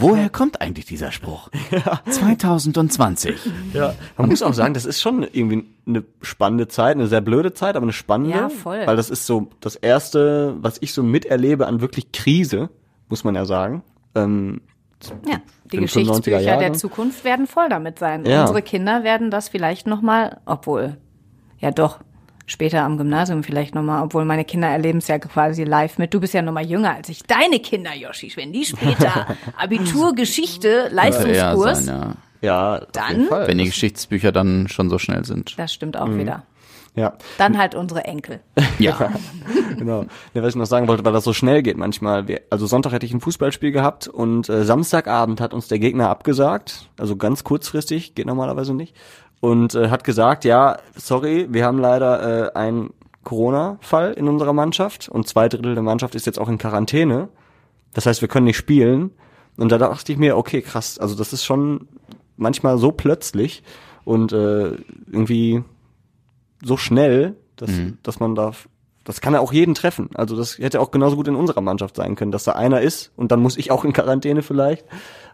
Woher 0.00 0.30
kommt 0.30 0.60
eigentlich 0.62 0.86
dieser 0.86 1.12
Spruch? 1.12 1.50
2020. 2.10 3.36
Ja, 3.72 3.94
man 4.16 4.28
muss 4.30 4.42
auch 4.42 4.54
sagen, 4.54 4.74
das 4.74 4.84
ist 4.84 5.00
schon 5.00 5.22
irgendwie 5.22 5.66
eine 5.86 6.04
spannende 6.22 6.68
Zeit, 6.68 6.96
eine 6.96 7.06
sehr 7.06 7.20
blöde 7.20 7.52
Zeit, 7.52 7.76
aber 7.76 7.84
eine 7.84 7.92
spannende. 7.92 8.36
Ja, 8.36 8.48
voll. 8.48 8.82
Weil 8.86 8.96
das 8.96 9.10
ist 9.10 9.26
so 9.26 9.48
das 9.60 9.76
erste, 9.76 10.56
was 10.60 10.78
ich 10.80 10.92
so 10.92 11.02
miterlebe 11.02 11.66
an 11.66 11.80
wirklich 11.80 12.12
Krise, 12.12 12.70
muss 13.08 13.22
man 13.24 13.34
ja 13.34 13.44
sagen. 13.44 13.82
Ähm, 14.24 14.60
Ja, 15.26 15.38
die 15.72 15.76
den 15.78 15.86
95er 15.86 16.00
Geschichtsbücher 16.02 16.40
Jahre. 16.40 16.60
der 16.60 16.72
Zukunft 16.74 17.24
werden 17.24 17.46
voll 17.46 17.68
damit 17.68 17.98
sein. 17.98 18.24
Ja. 18.26 18.42
Unsere 18.42 18.62
Kinder 18.62 19.04
werden 19.04 19.30
das 19.30 19.48
vielleicht 19.48 19.86
noch 19.86 20.00
mal, 20.02 20.40
obwohl, 20.46 20.96
ja 21.58 21.70
doch, 21.70 22.00
später 22.46 22.82
am 22.82 22.96
Gymnasium 22.96 23.44
vielleicht 23.44 23.74
noch 23.74 23.82
mal, 23.82 24.02
obwohl 24.02 24.24
meine 24.24 24.44
Kinder 24.44 24.68
erleben 24.68 24.98
es 24.98 25.08
ja 25.08 25.18
quasi 25.18 25.64
live 25.64 25.98
mit. 25.98 26.14
Du 26.14 26.20
bist 26.20 26.32
ja 26.34 26.40
noch 26.42 26.52
mal 26.52 26.64
jünger 26.66 26.94
als 26.94 27.08
ich. 27.10 27.22
Deine 27.24 27.60
Kinder, 27.60 27.94
Yoshi, 27.94 28.32
wenn 28.36 28.52
die 28.52 28.64
später 28.64 29.26
Abitur, 29.56 30.14
Geschichte, 30.14 30.88
Leistungskurs, 30.90 31.84
sein, 31.84 32.16
ja. 32.40 32.78
ja, 32.80 32.86
Dann? 32.92 33.28
Wenn 33.30 33.58
die 33.58 33.64
Geschichtsbücher 33.66 34.32
dann 34.32 34.66
schon 34.68 34.88
so 34.88 34.98
schnell 34.98 35.24
sind. 35.24 35.58
das 35.58 35.72
stimmt 35.74 35.96
auch 35.98 36.06
Mhm. 36.08 36.18
wieder. 36.20 36.42
Ja, 36.94 37.14
Dann 37.38 37.58
halt 37.58 37.74
unsere 37.74 38.04
Enkel. 38.04 38.40
Ja. 38.78 38.96
genau. 39.78 40.04
Ja, 40.34 40.42
was 40.42 40.50
ich 40.50 40.56
noch 40.56 40.66
sagen 40.66 40.86
wollte, 40.86 41.04
weil 41.04 41.12
das 41.12 41.24
so 41.24 41.32
schnell 41.32 41.64
geht 41.64 41.76
manchmal. 41.76 42.28
Wir, 42.28 42.42
also 42.50 42.66
Sonntag 42.66 42.92
hätte 42.92 43.06
ich 43.06 43.12
ein 43.12 43.20
Fußballspiel 43.20 43.72
gehabt 43.72 44.06
und 44.06 44.48
äh, 44.48 44.64
Samstagabend 44.64 45.40
hat 45.40 45.52
uns 45.52 45.66
der 45.66 45.80
Gegner 45.80 46.08
abgesagt. 46.08 46.88
Also 46.96 47.16
ganz 47.16 47.42
kurzfristig, 47.42 48.14
geht 48.14 48.26
normalerweise 48.26 48.74
nicht. 48.74 48.94
Und 49.40 49.74
äh, 49.74 49.88
hat 49.88 50.04
gesagt, 50.04 50.44
ja, 50.44 50.78
sorry, 50.94 51.48
wir 51.50 51.64
haben 51.64 51.78
leider 51.78 52.52
äh, 52.52 52.56
einen 52.56 52.90
Corona-Fall 53.24 54.12
in 54.12 54.28
unserer 54.28 54.52
Mannschaft 54.52 55.08
und 55.08 55.26
zwei 55.26 55.48
Drittel 55.48 55.74
der 55.74 55.82
Mannschaft 55.82 56.14
ist 56.14 56.26
jetzt 56.26 56.38
auch 56.38 56.48
in 56.48 56.58
Quarantäne. 56.58 57.28
Das 57.94 58.06
heißt, 58.06 58.20
wir 58.20 58.28
können 58.28 58.46
nicht 58.46 58.56
spielen. 58.56 59.10
Und 59.56 59.72
da 59.72 59.78
dachte 59.78 60.12
ich 60.12 60.18
mir, 60.18 60.36
okay, 60.36 60.62
krass, 60.62 60.98
also 60.98 61.16
das 61.16 61.32
ist 61.32 61.44
schon 61.44 61.88
manchmal 62.36 62.78
so 62.78 62.92
plötzlich 62.92 63.64
und 64.04 64.32
äh, 64.32 64.76
irgendwie 65.10 65.64
so 66.62 66.76
schnell, 66.76 67.36
dass, 67.56 67.70
dass 68.02 68.20
man 68.20 68.34
da, 68.34 68.52
das 69.04 69.20
kann 69.20 69.34
ja 69.34 69.40
auch 69.40 69.52
jeden 69.52 69.74
treffen. 69.74 70.10
Also 70.14 70.36
das 70.36 70.58
hätte 70.58 70.80
auch 70.80 70.90
genauso 70.90 71.16
gut 71.16 71.28
in 71.28 71.34
unserer 71.34 71.60
Mannschaft 71.60 71.96
sein 71.96 72.14
können, 72.14 72.32
dass 72.32 72.44
da 72.44 72.52
einer 72.52 72.80
ist 72.80 73.12
und 73.16 73.32
dann 73.32 73.40
muss 73.40 73.56
ich 73.56 73.70
auch 73.70 73.84
in 73.84 73.92
Quarantäne 73.92 74.42
vielleicht. 74.42 74.84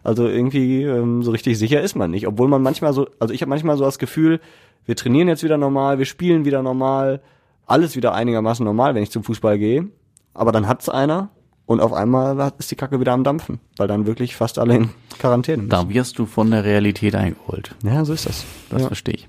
Also 0.03 0.27
irgendwie 0.27 0.83
ähm, 0.83 1.23
so 1.23 1.31
richtig 1.31 1.57
sicher 1.57 1.81
ist 1.81 1.95
man 1.95 2.11
nicht, 2.11 2.27
obwohl 2.27 2.47
man 2.47 2.61
manchmal 2.61 2.93
so, 2.93 3.07
also 3.19 3.33
ich 3.33 3.41
habe 3.41 3.49
manchmal 3.49 3.77
so 3.77 3.83
das 3.83 3.99
Gefühl, 3.99 4.39
wir 4.85 4.95
trainieren 4.95 5.27
jetzt 5.27 5.43
wieder 5.43 5.57
normal, 5.57 5.97
wir 5.97 6.05
spielen 6.05 6.45
wieder 6.45 6.61
normal, 6.61 7.21
alles 7.65 7.95
wieder 7.95 8.13
einigermaßen 8.13 8.63
normal, 8.63 8.95
wenn 8.95 9.03
ich 9.03 9.11
zum 9.11 9.23
Fußball 9.23 9.57
gehe. 9.57 9.87
Aber 10.33 10.51
dann 10.51 10.67
hat's 10.67 10.89
einer 10.89 11.29
und 11.65 11.79
auf 11.79 11.93
einmal 11.93 12.53
ist 12.59 12.69
die 12.69 12.75
Kacke 12.75 12.99
wieder 12.99 13.13
am 13.13 13.23
Dampfen, 13.23 13.59
weil 13.77 13.87
dann 13.87 14.05
wirklich 14.05 14.35
fast 14.35 14.59
alle 14.59 14.75
in 14.75 14.89
Quarantäne 15.17 15.63
müssen. 15.63 15.69
Da 15.69 15.89
wirst 15.89 16.19
du 16.19 16.25
von 16.25 16.51
der 16.51 16.63
Realität 16.63 17.15
eingeholt. 17.15 17.73
Ja, 17.83 18.05
so 18.05 18.13
ist 18.13 18.27
das. 18.27 18.45
Das 18.69 18.83
ja. 18.83 18.87
verstehe 18.87 19.15
ich. 19.15 19.27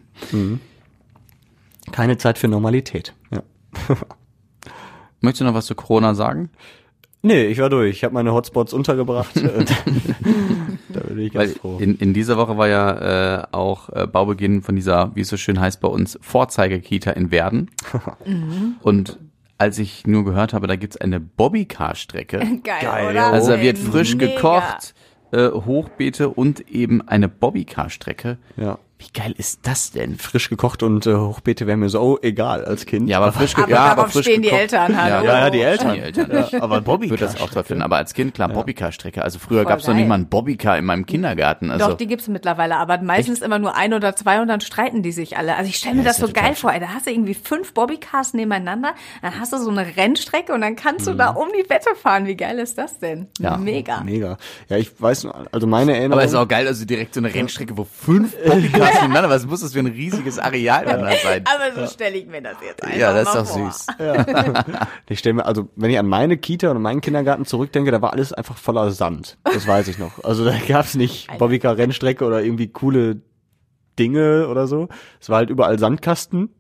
Keine 1.92 2.18
Zeit 2.18 2.38
für 2.38 2.49
Normalität. 2.49 3.14
Ja. 3.31 3.42
Möchtest 5.20 5.40
du 5.40 5.44
noch 5.44 5.55
was 5.55 5.66
zu 5.66 5.75
Corona 5.75 6.14
sagen? 6.14 6.51
Nee, 7.22 7.46
ich 7.46 7.59
war 7.59 7.68
durch. 7.70 7.96
Ich 7.96 8.05
habe 8.05 8.14
meine 8.14 8.33
Hotspots 8.33 8.72
untergebracht. 8.72 9.37
Und 9.37 9.70
da 10.90 11.01
bin 11.01 11.18
ich 11.18 11.35
Weil 11.35 11.46
ganz 11.49 11.59
froh. 11.59 11.79
in, 11.81 11.96
in 11.96 12.14
dieser 12.14 12.37
Woche 12.37 12.57
war 12.57 12.68
ja 12.68 13.40
äh, 13.40 13.46
auch 13.51 13.88
äh, 13.88 14.07
Baubeginn 14.07 14.62
von 14.62 14.77
dieser, 14.77 15.11
wie 15.16 15.22
es 15.22 15.29
so 15.29 15.37
schön 15.37 15.59
heißt 15.59 15.81
bei 15.81 15.88
uns, 15.88 16.18
Vorzeigekita 16.22 17.11
in 17.12 17.31
Werden. 17.33 17.70
Und 18.83 19.18
als 19.59 19.79
ich 19.79 20.07
nur 20.07 20.25
gehört 20.25 20.53
habe, 20.53 20.66
da 20.66 20.77
gibt's 20.77 20.99
eine 20.99 21.18
Bobbycar-Strecke. 21.18 22.38
Geil, 22.38 22.61
Geil, 22.83 23.11
oder? 23.11 23.33
Also 23.33 23.53
da 23.53 23.61
wird 23.61 23.79
frisch 23.79 24.14
Mega. 24.14 24.33
gekocht, 24.35 24.94
äh, 25.33 25.51
Hochbeete 25.51 26.29
und 26.29 26.68
eben 26.70 27.03
eine 27.09 27.29
Bobbycar-Strecke. 27.29 28.38
Ja. 28.57 28.79
Wie 28.99 29.09
geil 29.13 29.35
ist 29.37 29.61
das 29.65 29.91
denn? 29.91 30.17
Frisch 30.17 30.49
gekocht 30.49 30.83
und 30.83 31.07
äh, 31.07 31.15
Hochbeete 31.15 31.67
wäre 31.67 31.77
mir 31.77 31.91
so 31.91 32.01
oh, 32.01 32.19
egal 32.23 32.65
als 32.65 32.87
Kind. 32.87 33.11
Ja, 33.11 33.19
aber 33.19 33.31
frisch 33.31 33.55
Aber 33.55 33.69
ja, 33.69 33.95
darauf 33.95 34.13
frisch 34.13 34.25
stehen 34.25 34.41
die 34.41 34.49
gekocht. 34.49 34.63
Eltern, 34.63 34.97
hallo. 34.97 35.27
ja, 35.27 35.39
ja, 35.41 35.51
die 35.51 35.61
Eltern. 35.61 35.95
Die 35.95 36.01
Eltern. 36.01 36.31
Ja, 36.51 36.63
aber 36.63 36.81
Bobby 36.81 37.11
würde 37.11 37.27
das 37.27 37.39
auch 37.39 37.51
toll 37.51 37.65
finden. 37.65 37.83
Aber 37.83 37.97
als 37.97 38.15
Kind, 38.15 38.33
klar, 38.33 38.49
Bobbycar-Strecke. 38.49 39.23
Also 39.23 39.39
früher 39.39 39.65
Voll 39.65 39.71
gab's 39.71 39.87
noch 39.87 39.95
nicht 39.95 40.09
mal 40.09 40.15
einen 40.15 40.29
Bobbycar 40.29 40.79
in 40.79 40.87
meinem 40.87 41.05
Kindergarten. 41.05 41.71
Also 41.71 41.89
Doch, 41.89 41.97
die 41.99 42.07
gibt's 42.07 42.27
mittlerweile, 42.29 42.77
aber 42.77 42.99
meistens 43.03 43.43
immer 43.43 43.59
nur 43.59 43.77
ein 43.77 43.93
oder 43.93 44.17
zwei 44.17 44.41
und 44.41 44.49
dann 44.49 44.63
streiten 44.63 45.03
die 45.03 45.13
sich 45.13 45.37
alle. 45.37 45.57
Also 45.57 45.69
ich 45.69 45.77
stelle 45.77 45.97
mir 45.97 46.05
das 46.05 46.17
so 46.17 46.29
geil 46.33 46.55
vor, 46.55 46.73
ey, 46.73 46.81
da 46.81 46.89
hast 46.89 47.07
du 47.07 47.11
irgendwie 47.11 47.35
fünf 47.35 47.75
Bobbycars 47.75 48.33
nebeneinander, 48.33 48.95
dann 49.21 49.39
hast 49.39 49.53
du 49.53 49.59
so 49.59 49.69
eine 49.69 49.97
Rennstrecke 49.99 50.55
und 50.55 50.63
dann 50.63 50.75
kannst 50.75 51.07
du 51.07 51.13
da 51.13 51.31
um 51.31 51.49
die 51.53 51.69
Wette 51.69 51.95
fahren. 51.97 52.27
Wie 52.27 52.37
geil 52.37 52.59
ist 52.59 52.79
das 52.79 52.99
denn? 52.99 53.27
Ja. 53.41 53.59
Mega. 53.59 54.01
Mega. 54.01 54.39
Ja, 54.71 54.79
ich 54.79 54.99
weiß, 54.99 55.29
also 55.53 55.67
meine 55.67 55.93
Erinnerung. 55.93 56.15
aber 56.15 56.25
ist 56.25 56.35
auch 56.35 56.49
geil, 56.49 56.67
also 56.67 56.87
direkt 56.87 57.13
so 57.13 57.21
eine 57.21 57.35
Rennstrecke, 57.35 57.77
wo 57.77 57.85
fünf 57.85 58.35
Bobbycars 58.47 58.86
nebeneinander, 58.94 59.31
was 59.31 59.46
muss 59.46 59.61
das 59.61 59.72
für 59.72 59.79
ein 59.81 59.87
riesiges 59.87 60.38
Areal 60.38 60.85
dann 60.85 61.01
da 61.03 61.11
sein? 61.16 61.44
Aber 61.55 61.75
so 61.87 61.92
stelle 61.92 62.16
ich 62.16 62.27
mir 62.27 62.42
das 62.42 62.57
jetzt 62.64 62.83
einfach 62.83 62.96
Ja, 62.96 63.12
das 63.12 63.35
mal 63.35 63.42
ist 63.42 63.51
doch 63.51 63.59
vor. 63.59 63.70
süß. 63.72 63.87
Ich 65.09 65.18
stelle 65.18 65.35
mir, 65.35 65.46
also 65.46 65.68
wenn 65.77 65.90
ich 65.90 65.99
an 65.99 66.07
meine 66.07 66.37
Kita 66.37 66.70
und 66.70 66.81
meinen 66.83 67.01
Kindergarten 67.01 67.44
zurückdenke, 67.44 67.90
da 67.90 68.03
war 68.03 68.12
alles 68.12 68.33
einfach 68.33 68.57
voller 68.57 68.90
Sand. 68.90 69.38
Das 69.44 69.66
weiß 69.66 69.88
ich 69.88 69.99
noch. 69.99 70.22
Also 70.25 70.44
da 70.44 70.55
gab's 70.66 70.94
nicht 70.94 71.29
Bobbycar 71.38 71.77
Rennstrecke 71.77 72.25
oder 72.25 72.42
irgendwie 72.42 72.68
coole 72.68 73.20
Dinge 73.99 74.49
oder 74.49 74.66
so. 74.66 74.88
Es 75.20 75.31
war 75.31 75.38
halt 75.38 75.51
überall 75.51 75.79
Sandkasten 75.79 76.51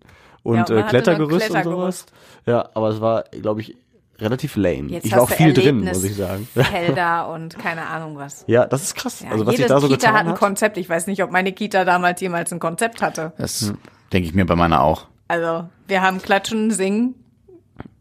und 0.42 0.56
Ja, 0.70 0.76
und 0.76 0.82
äh, 0.82 0.82
Klettergerüst 0.84 1.48
nur 1.50 1.58
und 1.58 1.64
sowas. 1.64 2.06
Ja, 2.46 2.68
aber 2.74 2.88
es 2.90 3.00
war, 3.00 3.24
glaube 3.30 3.60
ich, 3.60 3.76
relativ 4.20 4.56
lame. 4.56 4.88
Jetzt 4.90 5.06
ich 5.06 5.12
war 5.12 5.22
auch 5.22 5.30
viel 5.30 5.52
drin, 5.52 5.84
Erlebnis- 5.86 5.94
muss 5.94 6.04
ich 6.04 6.16
sagen. 6.16 6.48
Felder 6.54 7.28
und 7.32 7.58
keine 7.58 7.86
Ahnung 7.86 8.16
was. 8.16 8.44
Ja, 8.46 8.66
das 8.66 8.82
ist 8.82 8.94
krass. 8.94 9.20
Ja, 9.20 9.30
also 9.30 9.46
was 9.46 9.58
ich 9.58 9.66
da 9.66 9.80
so 9.80 9.88
Kita 9.88 9.96
getan 9.96 10.14
hat 10.14 10.26
ein 10.26 10.32
hat. 10.32 10.38
Konzept. 10.38 10.76
Ich 10.78 10.88
weiß 10.88 11.06
nicht, 11.06 11.22
ob 11.22 11.30
meine 11.30 11.52
Kita 11.52 11.84
damals 11.84 12.20
jemals 12.20 12.52
ein 12.52 12.58
Konzept 12.60 13.02
hatte. 13.02 13.32
Das 13.38 13.72
denke 14.12 14.28
ich 14.28 14.34
mir 14.34 14.46
bei 14.46 14.56
meiner 14.56 14.82
auch. 14.82 15.06
Also 15.28 15.68
wir 15.88 16.02
haben 16.02 16.20
Klatschen, 16.22 16.70
Singen, 16.70 17.14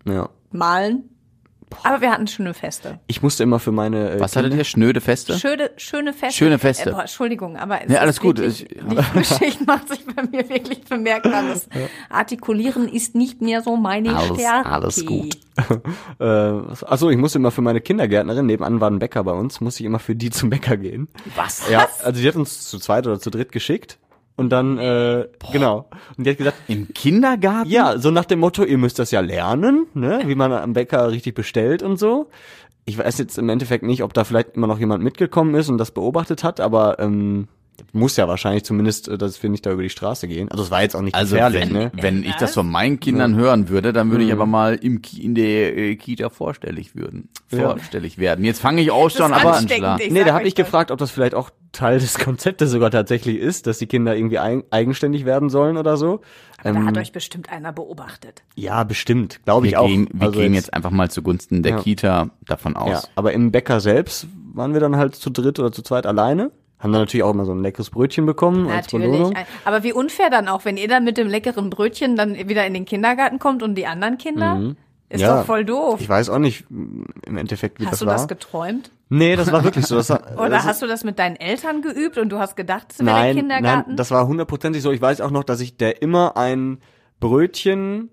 Ja. 0.05 0.29
Malen. 0.51 1.09
Aber 1.83 2.01
wir 2.01 2.11
hatten 2.11 2.27
schöne 2.27 2.53
Feste. 2.53 2.99
Ich 3.07 3.21
musste 3.21 3.43
immer 3.43 3.59
für 3.59 3.71
meine 3.71 4.11
äh, 4.11 4.19
Was 4.19 4.35
hattet 4.35 4.53
ihr? 4.53 4.63
Schnöde 4.63 5.01
Feste? 5.01 5.37
Schöne, 5.37 5.71
schöne 5.77 6.13
Feste. 6.13 6.37
Schöne 6.37 6.59
Feste. 6.59 6.89
Äh, 6.89 6.93
boah, 6.93 7.01
Entschuldigung, 7.01 7.57
aber 7.57 7.83
es 7.83 7.89
Ja, 7.89 7.95
ist 7.97 8.01
alles 8.01 8.19
gut. 8.19 8.37
Wirklich, 8.39 8.69
Ich- 8.71 8.77
die 8.89 9.03
Frühschicht 9.03 9.67
macht 9.67 9.89
sich 9.89 10.05
bei 10.05 10.23
mir 10.23 10.47
wirklich 10.49 10.81
bemerkbar. 10.83 11.43
Das 11.49 11.67
Artikulieren 12.09 12.87
ist 12.87 13.15
nicht 13.15 13.41
mehr 13.41 13.61
so 13.61 13.75
meine 13.77 14.15
Alles- 14.15 14.37
Stärke. 14.37 14.69
alles 14.69 15.05
gut. 15.05 15.37
Äh, 16.19 16.23
achso, 16.25 17.09
ich 17.09 17.17
musste 17.17 17.37
immer 17.37 17.49
für 17.51 17.61
meine 17.61 17.79
Kindergärtnerin, 17.79 18.45
nebenan 18.45 18.81
war 18.81 18.89
ein 18.91 18.99
Bäcker 18.99 19.23
bei 19.23 19.31
uns, 19.31 19.61
musste 19.61 19.83
ich 19.83 19.85
immer 19.87 19.99
für 19.99 20.13
die 20.15 20.29
zum 20.31 20.49
Bäcker 20.49 20.75
gehen. 20.77 21.07
Was? 21.35 21.69
Ja, 21.69 21.87
also 22.03 22.21
die 22.21 22.27
hat 22.27 22.35
uns 22.35 22.67
zu 22.67 22.77
zweit 22.79 23.07
oder 23.07 23.19
zu 23.19 23.29
dritt 23.29 23.51
geschickt. 23.53 23.97
Und 24.37 24.49
dann, 24.49 24.77
äh, 24.77 25.27
genau. 25.51 25.89
Und 26.17 26.25
die 26.25 26.31
hat 26.31 26.37
gesagt, 26.37 26.57
Im 26.67 26.93
Kindergarten? 26.93 27.69
ja, 27.69 27.97
so 27.97 28.11
nach 28.11 28.25
dem 28.25 28.39
Motto, 28.39 28.63
ihr 28.63 28.77
müsst 28.77 28.99
das 28.99 29.11
ja 29.11 29.21
lernen, 29.21 29.87
ne, 29.93 30.23
wie 30.25 30.35
man 30.35 30.51
am 30.51 30.73
Bäcker 30.73 31.09
richtig 31.09 31.35
bestellt 31.35 31.83
und 31.83 31.97
so. 31.97 32.29
Ich 32.83 32.97
weiß 32.97 33.17
jetzt 33.17 33.37
im 33.37 33.49
Endeffekt 33.49 33.83
nicht, 33.83 34.03
ob 34.03 34.13
da 34.13 34.25
vielleicht 34.25 34.55
immer 34.55 34.67
noch 34.67 34.79
jemand 34.79 35.03
mitgekommen 35.03 35.55
ist 35.55 35.69
und 35.69 35.77
das 35.77 35.91
beobachtet 35.91 36.43
hat, 36.43 36.59
aber 36.59 36.99
ähm, 36.99 37.47
muss 37.93 38.17
ja 38.17 38.27
wahrscheinlich 38.27 38.63
zumindest, 38.63 39.07
äh, 39.07 39.17
dass 39.17 39.41
wir 39.41 39.49
nicht 39.49 39.65
da 39.65 39.71
über 39.71 39.83
die 39.83 39.89
Straße 39.89 40.27
gehen. 40.27 40.49
Also 40.51 40.63
es 40.63 40.71
war 40.71 40.81
jetzt 40.81 40.95
auch 40.95 41.01
nicht 41.01 41.15
Also 41.15 41.35
gefährlich, 41.35 41.61
wenn, 41.63 41.71
ne? 41.73 41.91
wenn 41.93 42.23
ich 42.23 42.35
das 42.35 42.53
von 42.53 42.69
meinen 42.69 42.99
Kindern 42.99 43.35
hören 43.35 43.69
würde, 43.69 43.93
dann 43.93 44.11
würde 44.11 44.23
ich 44.23 44.31
aber 44.31 44.45
mal 44.45 44.75
im 44.75 45.01
Ki 45.01 45.23
in 45.23 45.35
der 45.35 45.77
äh, 45.77 45.95
Kita 45.95 46.29
vorstellig 46.29 46.95
würden. 46.95 47.29
Vorstellig 47.47 48.17
werden. 48.17 48.43
Jetzt 48.45 48.59
fange 48.61 48.81
ich 48.81 48.91
auch 48.91 49.09
schon 49.09 49.31
ist 49.31 49.45
an, 49.45 49.99
Nee, 50.09 50.23
da 50.23 50.33
habe 50.33 50.47
ich 50.47 50.53
das. 50.53 50.65
gefragt, 50.65 50.91
ob 50.91 50.97
das 50.99 51.11
vielleicht 51.11 51.35
auch 51.35 51.49
Teil 51.71 51.99
des 51.99 52.17
Konzeptes 52.17 52.71
sogar 52.71 52.89
tatsächlich 52.91 53.37
ist, 53.37 53.67
dass 53.67 53.77
die 53.79 53.87
Kinder 53.87 54.15
irgendwie 54.15 54.39
ein, 54.39 54.63
eigenständig 54.71 55.25
werden 55.25 55.49
sollen 55.49 55.77
oder 55.77 55.97
so. 55.97 56.21
Da 56.63 56.69
Ähm, 56.69 56.87
hat 56.87 56.97
euch 56.97 57.11
bestimmt 57.11 57.49
einer 57.51 57.73
beobachtet. 57.73 58.43
ja, 58.55 58.83
bestimmt, 58.85 59.41
glaube 59.45 59.67
ich 59.67 59.73
Wir 59.73 59.81
auch. 59.81 59.87
gehen, 59.87 60.07
wir 60.13 60.27
Also 60.27 60.39
gehen 60.39 60.53
jetzt 60.53 60.73
einfach 60.73 60.91
mal 60.91 61.11
zugunsten 61.11 61.63
der 61.63 61.73
Ja. 61.73 61.79
Kita 61.81 62.29
davon 62.45 62.73
ja, 62.73 62.79
aus. 62.79 63.09
aber 63.15 63.33
im 63.33 63.51
Bäcker 63.51 63.79
selbst 63.81 64.27
waren 64.53 64.73
wir 64.73 64.79
dann 64.79 64.95
halt 64.95 65.15
zu 65.15 65.29
dritt 65.29 65.59
oder 65.59 65.71
zu 65.73 65.81
zweit 65.81 66.05
alleine. 66.05 66.51
Haben 66.79 66.91
dann 66.91 67.01
natürlich 67.01 67.23
auch 67.23 67.31
immer 67.31 67.45
so 67.45 67.53
ein 67.53 67.61
leckeres 67.61 67.89
Brötchen 67.89 68.25
bekommen 68.25 68.67
als 68.69 68.91
Natürlich. 68.91 69.33
Aber 69.63 69.83
wie 69.83 69.93
unfair 69.93 70.29
dann 70.29 70.47
auch, 70.47 70.65
wenn 70.65 70.77
ihr 70.77 70.87
dann 70.87 71.03
mit 71.03 71.17
dem 71.17 71.27
leckeren 71.27 71.69
Brötchen 71.69 72.15
dann 72.15 72.35
wieder 72.49 72.65
in 72.67 72.73
den 72.73 72.85
Kindergarten 72.85 73.39
kommt 73.39 73.63
und 73.63 73.75
die 73.75 73.87
anderen 73.87 74.17
Kinder? 74.17 74.55
Ist 75.07 75.19
Mhm. 75.21 75.27
Ja. 75.27 75.37
doch 75.39 75.45
voll 75.45 75.63
doof. 75.65 76.01
Ich 76.01 76.09
weiß 76.09 76.29
auch 76.29 76.39
nicht 76.39 76.65
im 76.69 77.37
Endeffekt, 77.37 77.79
wie 77.79 77.85
Hast 77.85 77.93
das 77.93 77.99
du 77.99 78.05
war. 78.07 78.13
das 78.15 78.27
geträumt? 78.27 78.91
nee, 79.09 79.35
das 79.35 79.51
war 79.51 79.63
wirklich 79.63 79.85
so. 79.85 79.95
Das 79.95 80.09
war, 80.09 80.21
Oder 80.37 80.49
das 80.49 80.65
hast 80.65 80.81
du 80.81 80.87
das 80.87 81.03
mit 81.03 81.19
deinen 81.19 81.35
Eltern 81.37 81.81
geübt 81.81 82.17
und 82.17 82.29
du 82.29 82.39
hast 82.39 82.55
gedacht, 82.55 82.87
es 82.91 82.99
wäre 83.05 83.23
der 83.23 83.33
Kindergarten? 83.35 83.89
nein, 83.91 83.97
das 83.97 84.11
war 84.11 84.27
hundertprozentig 84.27 84.81
so. 84.81 84.91
Ich 84.91 85.01
weiß 85.01 85.21
auch 85.21 85.31
noch, 85.31 85.43
dass 85.43 85.61
ich 85.61 85.77
der 85.77 86.01
immer 86.01 86.35
ein 86.37 86.79
Brötchen, 87.19 88.09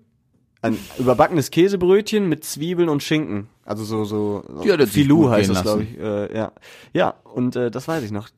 ein 0.63 0.77
überbackenes 0.97 1.51
Käsebrötchen 1.51 2.27
mit 2.27 2.43
Zwiebeln 2.43 2.89
und 2.89 3.03
Schinken, 3.03 3.47
also 3.65 3.83
so 3.83 4.03
so 4.05 4.43
Ja, 4.63 4.75
das 4.77 4.91
sich 4.93 5.03
Filou 5.03 5.29
heißt 5.29 5.49
das, 5.51 5.61
glaube 5.61 5.83
ich. 5.83 5.99
Äh, 5.99 6.35
ja, 6.35 6.51
ja, 6.93 7.13
und 7.35 7.55
äh, 7.55 7.69
das 7.69 7.87
weiß 7.87 8.03
ich 8.03 8.11
noch. 8.11 8.29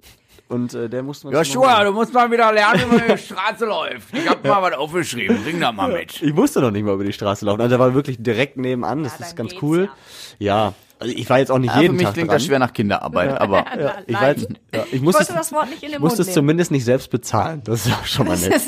Und 0.48 0.74
äh, 0.76 0.90
der 0.90 1.02
musste 1.02 1.26
man 1.28 1.36
Joshua, 1.36 1.84
du 1.84 1.92
musst 1.92 2.14
mal 2.14 2.30
wieder 2.30 2.52
lernen, 2.54 2.82
wie 2.82 2.96
man 2.98 3.06
über 3.06 3.16
die 3.16 3.22
Straße 3.24 3.66
läuft. 3.66 4.08
Ich 4.14 4.30
hab 4.30 4.44
mal 4.44 4.62
was 4.62 4.74
aufgeschrieben. 4.74 5.42
Bring 5.44 5.60
da 5.60 5.72
mal 5.72 5.92
mit. 5.92 6.22
Ich 6.22 6.34
musste 6.34 6.62
noch 6.62 6.70
nicht 6.70 6.84
mal 6.84 6.94
über 6.94 7.04
die 7.04 7.14
Straße 7.14 7.46
laufen. 7.46 7.62
Also 7.62 7.70
der 7.70 7.80
war 7.80 7.96
wirklich 7.96 8.18
direkt 8.20 8.56
nebenan. 8.58 9.04
Das 9.04 9.18
Ja, 9.18 9.26
ist 9.26 9.36
ganz 9.36 9.54
cool. 9.64 9.90
Ja. 10.38 10.74
also 11.00 11.12
ich 11.16 11.28
war 11.32 11.40
jetzt 11.40 11.50
auch 11.52 11.58
nicht 11.58 11.70
Ja, 11.70 11.78
für 11.78 11.82
jeden 11.82 11.96
mich 11.96 12.06
Tag 12.06 12.14
klingt 12.14 12.30
dran. 12.30 12.36
das 12.36 12.46
schwer 12.46 12.60
nach 12.60 12.74
Kinderarbeit, 12.74 13.40
aber 13.42 13.66
Ja, 13.80 13.94
ich 14.06 14.16
weiß, 14.22 14.48
ja, 14.74 14.84
ich 14.92 15.02
musste 15.02 15.22
wollte 15.22 15.34
das 15.34 15.52
Wort 15.52 15.70
nicht 15.72 15.82
in 15.82 15.90
den 15.90 15.96
ich 15.96 16.00
musste 16.00 16.18
Mund 16.18 16.20
es 16.22 16.28
nehmen. 16.28 16.34
zumindest 16.36 16.72
nicht 16.72 16.86
selbst 16.86 17.10
bezahlen. 17.10 17.62
Das 17.66 17.88
ist 17.88 17.94
auch 17.94 18.06
schon 18.06 18.28
mal 18.28 18.38
nett. 18.38 18.62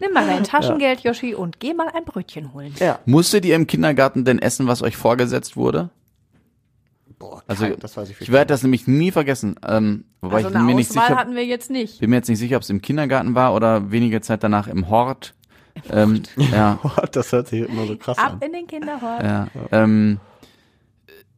Nimm 0.00 0.12
mal 0.12 0.26
dein 0.26 0.44
Taschengeld, 0.44 1.00
Yoshi, 1.00 1.34
und 1.34 1.60
geh 1.60 1.72
mal 1.74 1.88
ein 1.88 2.04
Brötchen 2.04 2.52
holen. 2.52 2.74
Ja. 2.78 2.98
musstet 3.06 3.44
ihr 3.44 3.54
im 3.56 3.66
Kindergarten 3.66 4.24
denn 4.24 4.38
essen, 4.40 4.66
was 4.66 4.82
euch 4.82 4.96
vorgesetzt 4.96 5.56
wurde? 5.56 5.90
Boah, 7.18 7.42
Also 7.46 7.64
kein- 7.66 7.78
das 7.78 7.96
weiß 7.96 8.10
ich 8.10 8.20
ich 8.20 8.32
werde 8.32 8.46
das 8.48 8.62
nämlich 8.62 8.86
nie 8.88 9.10
vergessen. 9.12 9.54
Ähm, 9.66 10.04
wobei 10.20 10.36
Also 10.36 10.48
ich 10.48 10.52
bin 10.52 10.62
eine 10.62 10.66
mir 10.70 10.74
nicht 10.74 10.90
sicher, 10.92 11.16
hatten 11.16 11.34
wir 11.36 11.44
jetzt 11.46 11.70
nicht. 11.70 12.00
bin 12.00 12.10
mir 12.10 12.16
jetzt 12.16 12.28
nicht 12.28 12.38
sicher, 12.40 12.56
ob 12.56 12.62
es 12.62 12.70
im 12.70 12.82
Kindergarten 12.82 13.34
war 13.34 13.54
oder 13.54 13.90
wenige 13.92 14.20
Zeit 14.20 14.42
danach 14.42 14.66
im 14.66 14.88
Hort. 14.88 15.34
Ähm, 15.90 16.22
ja, 16.36 16.78
Boah, 16.82 17.06
das 17.12 17.30
hört 17.32 17.48
sich 17.48 17.68
immer 17.68 17.86
so 17.86 17.96
krass 17.96 18.18
an. 18.18 18.32
Ab 18.32 18.44
in 18.44 18.52
den 18.52 18.66
Kinderhort. 18.66 19.22
ja. 19.22 19.46
Ähm, 19.70 20.18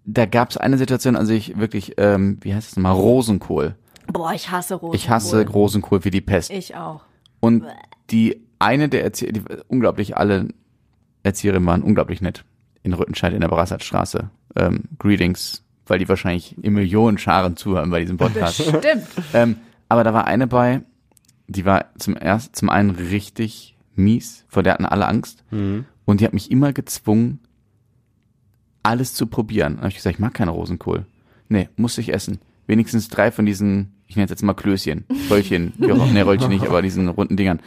da 0.07 0.25
gab 0.25 0.51
es 0.51 0.57
eine 0.57 0.79
Situation, 0.79 1.17
also 1.17 1.33
ich 1.33 1.59
wirklich, 1.59 1.95
ähm, 1.99 2.39
wie 2.41 2.55
heißt 2.55 2.71
es 2.71 2.77
nochmal, 2.77 2.93
Rosenkohl. 2.95 3.75
Boah, 4.13 4.33
ich 4.33 4.51
hasse 4.51 4.75
Rosenkohl. 4.77 4.95
Ich 4.97 5.11
hasse 5.11 5.47
Rosenkohl 5.49 6.05
wie 6.05 6.11
die 6.11 6.21
Pest. 6.21 6.51
Ich 6.53 6.77
auch. 6.77 7.01
Und 7.41 7.65
die 8.11 8.46
eine 8.59 8.89
der 8.89 9.05
Erzieher, 9.05 9.33
die, 9.33 9.43
unglaublich, 9.69 10.17
alle 10.17 10.49
Erzieherinnen 11.23 11.67
waren 11.67 11.83
unglaublich 11.83 12.21
nett. 12.21 12.45
In 12.83 12.93
Rüttenscheid 12.93 13.33
in 13.33 13.41
der 13.41 13.49
Barasatstraße. 13.49 14.31
Ähm, 14.55 14.85
Greetings, 14.99 15.65
weil 15.87 15.99
die 15.99 16.09
wahrscheinlich 16.09 16.57
in 16.63 16.73
Millionen 16.73 17.19
Scharen 17.19 17.57
zuhören 17.57 17.91
bei 17.91 18.01
diesem 18.01 18.17
Podcast. 18.17 18.63
Stimmt. 18.63 19.07
ähm, 19.35 19.57
aber 19.89 20.05
da 20.05 20.15
war 20.15 20.27
eine 20.27 20.47
bei, 20.47 20.83
die 21.49 21.65
war 21.65 21.87
zum 21.99 22.17
erst, 22.21 22.57
zum 22.57 22.71
einen 22.71 22.91
richtig 22.91 23.77
mies, 23.95 24.45
vor 24.49 24.63
der 24.63 24.75
hatten 24.75 24.85
alle 24.85 25.07
Angst. 25.09 25.45
Und 26.05 26.21
die 26.21 26.25
hat 26.25 26.33
mich 26.33 26.51
immer 26.51 26.73
gezwungen, 26.73 27.41
alles 28.83 29.15
zu 29.15 29.27
probieren. 29.27 29.75
Dann 29.75 29.79
habe 29.79 29.89
ich 29.89 29.97
gesagt, 29.97 30.15
ich 30.15 30.21
mag 30.21 30.35
keine 30.35 30.53
Rosenkohl. 30.53 31.07
Nee, 31.49 31.69
muss 31.77 31.99
ich 31.99 32.13
essen. 32.13 32.39
Wenigstens 32.69 33.09
drei 33.09 33.33
von 33.33 33.47
diesen, 33.47 33.93
ich 34.09 34.17
nenne 34.17 34.25
es 34.27 34.31
jetzt 34.31 34.43
mal 34.43 34.55
Klößchen, 34.55 35.05
Röllchen, 35.31 35.73
nee, 35.79 36.21
Röllchen 36.21 36.49
nicht, 36.49 36.65
aber 36.67 36.81
diesen 36.83 37.09
runden 37.09 37.37
Dingern. 37.37 37.61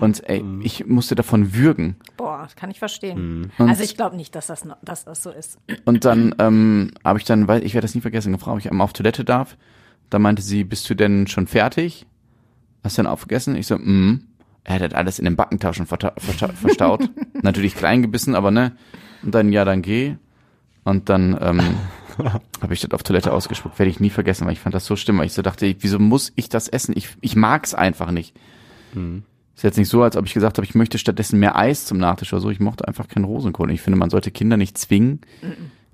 Und 0.00 0.26
ey, 0.28 0.42
ich 0.62 0.86
musste 0.86 1.14
davon 1.14 1.54
würgen. 1.54 1.96
Boah, 2.16 2.40
das 2.44 2.56
kann 2.56 2.70
ich 2.70 2.76
Mhm. 2.76 2.78
verstehen. 2.80 3.50
Und- 3.58 3.68
Also 3.68 3.82
ich 3.82 3.96
glaube 3.96 4.16
nicht, 4.16 4.34
dass 4.34 4.46
das, 4.46 4.64
noch, 4.64 4.76
dass 4.82 5.04
das 5.04 5.22
so 5.22 5.30
ist. 5.30 5.58
Und 5.84 6.04
dann 6.04 6.34
ähm, 6.38 6.90
habe 7.04 7.18
ich 7.18 7.24
dann, 7.24 7.48
weil 7.48 7.64
ich 7.64 7.74
werde 7.74 7.84
das 7.84 7.94
nie 7.94 8.00
vergessen, 8.00 8.32
gefragt, 8.32 8.54
ob 8.54 8.58
ich 8.60 8.70
einmal 8.70 8.84
auf 8.84 8.92
Toilette 8.94 9.24
darf. 9.24 9.56
Da 10.10 10.18
meinte 10.18 10.42
sie, 10.42 10.64
bist 10.64 10.88
du 10.88 10.94
denn 10.94 11.26
schon 11.26 11.46
fertig? 11.46 12.06
Hast 12.82 12.96
du 12.98 13.02
denn 13.02 13.10
aufgegessen? 13.10 13.56
Ich 13.56 13.66
so, 13.66 13.76
mm. 13.78 14.20
Er 14.66 14.80
hat 14.80 14.94
alles 14.94 15.18
in 15.18 15.26
den 15.26 15.36
Backentaschen 15.36 15.86
verta- 15.86 16.14
verta- 16.18 16.52
verstaut. 16.52 17.10
Natürlich 17.42 17.74
klein 17.74 18.00
gebissen, 18.00 18.34
aber 18.34 18.50
ne. 18.50 18.72
Und 19.22 19.34
dann, 19.34 19.52
ja, 19.52 19.64
dann 19.66 19.82
geh. 19.82 20.16
Und 20.84 21.08
dann 21.10 21.36
ähm, 21.40 21.60
habe 22.60 22.74
ich 22.74 22.80
das 22.80 22.90
auf 22.92 23.02
Toilette 23.02 23.32
ausgespuckt. 23.32 23.78
Werde 23.78 23.90
ich 23.90 24.00
nie 24.00 24.10
vergessen, 24.10 24.46
weil 24.46 24.52
ich 24.52 24.60
fand 24.60 24.74
das 24.74 24.86
so 24.86 24.96
schlimm, 24.96 25.18
weil 25.18 25.26
ich 25.26 25.32
so 25.32 25.42
dachte, 25.42 25.74
wieso 25.80 25.98
muss 25.98 26.32
ich 26.36 26.48
das 26.48 26.68
essen? 26.68 26.94
Ich, 26.96 27.08
ich 27.20 27.36
mag's 27.36 27.74
einfach 27.74 28.10
nicht. 28.10 28.34
Ist 29.56 29.62
jetzt 29.62 29.78
nicht 29.78 29.88
so, 29.88 30.02
als 30.02 30.16
ob 30.16 30.26
ich 30.26 30.34
gesagt 30.34 30.58
habe, 30.58 30.66
ich 30.66 30.74
möchte 30.74 30.98
stattdessen 30.98 31.38
mehr 31.38 31.56
Eis 31.56 31.84
zum 31.84 31.98
Nachtisch 31.98 32.32
oder 32.32 32.42
so. 32.42 32.50
Ich 32.50 32.60
mochte 32.60 32.88
einfach 32.88 33.08
keinen 33.08 33.24
Rosenkohl. 33.24 33.70
Ich 33.70 33.82
finde, 33.82 33.98
man 33.98 34.10
sollte 34.10 34.30
Kinder 34.30 34.56
nicht 34.56 34.76
zwingen, 34.78 35.20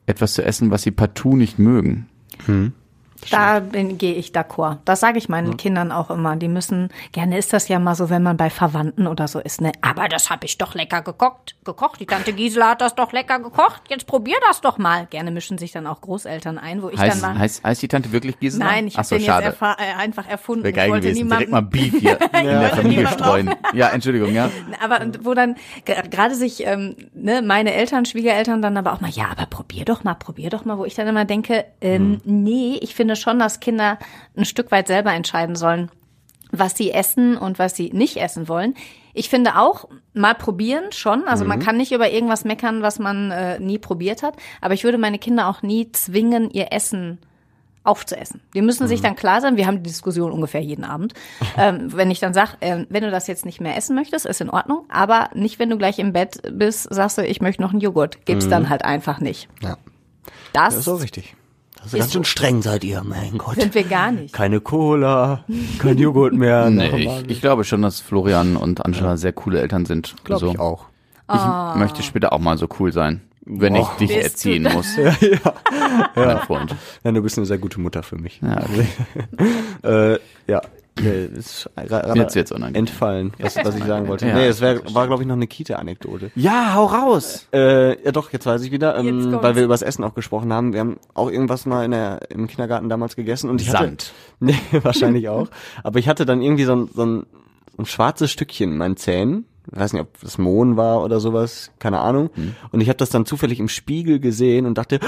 etwas 0.06 0.32
zu 0.32 0.42
essen, 0.44 0.70
was 0.70 0.82
sie 0.82 0.90
partout 0.90 1.36
nicht 1.36 1.58
mögen. 1.58 2.08
Da 3.30 3.60
bin- 3.60 3.98
gehe 3.98 4.14
ich 4.14 4.30
d'accord. 4.30 4.78
Das 4.84 5.00
sage 5.00 5.18
ich 5.18 5.28
meinen 5.28 5.56
Kindern 5.56 5.92
auch 5.92 6.10
immer. 6.10 6.36
Die 6.36 6.48
müssen, 6.48 6.88
gerne 7.12 7.36
ist 7.38 7.52
das 7.52 7.68
ja 7.68 7.78
mal 7.78 7.94
so, 7.94 8.08
wenn 8.08 8.22
man 8.22 8.36
bei 8.36 8.48
Verwandten 8.50 9.06
oder 9.06 9.28
so 9.28 9.38
ist, 9.40 9.60
ne? 9.60 9.72
Aber 9.82 10.08
das 10.08 10.30
habe 10.30 10.46
ich 10.46 10.56
doch 10.58 10.74
lecker 10.74 11.02
gekocht. 11.02 11.56
Gekocht. 11.64 12.00
Die 12.00 12.06
Tante 12.06 12.32
Gisela 12.32 12.70
hat 12.70 12.80
das 12.80 12.94
doch 12.94 13.12
lecker 13.12 13.38
gekocht. 13.38 13.82
Jetzt 13.88 14.06
probier 14.06 14.36
das 14.48 14.60
doch 14.60 14.78
mal. 14.78 15.06
Gerne 15.10 15.30
mischen 15.30 15.58
sich 15.58 15.72
dann 15.72 15.86
auch 15.86 16.00
Großeltern 16.00 16.56
ein, 16.58 16.82
wo 16.82 16.88
ich 16.88 16.98
Heißt, 16.98 17.22
dann 17.22 17.34
mal. 17.34 17.38
heißt, 17.38 17.62
heißt 17.64 17.82
die 17.82 17.88
Tante 17.88 18.12
wirklich 18.12 18.38
Gisela? 18.40 18.64
Nein, 18.64 18.86
ich 18.86 18.96
habe 18.96 19.06
so, 19.06 19.16
den 19.16 19.24
schade. 19.26 19.46
jetzt 19.46 19.60
äh, 19.62 19.66
einfach 19.98 20.26
erfunden. 20.28 20.62
Wäre 20.64 20.70
ich 20.70 20.76
geil 20.76 20.90
wollte 20.90 21.08
gewesen. 21.08 21.28
Direkt 21.28 21.50
mal 21.50 21.60
Beef 21.62 21.94
hier 22.00 22.18
in 22.40 22.46
der 22.46 22.70
Familie 22.70 23.06
streuen. 23.08 23.54
Ja, 23.74 23.88
Entschuldigung, 23.90 24.32
ja. 24.32 24.50
Aber 24.82 25.00
wo 25.22 25.34
dann 25.34 25.56
ge- 25.84 25.96
gerade 26.10 26.34
sich 26.34 26.66
ähm, 26.66 26.96
ne, 27.14 27.42
meine 27.42 27.74
Eltern, 27.74 28.04
Schwiegereltern 28.06 28.62
dann 28.62 28.76
aber 28.76 28.92
auch 28.92 29.00
mal, 29.00 29.10
ja, 29.10 29.26
aber 29.30 29.46
probier 29.46 29.84
doch 29.84 30.04
mal, 30.04 30.14
probier 30.14 30.48
doch 30.50 30.64
mal, 30.64 30.78
wo 30.78 30.84
ich 30.84 30.94
dann 30.94 31.06
immer 31.08 31.24
denke, 31.24 31.64
ähm, 31.80 32.20
nee, 32.24 32.78
ich 32.80 32.94
finde 32.94 33.09
schon, 33.16 33.38
dass 33.38 33.60
Kinder 33.60 33.98
ein 34.36 34.44
Stück 34.44 34.70
weit 34.70 34.86
selber 34.86 35.12
entscheiden 35.12 35.56
sollen, 35.56 35.90
was 36.50 36.76
sie 36.76 36.90
essen 36.90 37.36
und 37.36 37.58
was 37.58 37.76
sie 37.76 37.90
nicht 37.92 38.16
essen 38.16 38.48
wollen. 38.48 38.74
Ich 39.12 39.28
finde 39.28 39.56
auch, 39.56 39.88
mal 40.14 40.34
probieren 40.34 40.92
schon. 40.92 41.26
Also 41.26 41.44
man 41.44 41.58
kann 41.58 41.76
nicht 41.76 41.92
über 41.92 42.10
irgendwas 42.10 42.44
meckern, 42.44 42.82
was 42.82 42.98
man 42.98 43.32
äh, 43.32 43.58
nie 43.58 43.78
probiert 43.78 44.22
hat. 44.22 44.36
Aber 44.60 44.74
ich 44.74 44.84
würde 44.84 44.98
meine 44.98 45.18
Kinder 45.18 45.48
auch 45.48 45.62
nie 45.62 45.90
zwingen, 45.90 46.50
ihr 46.50 46.72
Essen 46.72 47.18
aufzuessen. 47.82 48.40
Die 48.54 48.62
müssen 48.62 48.86
sich 48.86 49.00
dann 49.00 49.16
klar 49.16 49.40
sein, 49.40 49.56
wir 49.56 49.66
haben 49.66 49.78
die 49.78 49.88
Diskussion 49.88 50.32
ungefähr 50.32 50.60
jeden 50.60 50.84
Abend. 50.84 51.14
ähm, 51.56 51.92
wenn 51.94 52.10
ich 52.10 52.20
dann 52.20 52.34
sage, 52.34 52.52
ähm, 52.60 52.86
wenn 52.90 53.02
du 53.02 53.10
das 53.10 53.26
jetzt 53.26 53.46
nicht 53.46 53.60
mehr 53.60 53.76
essen 53.76 53.96
möchtest, 53.96 54.26
ist 54.26 54.40
in 54.40 54.50
Ordnung, 54.50 54.84
aber 54.90 55.30
nicht, 55.34 55.58
wenn 55.58 55.70
du 55.70 55.78
gleich 55.78 55.98
im 55.98 56.12
Bett 56.12 56.40
bist, 56.52 56.92
sagst 56.92 57.18
du, 57.18 57.26
ich 57.26 57.40
möchte 57.40 57.62
noch 57.62 57.70
einen 57.70 57.80
Joghurt. 57.80 58.24
Gibt's 58.26 58.48
dann 58.48 58.68
halt 58.68 58.84
einfach 58.84 59.18
nicht. 59.20 59.48
Ja. 59.62 59.76
Das, 60.52 60.74
Das 60.74 60.76
ist 60.76 60.88
auch 60.88 61.00
richtig. 61.00 61.34
Das 61.82 61.94
ist 61.94 61.98
ganz 61.98 62.12
schön 62.12 62.24
streng 62.24 62.62
seid 62.62 62.84
ihr, 62.84 63.02
mein 63.02 63.38
Gott. 63.38 63.56
sind 63.56 63.74
wir 63.74 63.84
gar 63.84 64.12
nicht. 64.12 64.34
Keine 64.34 64.60
Cola, 64.60 65.44
kein 65.78 65.98
Joghurt 65.98 66.34
mehr. 66.34 66.68
Nee, 66.70 66.88
ich, 67.24 67.30
ich 67.30 67.40
glaube 67.40 67.64
schon, 67.64 67.82
dass 67.82 68.00
Florian 68.00 68.56
und 68.56 68.84
Angela 68.84 69.16
sehr 69.16 69.32
coole 69.32 69.60
Eltern 69.60 69.86
sind. 69.86 70.14
Glaube 70.24 70.46
Also, 70.46 70.52
ich 70.52 70.58
auch. 70.60 70.86
Ich 71.32 71.78
möchte 71.78 72.02
später 72.02 72.32
auch 72.32 72.38
mal 72.40 72.58
so 72.58 72.66
cool 72.80 72.92
sein, 72.92 73.20
wenn 73.46 73.76
ich 73.76 73.86
dich 74.00 74.08
Bist 74.08 74.20
erziehen 74.22 74.64
muss. 74.64 74.96
Mein 76.16 76.38
Freund. 76.40 76.74
Ja, 77.04 77.12
du 77.12 77.22
bist 77.22 77.38
eine 77.38 77.46
sehr 77.46 77.58
gute 77.58 77.80
Mutter 77.80 78.02
für 78.02 78.16
mich. 78.16 78.40
Ja, 78.42 78.58
okay. 78.58 78.86
Äh, 79.82 80.18
ja. 80.50 80.60
Äh, 81.04 81.26
Ist 81.26 81.68
Jetzt 82.14 82.34
wird's 82.34 82.52
unangenehm. 82.52 82.80
entfallen, 82.80 83.32
was, 83.38 83.56
was 83.56 83.76
ich 83.76 83.84
sagen 83.84 84.08
wollte. 84.08 84.26
Ja. 84.26 84.34
nee, 84.34 84.46
es 84.46 84.60
wär, 84.60 84.82
war, 84.94 85.06
glaube 85.06 85.22
ich, 85.22 85.28
noch 85.28 85.36
eine 85.36 85.46
Kita-Anekdote. 85.46 86.30
ja, 86.34 86.74
hau 86.74 86.86
raus. 86.86 87.46
Äh, 87.52 88.02
ja 88.04 88.12
doch, 88.12 88.32
jetzt 88.32 88.46
weiß 88.46 88.62
ich 88.62 88.70
wieder, 88.70 88.96
ähm, 88.96 89.38
weil 89.42 89.56
wir 89.56 89.64
über 89.64 89.74
das 89.74 89.82
Essen 89.82 90.04
auch 90.04 90.14
gesprochen 90.14 90.52
haben. 90.52 90.72
Wir 90.72 90.80
haben 90.80 90.98
auch 91.14 91.30
irgendwas 91.30 91.66
mal 91.66 91.84
in 91.84 91.90
der, 91.92 92.30
im 92.30 92.46
Kindergarten 92.46 92.88
damals 92.88 93.16
gegessen 93.16 93.50
und 93.50 93.60
ich 93.60 93.68
hatte, 93.70 93.84
Sand. 93.84 94.12
Nee, 94.40 94.54
wahrscheinlich 94.82 95.28
auch. 95.28 95.48
Aber 95.82 95.98
ich 95.98 96.08
hatte 96.08 96.24
dann 96.24 96.42
irgendwie 96.42 96.64
so 96.64 96.74
ein, 96.74 96.88
so 96.94 97.04
ein, 97.04 97.26
so 97.76 97.82
ein 97.82 97.86
schwarzes 97.86 98.30
Stückchen 98.30 98.72
in 98.72 98.78
meinen 98.78 98.96
Zähnen. 98.96 99.44
Ich 99.72 99.78
weiß 99.78 99.92
nicht, 99.92 100.02
ob 100.02 100.20
das 100.20 100.38
Mohn 100.38 100.76
war 100.76 101.04
oder 101.04 101.20
sowas, 101.20 101.70
keine 101.78 102.00
Ahnung. 102.00 102.30
Hm. 102.34 102.54
Und 102.72 102.80
ich 102.80 102.88
habe 102.88 102.96
das 102.96 103.10
dann 103.10 103.26
zufällig 103.26 103.60
im 103.60 103.68
Spiegel 103.68 104.18
gesehen 104.18 104.66
und 104.66 104.76
dachte, 104.78 104.98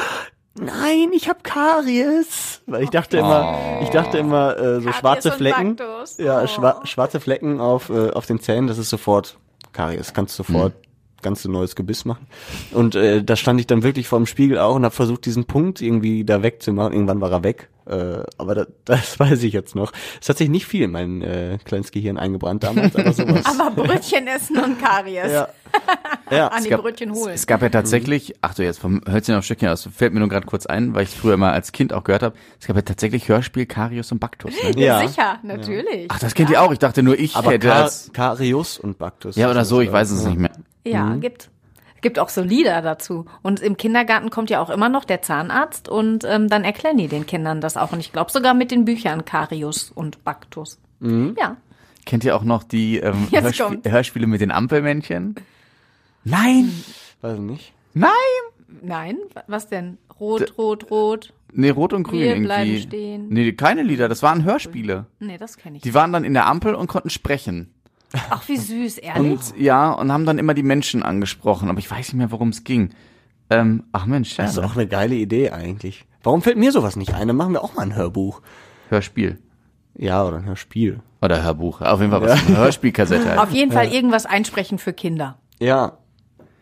nein, 0.55 1.11
ich 1.13 1.29
habe 1.29 1.41
Karies. 1.43 2.63
Weil 2.67 2.83
ich 2.85 2.91
dachte 2.91 3.19
immer, 3.19 3.59
ich 3.83 3.89
dachte 3.91 4.19
immer, 4.19 4.57
äh, 4.57 4.75
so 4.77 4.81
Karies 4.83 4.97
schwarze 4.97 5.33
Flecken. 5.33 5.77
Baktus. 5.77 6.19
Ja, 6.19 6.43
Oh. 6.43 6.47
schwa 6.47 6.81
schwarze 6.85 7.21
Flecken 7.21 7.61
auf, 7.61 7.91
äh, 7.91 8.11
auf 8.11 8.27
den 8.27 8.41
Zähnen, 8.41 8.67
das 8.67 8.79
ist 8.79 8.91
sofort 8.91 9.39
Karies. 9.73 10.13
Kannst 10.15 10.39
du 10.39 10.45
sofort 10.45 10.73
ganz 11.23 11.45
neues 11.45 11.77
Gebiss 11.77 12.05
machen. 12.05 12.27
Und 12.73 12.95
äh, 12.97 13.23
da 13.23 13.37
stand 13.37 13.61
ich 13.61 13.67
dann 13.69 13.83
wirklich 13.85 14.09
vor 14.09 14.19
dem 14.19 14.27
Spiegel 14.27 14.59
auch 14.59 14.75
und 14.75 14.85
habe 14.85 14.95
versucht, 14.95 15.25
diesen 15.25 15.45
Punkt 15.45 15.81
irgendwie 15.81 16.25
da 16.25 16.43
wegzumachen. 16.43 16.93
Irgendwann 16.93 17.21
war 17.21 17.31
er 17.31 17.45
weg. 17.45 17.69
Äh, 17.87 18.23
aber 18.39 18.55
da, 18.55 18.67
das 18.85 19.19
weiß 19.19 19.43
ich 19.43 19.53
jetzt 19.53 19.75
noch. 19.75 19.93
Es 20.21 20.29
hat 20.29 20.39
sich 20.39 20.49
nicht 20.49 20.67
viel 20.67 20.83
in 20.85 20.91
mein 20.93 21.23
äh, 21.23 21.59
kleines 21.65 21.91
Gehirn 21.91 22.17
eingebrannt 22.19 22.63
damals, 22.63 22.95
aber 22.97 23.13
sowas. 23.13 23.45
Aber 23.59 23.71
Brötchen 23.83 24.27
essen 24.27 24.59
und 24.59 24.81
Karies. 24.81 25.33
ja. 25.33 25.49
ja. 26.31 26.49
An 26.49 26.63
die 26.63 26.71
gab- 26.71 26.83
Brötchen 26.83 27.13
holen. 27.13 27.33
Es 27.35 27.47
gab 27.47 27.63
ja 27.63 27.69
tatsächlich, 27.71 28.35
ach 28.43 28.55
du 28.55 28.63
jetzt 28.63 28.79
vom 28.79 29.01
Hölzchen 29.11 29.35
auf 29.37 29.45
Stöckchen 29.45 29.69
aus, 29.69 29.89
fällt 29.95 30.13
mir 30.13 30.21
nur 30.21 30.29
gerade 30.29 30.47
kurz 30.47 30.67
ein, 30.67 30.95
weil 30.95 31.05
ich 31.05 31.11
früher 31.11 31.37
mal 31.37 31.53
als 31.53 31.73
Kind 31.73 31.93
auch 31.93 32.05
gehört 32.05 32.23
habe, 32.23 32.37
es 32.61 32.67
gab 32.67 32.77
ja 32.77 32.83
tatsächlich 32.83 33.29
Hörspiel 33.29 33.67
Karius 33.67 34.13
und 34.13 34.19
Baktus. 34.19 34.53
Ne? 34.63 34.81
ja. 34.81 35.07
Sicher, 35.07 35.39
natürlich. 35.43 36.07
Ach, 36.09 36.19
das 36.19 36.35
kennt 36.35 36.51
ihr 36.51 36.61
auch. 36.63 36.73
Ich 36.73 36.79
dachte 36.79 37.03
nur, 37.03 37.19
ich 37.19 37.35
Aber 37.37 37.53
hätte 37.53 37.69
Ka 37.69 37.83
das. 37.83 38.11
Karius 38.13 38.79
und 38.79 38.99
Baktus. 38.99 39.37
Ja, 39.37 39.51
oder 39.51 39.65
so, 39.65 39.81
ich 39.81 39.91
weiß 39.91 40.11
es 40.11 40.25
nicht 40.25 40.39
mehr. 40.39 40.53
Ja, 40.85 41.15
gibt. 41.17 41.49
Gibt 42.03 42.19
auch 42.19 42.29
so 42.29 42.43
Lieder 42.43 42.83
dazu. 42.83 43.25
Und 43.43 43.61
im 43.61 43.77
Kindergarten 43.79 44.29
kommt 44.29 44.51
ja 44.51 44.61
auch 44.61 44.69
immer 44.71 44.89
noch 44.91 45.05
der 45.05 45.23
Zahnarzt 45.23 45.89
und 45.89 46.25
ähm, 46.29 46.49
dann 46.49 46.65
erklären 46.65 46.99
die 46.99 47.09
den 47.09 47.25
Kindern 47.27 47.61
das 47.63 47.77
auch. 47.79 47.93
Und 47.93 48.01
ich 48.01 48.13
glaube 48.13 48.31
sogar 48.31 48.53
mit 48.55 48.71
den 48.71 48.85
Büchern 48.85 49.25
Karius 49.25 49.91
und 49.91 50.23
Baktus. 50.25 50.79
Ja. 51.01 51.57
Kennt 52.05 52.25
ihr 52.25 52.37
auch 52.37 52.45
noch 52.45 52.63
die 52.65 52.99
ähm, 52.99 53.29
Hörspie. 53.33 53.81
Hörspiele 53.89 54.27
mit 54.27 54.41
den 54.41 54.51
Ampelmännchen? 54.51 55.37
Nein! 56.25 56.73
Weiß 57.21 57.35
ich 57.35 57.41
nicht. 57.41 57.73
Nein! 57.95 58.11
Nein, 58.83 59.17
wa- 59.35 59.45
was 59.47 59.69
denn? 59.69 59.99
Rot, 60.19 60.55
rot, 60.59 60.91
rot. 60.91 61.33
Nee, 61.53 61.71
Rot 61.71 61.93
und 61.93 62.05
Grün 62.05 62.21
Wir 62.21 62.27
irgendwie. 62.29 62.45
bleiben 62.47 62.79
stehen. 62.79 63.29
Nee, 63.29 63.53
keine 63.53 63.83
Lieder, 63.83 64.09
das 64.09 64.23
waren 64.23 64.45
Hörspiele. 64.45 65.07
Nee, 65.21 65.37
das 65.37 65.57
kenne 65.59 65.77
ich. 65.77 65.83
Die 65.83 65.93
waren 65.95 66.13
dann 66.13 66.25
in 66.25 66.33
der 66.35 66.47
Ampel 66.47 66.75
und 66.75 66.87
konnten 66.87 67.11
sprechen. 67.11 67.73
Ach, 68.31 68.47
wie 68.49 68.57
süß, 68.57 68.99
ehrlich. 68.99 69.33
Und 69.33 69.59
ja, 69.59 69.93
und 69.93 70.13
haben 70.13 70.27
dann 70.27 70.39
immer 70.39 70.55
die 70.55 70.63
Menschen 70.63 71.03
angesprochen, 71.03 71.69
aber 71.69 71.79
ich 71.79 71.91
weiß 71.91 72.09
nicht 72.09 72.15
mehr, 72.15 72.31
worum 72.31 72.51
es 72.51 72.65
ging. 72.65 72.91
Ähm, 73.51 73.85
ach 73.93 74.07
Mensch, 74.07 74.37
ja, 74.37 74.45
Das 74.45 74.53
ist 74.53 74.59
auch 74.59 74.77
eine 74.77 74.87
geile 74.87 75.15
Idee 75.15 75.51
eigentlich. 75.51 76.05
Warum 76.23 76.43
fällt 76.43 76.57
mir 76.57 76.73
sowas 76.73 76.97
nicht 76.97 77.15
ein? 77.15 77.29
Dann 77.29 77.37
machen 77.37 77.53
wir 77.53 77.63
auch 77.63 77.75
mal 77.75 77.83
ein 77.83 77.97
Hörbuch. 77.97 78.41
Hörspiel. 78.89 79.39
Ja, 79.95 80.25
oder 80.25 80.39
ein 80.39 80.47
Hörspiel. 80.47 81.01
Oder 81.21 81.43
Hörbuch. 81.43 81.81
Auf 81.81 82.01
jeden 82.01 82.13
Fall 82.13 82.23
was. 82.23 82.47
Eine 82.47 82.57
Hörspielkassette. 82.57 83.29
Halt. 83.31 83.39
Auf 83.39 83.51
jeden 83.51 83.73
Fall 83.73 83.89
irgendwas 83.89 84.27
einsprechen 84.27 84.79
für 84.79 84.93
Kinder. 84.93 85.39
Ja. 85.61 85.99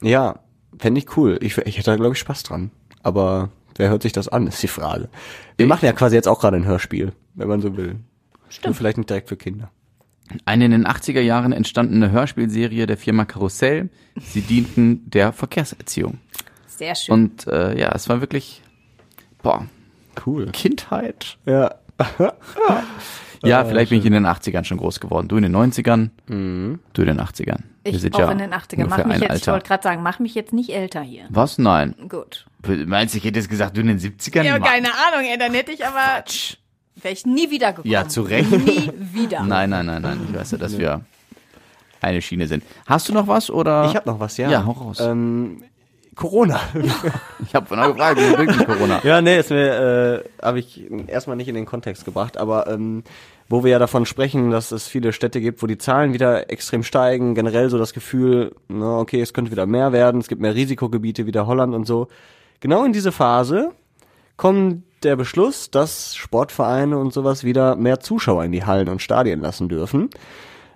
Ja. 0.03 0.40
Fände 0.78 0.98
ich 0.98 1.16
cool. 1.16 1.38
Ich, 1.42 1.59
ich 1.59 1.78
hätte 1.78 1.90
da, 1.90 1.96
glaube 1.96 2.12
ich, 2.12 2.18
Spaß 2.18 2.42
dran. 2.42 2.70
Aber 3.03 3.51
wer 3.76 3.90
hört 3.90 4.03
sich 4.03 4.12
das 4.12 4.28
an, 4.28 4.46
ist 4.46 4.62
die 4.62 4.68
Frage. 4.68 5.09
Wir 5.57 5.66
machen 5.66 5.84
ja 5.86 5.92
quasi 5.92 6.16
jetzt 6.16 6.28
auch 6.28 6.40
gerade 6.40 6.57
ein 6.57 6.66
Hörspiel, 6.66 7.12
wenn 7.34 7.48
man 7.48 7.61
so 7.61 7.76
will. 7.76 8.01
Stimmt. 8.48 8.76
vielleicht 8.76 8.98
nicht 8.98 9.09
direkt 9.09 9.28
für 9.28 9.36
Kinder. 9.36 9.70
Eine 10.45 10.66
in 10.66 10.70
den 10.70 10.87
80er 10.87 11.20
Jahren 11.20 11.53
entstandene 11.53 12.11
Hörspielserie 12.11 12.87
der 12.87 12.97
Firma 12.97 13.24
Karussell. 13.24 13.89
Sie 14.20 14.43
dienten 14.43 15.11
der 15.11 15.33
Verkehrserziehung. 15.33 16.18
Sehr 16.66 16.95
schön. 16.95 17.12
Und 17.12 17.47
äh, 17.47 17.78
ja, 17.78 17.93
es 17.95 18.09
war 18.09 18.20
wirklich, 18.20 18.62
boah, 19.43 19.66
Cool. 20.26 20.47
Kindheit. 20.53 21.39
Ja. 21.47 21.74
Ja, 23.43 23.64
vielleicht 23.64 23.89
bin 23.89 24.01
ich 24.01 24.05
in 24.05 24.12
den 24.12 24.26
80ern 24.26 24.64
schon 24.64 24.76
groß 24.76 25.01
geworden. 25.01 25.26
Du 25.26 25.39
in 25.39 25.43
den 25.43 25.57
90ern, 25.57 26.11
du 26.26 26.35
in 26.35 26.78
den 27.07 27.20
80ern. 27.22 27.61
Wir 27.85 27.95
ich 27.95 28.01
sind 28.03 28.14
auch 28.14 28.18
ja 28.18 28.33
in 28.33 28.37
den 28.37 28.53
80ern. 28.53 28.87
Mach 28.87 29.03
mich 29.07 29.18
jetzt, 29.18 29.41
ich 29.41 29.47
wollte 29.47 29.66
gerade 29.66 29.83
sagen, 29.83 30.03
mach 30.03 30.18
mich 30.18 30.35
jetzt 30.35 30.53
nicht 30.53 30.74
älter 30.74 31.01
hier. 31.01 31.24
Was? 31.31 31.57
Nein. 31.57 31.95
Gut. 32.11 32.45
Meinst 32.85 33.14
du, 33.14 33.18
ich 33.18 33.24
hätte 33.24 33.39
jetzt 33.39 33.49
gesagt, 33.49 33.78
du 33.78 33.81
in 33.81 33.87
den 33.87 33.99
70ern? 33.99 34.43
Ja, 34.43 34.59
keine 34.59 34.89
Ahnung, 34.89 35.26
ey, 35.26 35.39
dann 35.39 35.55
hätte 35.55 35.72
ich 35.72 35.87
aber, 35.87 36.22
wäre 37.03 37.14
ich 37.14 37.26
nie 37.26 37.51
wieder 37.51 37.72
gekommen. 37.72 37.90
Ja, 37.90 38.09
zu 38.09 38.22
Recht. 38.22 38.51
Nie 38.51 38.90
wieder. 39.12 39.42
Nein, 39.42 39.70
nein, 39.70 39.86
nein, 39.86 40.03
nein. 40.03 40.20
Ich 40.28 40.36
weiß 40.38 40.53
ja, 40.53 40.59
dass 40.59 40.78
wir 40.78 41.03
eine 42.01 42.22
Schiene 42.22 42.46
sind. 42.46 42.64
Hast 42.86 43.09
du 43.09 43.12
noch 43.12 43.28
was 43.28 43.51
oder? 43.51 43.86
Ich 43.86 43.96
habe 43.96 44.09
noch 44.09 44.20
was, 44.20 44.36
ja. 44.36 44.51
Ja, 44.51 44.64
hau 44.64 44.72
raus. 44.72 45.01
Ähm, 45.01 45.62
Corona. 46.14 46.61
Ich 47.46 47.55
habe 47.55 47.66
vorhin 47.66 47.92
gefragt, 47.92 48.20
wie 48.20 48.38
wirklich 48.38 48.66
Corona. 48.66 49.01
ja, 49.03 49.20
nee, 49.20 49.38
ist 49.38 49.51
mir, 49.51 50.22
äh, 50.40 50.44
habe 50.44 50.61
ich 50.61 50.82
erstmal 51.09 51.36
nicht 51.36 51.48
in 51.48 51.55
den 51.55 51.66
Kontext 51.66 52.05
gebracht, 52.05 52.36
aber 52.36 52.68
ähm, 52.68 53.03
wo 53.48 53.64
wir 53.64 53.72
ja 53.72 53.78
davon 53.80 54.07
sprechen, 54.07 54.51
dass 54.51 54.70
es 54.70 54.86
viele 54.86 55.12
Städte 55.12 55.40
gibt, 55.40 55.62
wo 55.62 55.66
die 55.66 55.78
Zahlen 55.78 56.12
wieder 56.12 56.51
extrem 56.51 56.84
steigen, 56.84 57.34
generell 57.34 57.70
so 57.70 57.78
das 57.78 57.92
Gefühl, 57.92 58.55
na, 58.68 58.98
okay, 58.98 59.20
es 59.20 59.32
könnte 59.32 59.51
wieder 59.51 59.66
mehr 59.66 59.92
werden, 59.92 60.20
es 60.20 60.28
gibt 60.28 60.40
mehr 60.40 60.55
Risikogebiete, 60.55 61.26
wieder 61.26 61.46
Holland 61.46 61.74
und 61.74 61.86
so. 61.86 62.07
Genau 62.61 62.84
in 62.84 62.92
diese 62.92 63.11
Phase 63.11 63.72
kommt 64.36 64.84
der 65.03 65.16
Beschluss, 65.16 65.70
dass 65.70 66.14
Sportvereine 66.16 66.98
und 66.98 67.12
sowas 67.12 67.44
wieder 67.44 67.76
mehr 67.76 68.01
Zuschauer 68.01 68.44
in 68.44 68.53
die 68.53 68.64
Hallen 68.64 68.88
und 68.88 69.03
Stadien 69.03 69.40
lassen 69.40 69.68
dürfen. 69.68 70.11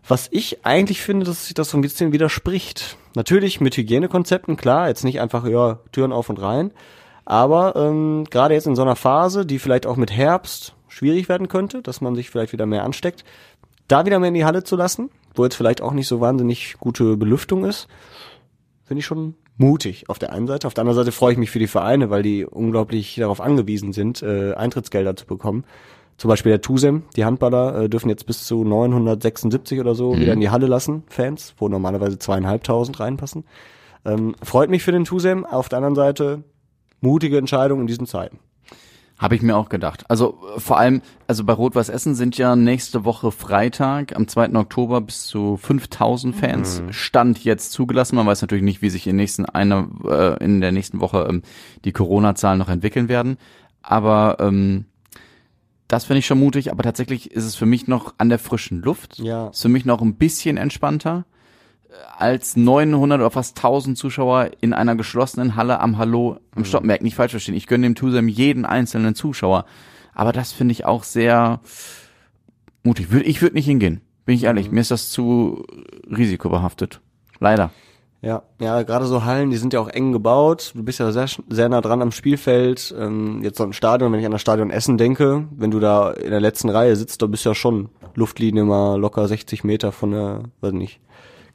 Was 0.06 0.28
ich 0.30 0.64
eigentlich 0.64 1.02
finde, 1.02 1.26
dass 1.26 1.46
sich 1.46 1.54
das 1.54 1.70
so 1.70 1.78
ein 1.78 1.82
bisschen 1.82 2.12
widerspricht. 2.12 2.96
Natürlich 3.14 3.60
mit 3.60 3.76
Hygienekonzepten, 3.76 4.56
klar, 4.56 4.88
jetzt 4.88 5.04
nicht 5.04 5.20
einfach, 5.20 5.46
ja, 5.46 5.78
Türen 5.92 6.12
auf 6.12 6.28
und 6.28 6.40
rein. 6.40 6.72
Aber 7.24 7.74
ähm, 7.76 8.24
gerade 8.30 8.54
jetzt 8.54 8.66
in 8.66 8.76
so 8.76 8.82
einer 8.82 8.96
Phase, 8.96 9.46
die 9.46 9.58
vielleicht 9.58 9.86
auch 9.86 9.96
mit 9.96 10.12
Herbst 10.12 10.74
schwierig 10.88 11.28
werden 11.28 11.48
könnte, 11.48 11.80
dass 11.80 12.00
man 12.00 12.14
sich 12.14 12.28
vielleicht 12.28 12.52
wieder 12.52 12.66
mehr 12.66 12.84
ansteckt, 12.84 13.24
da 13.88 14.04
wieder 14.04 14.18
mehr 14.18 14.28
in 14.28 14.34
die 14.34 14.44
Halle 14.44 14.64
zu 14.64 14.76
lassen, 14.76 15.10
wo 15.34 15.44
jetzt 15.44 15.56
vielleicht 15.56 15.80
auch 15.80 15.92
nicht 15.92 16.06
so 16.06 16.20
wahnsinnig 16.20 16.76
gute 16.78 17.16
Belüftung 17.16 17.64
ist, 17.64 17.88
finde 18.84 19.00
ich 19.00 19.06
schon 19.06 19.34
mutig 19.56 20.08
auf 20.08 20.18
der 20.18 20.32
einen 20.32 20.46
Seite. 20.46 20.66
Auf 20.66 20.74
der 20.74 20.82
anderen 20.82 20.96
Seite 20.96 21.12
freue 21.12 21.32
ich 21.32 21.38
mich 21.38 21.50
für 21.50 21.58
die 21.58 21.66
Vereine, 21.66 22.10
weil 22.10 22.22
die 22.22 22.44
unglaublich 22.44 23.16
darauf 23.16 23.40
angewiesen 23.40 23.92
sind, 23.92 24.22
äh, 24.22 24.54
Eintrittsgelder 24.54 25.16
zu 25.16 25.26
bekommen. 25.26 25.64
Zum 26.16 26.28
Beispiel 26.28 26.50
der 26.50 26.60
Tusem, 26.60 27.02
die 27.16 27.24
Handballer 27.24 27.82
äh, 27.82 27.88
dürfen 27.88 28.08
jetzt 28.08 28.26
bis 28.26 28.44
zu 28.44 28.64
976 28.64 29.80
oder 29.80 29.94
so 29.94 30.16
wieder 30.16 30.32
in 30.32 30.40
die 30.40 30.50
Halle 30.50 30.66
lassen, 30.66 31.02
Fans, 31.08 31.54
wo 31.58 31.68
normalerweise 31.68 32.18
zweieinhalbtausend 32.18 33.00
reinpassen. 33.00 33.44
Ähm, 34.04 34.36
freut 34.42 34.70
mich 34.70 34.84
für 34.84 34.92
den 34.92 35.04
Tusem. 35.04 35.44
Auf 35.44 35.68
der 35.68 35.78
anderen 35.78 35.96
Seite 35.96 36.44
mutige 37.00 37.38
Entscheidung 37.38 37.80
in 37.80 37.86
diesen 37.86 38.06
Zeiten. 38.06 38.38
Habe 39.24 39.36
ich 39.36 39.42
mir 39.42 39.56
auch 39.56 39.70
gedacht. 39.70 40.04
Also 40.10 40.38
äh, 40.54 40.60
vor 40.60 40.76
allem, 40.76 41.00
also 41.26 41.44
bei 41.44 41.54
Rot-Weiß 41.54 41.88
Essen 41.88 42.14
sind 42.14 42.36
ja 42.36 42.56
nächste 42.56 43.06
Woche 43.06 43.32
Freitag 43.32 44.14
am 44.14 44.28
2. 44.28 44.54
Oktober 44.54 45.00
bis 45.00 45.24
zu 45.24 45.56
5000 45.56 46.36
Fans 46.36 46.82
Stand 46.90 47.42
jetzt 47.42 47.72
zugelassen. 47.72 48.16
Man 48.16 48.26
weiß 48.26 48.42
natürlich 48.42 48.64
nicht, 48.64 48.82
wie 48.82 48.90
sich 48.90 49.06
in, 49.06 49.16
nächsten 49.16 49.46
einer, 49.46 49.88
äh, 50.04 50.44
in 50.44 50.60
der 50.60 50.72
nächsten 50.72 51.00
Woche 51.00 51.26
ähm, 51.26 51.40
die 51.86 51.92
Corona-Zahlen 51.92 52.58
noch 52.58 52.68
entwickeln 52.68 53.08
werden. 53.08 53.38
Aber 53.80 54.36
ähm, 54.40 54.84
das 55.88 56.04
finde 56.04 56.18
ich 56.18 56.26
schon 56.26 56.38
mutig. 56.38 56.70
Aber 56.70 56.82
tatsächlich 56.82 57.30
ist 57.30 57.44
es 57.44 57.54
für 57.54 57.64
mich 57.64 57.88
noch 57.88 58.12
an 58.18 58.28
der 58.28 58.38
frischen 58.38 58.82
Luft. 58.82 59.18
Ja. 59.18 59.48
Ist 59.48 59.62
für 59.62 59.70
mich 59.70 59.86
noch 59.86 60.02
ein 60.02 60.16
bisschen 60.16 60.58
entspannter 60.58 61.24
als 62.16 62.56
900 62.56 63.20
oder 63.20 63.30
fast 63.30 63.56
1000 63.56 63.98
Zuschauer 63.98 64.50
in 64.60 64.72
einer 64.72 64.96
geschlossenen 64.96 65.56
Halle 65.56 65.80
am 65.80 65.98
Hallo 65.98 66.38
am 66.54 66.64
Stockmerk. 66.64 67.02
Nicht 67.02 67.16
falsch 67.16 67.32
verstehen. 67.32 67.54
Ich 67.54 67.66
gönne 67.66 67.86
dem 67.86 67.94
Tusem 67.94 68.28
jeden 68.28 68.64
einzelnen 68.64 69.14
Zuschauer. 69.14 69.64
Aber 70.14 70.32
das 70.32 70.52
finde 70.52 70.72
ich 70.72 70.84
auch 70.84 71.02
sehr 71.02 71.60
mutig. 72.82 73.08
Ich 73.24 73.42
würde 73.42 73.54
nicht 73.54 73.66
hingehen. 73.66 74.00
Bin 74.24 74.36
ich 74.36 74.44
ehrlich. 74.44 74.70
Mir 74.70 74.80
ist 74.80 74.90
das 74.90 75.10
zu 75.10 75.64
risikobehaftet. 76.08 77.00
Leider. 77.40 77.70
Ja, 78.22 78.42
ja, 78.58 78.82
gerade 78.84 79.04
so 79.04 79.24
Hallen, 79.24 79.50
die 79.50 79.58
sind 79.58 79.74
ja 79.74 79.80
auch 79.80 79.88
eng 79.88 80.12
gebaut. 80.12 80.72
Du 80.74 80.82
bist 80.82 80.98
ja 80.98 81.12
sehr, 81.12 81.26
sehr 81.50 81.68
nah 81.68 81.82
dran 81.82 82.00
am 82.00 82.10
Spielfeld. 82.10 82.94
Ähm, 82.98 83.42
jetzt 83.42 83.58
so 83.58 83.64
ein 83.64 83.74
Stadion, 83.74 84.12
wenn 84.12 84.20
ich 84.20 84.24
an 84.24 84.32
das 84.32 84.40
Stadion 84.40 84.70
Essen 84.70 84.96
denke, 84.96 85.46
wenn 85.54 85.70
du 85.70 85.78
da 85.78 86.10
in 86.10 86.30
der 86.30 86.40
letzten 86.40 86.70
Reihe 86.70 86.96
sitzt, 86.96 87.20
da 87.20 87.26
bist 87.26 87.44
du 87.44 87.50
ja 87.50 87.54
schon 87.54 87.90
Luftlinie 88.14 88.64
mal 88.64 88.98
locker 88.98 89.28
60 89.28 89.62
Meter 89.64 89.92
von 89.92 90.12
der, 90.12 90.42
weiß 90.62 90.72
nicht, 90.72 91.00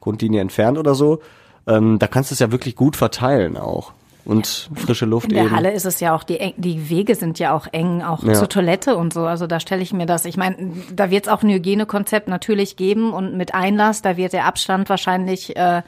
Grundlinie 0.00 0.40
entfernt 0.40 0.78
oder 0.78 0.94
so. 0.94 1.20
Ähm, 1.66 1.98
da 1.98 2.06
kannst 2.06 2.30
du 2.30 2.34
es 2.34 2.38
ja 2.38 2.50
wirklich 2.52 2.74
gut 2.76 2.96
verteilen 2.96 3.56
auch. 3.56 3.92
Und 4.24 4.70
frische 4.74 5.06
Luft 5.06 5.28
In 5.28 5.34
der 5.34 5.44
eben. 5.46 5.56
Halle 5.56 5.72
ist 5.72 5.86
es 5.86 5.98
ja 6.00 6.14
auch, 6.14 6.22
die, 6.24 6.54
die 6.56 6.90
Wege 6.90 7.14
sind 7.14 7.38
ja 7.38 7.54
auch 7.54 7.66
eng, 7.72 8.02
auch 8.02 8.22
Ja. 8.22 8.34
zur 8.34 8.48
Toilette 8.48 8.96
und 8.96 9.12
so. 9.14 9.24
Also 9.24 9.46
da 9.46 9.60
stelle 9.60 9.82
ich 9.82 9.92
mir 9.92 10.06
das. 10.06 10.24
Ich 10.26 10.36
meine, 10.36 10.56
da 10.92 11.10
wird 11.10 11.26
es 11.26 11.32
auch 11.32 11.42
ein 11.42 11.48
Hygienekonzept 11.50 12.28
natürlich 12.28 12.76
geben 12.76 13.12
und 13.12 13.36
mit 13.36 13.54
Einlass, 13.54 14.02
da 14.02 14.16
wird 14.16 14.32
der 14.34 14.44
Abstand 14.44 14.88
wahrscheinlich 14.90 15.56
äh, 15.56 15.82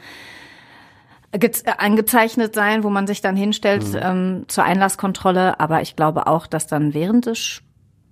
äh, 1.33 1.51
angezeichnet 1.79 2.55
sein, 2.55 2.85
wo 2.85 2.91
man 2.91 3.07
sich 3.07 3.21
dann 3.21 3.37
hinstellt 3.37 3.85
ähm, 4.01 4.45
zur 4.49 4.65
Einlasskontrolle. 4.65 5.61
Aber 5.61 5.83
ich 5.83 5.95
glaube 5.95 6.27
auch, 6.27 6.47
dass 6.47 6.67
dann 6.67 6.95
während 6.95 7.27
des 7.27 7.61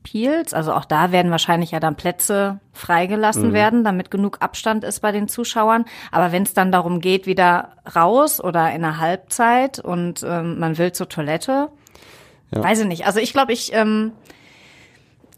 Spiels, 0.06 0.54
also 0.54 0.72
auch 0.72 0.86
da 0.86 1.12
werden 1.12 1.30
wahrscheinlich 1.30 1.70
ja 1.72 1.78
dann 1.78 1.94
Plätze 1.94 2.58
freigelassen 2.72 3.52
werden, 3.52 3.84
damit 3.84 4.10
genug 4.10 4.38
Abstand 4.40 4.82
ist 4.82 5.00
bei 5.00 5.12
den 5.12 5.28
Zuschauern. 5.28 5.84
Aber 6.10 6.32
wenn 6.32 6.42
es 6.42 6.54
dann 6.54 6.72
darum 6.72 7.00
geht, 7.00 7.26
wieder 7.26 7.72
raus 7.94 8.42
oder 8.42 8.72
in 8.72 8.80
der 8.82 8.98
Halbzeit 8.98 9.78
und 9.78 10.24
ähm, 10.26 10.58
man 10.58 10.78
will 10.78 10.92
zur 10.92 11.08
Toilette, 11.08 11.68
Ja. 12.50 12.64
weiß 12.64 12.80
ich 12.80 12.86
nicht. 12.86 13.06
Also 13.06 13.20
ich 13.20 13.32
glaube, 13.32 13.52
ich 13.52 13.72
ähm, 13.74 14.12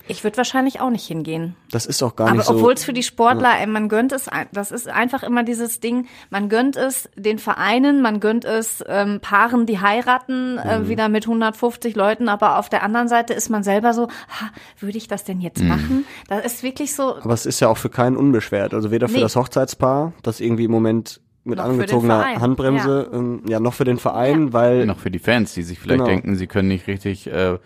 ich 0.08 0.24
würde 0.24 0.36
wahrscheinlich 0.36 0.80
auch 0.80 0.90
nicht 0.90 1.06
hingehen. 1.06 1.54
Das 1.70 1.86
ist 1.86 2.02
auch 2.02 2.16
gar 2.16 2.28
Aber 2.28 2.36
nicht 2.38 2.46
so. 2.46 2.54
obwohl 2.54 2.72
es 2.72 2.84
für 2.84 2.92
die 2.92 3.02
Sportler, 3.02 3.52
ey, 3.60 3.66
man 3.66 3.88
gönnt 3.88 4.12
es, 4.12 4.28
das 4.52 4.70
ist 4.72 4.88
einfach 4.88 5.22
immer 5.22 5.42
dieses 5.42 5.80
Ding, 5.80 6.06
man 6.30 6.48
gönnt 6.48 6.76
es 6.76 7.08
den 7.16 7.38
Vereinen, 7.38 8.02
man 8.02 8.20
gönnt 8.20 8.44
es 8.44 8.82
ähm, 8.88 9.20
Paaren, 9.20 9.66
die 9.66 9.80
heiraten, 9.80 10.54
Mhm. 10.54 10.58
äh, 10.58 10.88
wieder 10.88 11.08
mit 11.08 11.26
150 11.26 11.94
Leuten, 11.96 12.28
aber 12.28 12.58
auf 12.58 12.68
der 12.68 12.82
anderen 12.82 13.08
Seite 13.08 13.32
ist 13.34 13.48
man 13.50 13.62
selber 13.62 13.94
so, 13.94 14.08
ha, 14.08 14.50
würde 14.80 14.98
ich 14.98 15.08
das 15.08 15.24
denn 15.24 15.40
jetzt 15.40 15.62
machen? 15.62 16.04
Das 16.28 16.44
ist 16.44 16.62
wirklich 16.62 16.94
so, 16.94 17.16
Aber 17.16 17.34
es 17.34 17.46
ist 17.46 17.60
ja 17.60 17.68
auch 17.68 17.78
für 17.78 17.90
keinen 17.90 18.16
unbeschwert. 18.16 18.74
Also 18.74 18.90
weder 18.90 19.08
für 19.08 19.14
Nee. 19.16 19.20
das 19.20 19.36
Hochzeitspaar, 19.36 20.12
das 20.22 20.40
irgendwie 20.40 20.64
im 20.64 20.70
Moment 20.70 21.20
mit 21.44 21.58
Noch 21.58 21.64
angezogener 21.64 22.40
Handbremse, 22.40 23.08
ja. 23.10 23.18
Ähm, 23.18 23.42
ja, 23.48 23.58
noch 23.60 23.74
für 23.74 23.84
den 23.84 23.98
Verein, 23.98 24.52
weil 24.52 24.86
Noch 24.86 24.98
für 25.00 25.10
die 25.10 25.18
Fans, 25.18 25.54
die 25.54 25.62
sich 25.62 25.78
vielleicht 25.80 25.98
Genau. 25.98 26.08
denken, 26.10 26.36
sie 26.36 26.46
können 26.46 26.68
nicht 26.68 26.86
richtig 26.86 27.26
äh, 27.26 27.58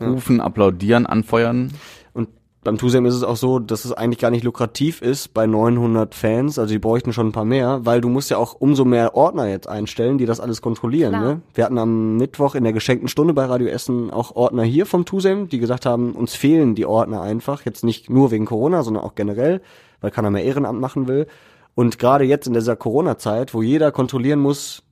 rufen, 0.00 0.40
applaudieren, 0.40 1.06
anfeuern. 1.06 1.72
Und 2.12 2.28
beim 2.64 2.76
Tusem 2.76 3.06
ist 3.06 3.14
es 3.14 3.22
auch 3.22 3.36
so, 3.36 3.58
dass 3.58 3.84
es 3.84 3.92
eigentlich 3.92 4.18
gar 4.18 4.30
nicht 4.30 4.44
lukrativ 4.44 5.00
ist 5.00 5.32
bei 5.32 5.46
900 5.46 6.14
Fans. 6.14 6.58
Also 6.58 6.72
die 6.72 6.78
bräuchten 6.78 7.12
schon 7.12 7.28
ein 7.28 7.32
paar 7.32 7.44
mehr, 7.44 7.80
weil 7.84 8.00
du 8.00 8.08
musst 8.08 8.30
ja 8.30 8.36
auch 8.36 8.54
umso 8.54 8.84
mehr 8.84 9.14
Ordner 9.14 9.48
jetzt 9.48 9.68
einstellen, 9.68 10.18
die 10.18 10.26
das 10.26 10.40
alles 10.40 10.60
kontrollieren. 10.60 11.12
Klar. 11.12 11.22
Ne? 11.22 11.40
Wir 11.54 11.64
hatten 11.64 11.78
am 11.78 12.16
Mittwoch 12.16 12.54
in 12.54 12.64
der 12.64 12.72
geschenkten 12.72 13.08
Stunde 13.08 13.32
bei 13.32 13.44
Radio 13.44 13.68
Essen 13.68 14.10
auch 14.10 14.34
Ordner 14.34 14.64
hier 14.64 14.86
vom 14.86 15.04
Tusem, 15.04 15.48
die 15.48 15.58
gesagt 15.58 15.86
haben, 15.86 16.12
uns 16.12 16.34
fehlen 16.34 16.74
die 16.74 16.86
Ordner 16.86 17.22
einfach. 17.22 17.64
Jetzt 17.64 17.84
nicht 17.84 18.10
nur 18.10 18.30
wegen 18.30 18.44
Corona, 18.44 18.82
sondern 18.82 19.04
auch 19.04 19.14
generell, 19.14 19.60
weil 20.00 20.10
keiner 20.10 20.30
mehr 20.30 20.44
Ehrenamt 20.44 20.80
machen 20.80 21.06
will. 21.06 21.26
Und 21.74 22.00
gerade 22.00 22.24
jetzt 22.24 22.48
in 22.48 22.54
dieser 22.54 22.74
Corona-Zeit, 22.74 23.54
wo 23.54 23.62
jeder 23.62 23.92
kontrollieren 23.92 24.40
muss, 24.40 24.82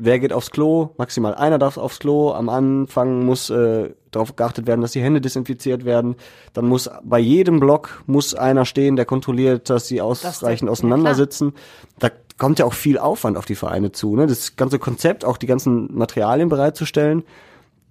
wer 0.00 0.18
geht 0.18 0.32
aufs 0.32 0.50
Klo, 0.50 0.90
maximal 0.96 1.34
einer 1.34 1.58
darf 1.58 1.76
aufs 1.76 1.98
Klo, 1.98 2.32
am 2.32 2.48
Anfang 2.48 3.24
muss 3.24 3.50
äh, 3.50 3.90
darauf 4.10 4.34
geachtet 4.34 4.66
werden, 4.66 4.80
dass 4.80 4.92
die 4.92 5.02
Hände 5.02 5.20
desinfiziert 5.20 5.84
werden, 5.84 6.16
dann 6.52 6.66
muss 6.66 6.90
bei 7.04 7.18
jedem 7.18 7.60
Block 7.60 8.02
muss 8.06 8.34
einer 8.34 8.64
stehen, 8.64 8.96
der 8.96 9.04
kontrolliert, 9.04 9.68
dass 9.70 9.86
sie 9.86 10.00
ausreichend 10.00 10.68
ja, 10.68 10.72
auseinander 10.72 11.10
klar. 11.10 11.14
sitzen. 11.14 11.52
Da 11.98 12.10
kommt 12.38 12.58
ja 12.58 12.64
auch 12.64 12.72
viel 12.72 12.98
Aufwand 12.98 13.36
auf 13.36 13.44
die 13.44 13.54
Vereine 13.54 13.92
zu, 13.92 14.16
ne? 14.16 14.26
Das 14.26 14.56
ganze 14.56 14.78
Konzept, 14.78 15.24
auch 15.24 15.36
die 15.36 15.46
ganzen 15.46 15.94
Materialien 15.94 16.48
bereitzustellen, 16.48 17.22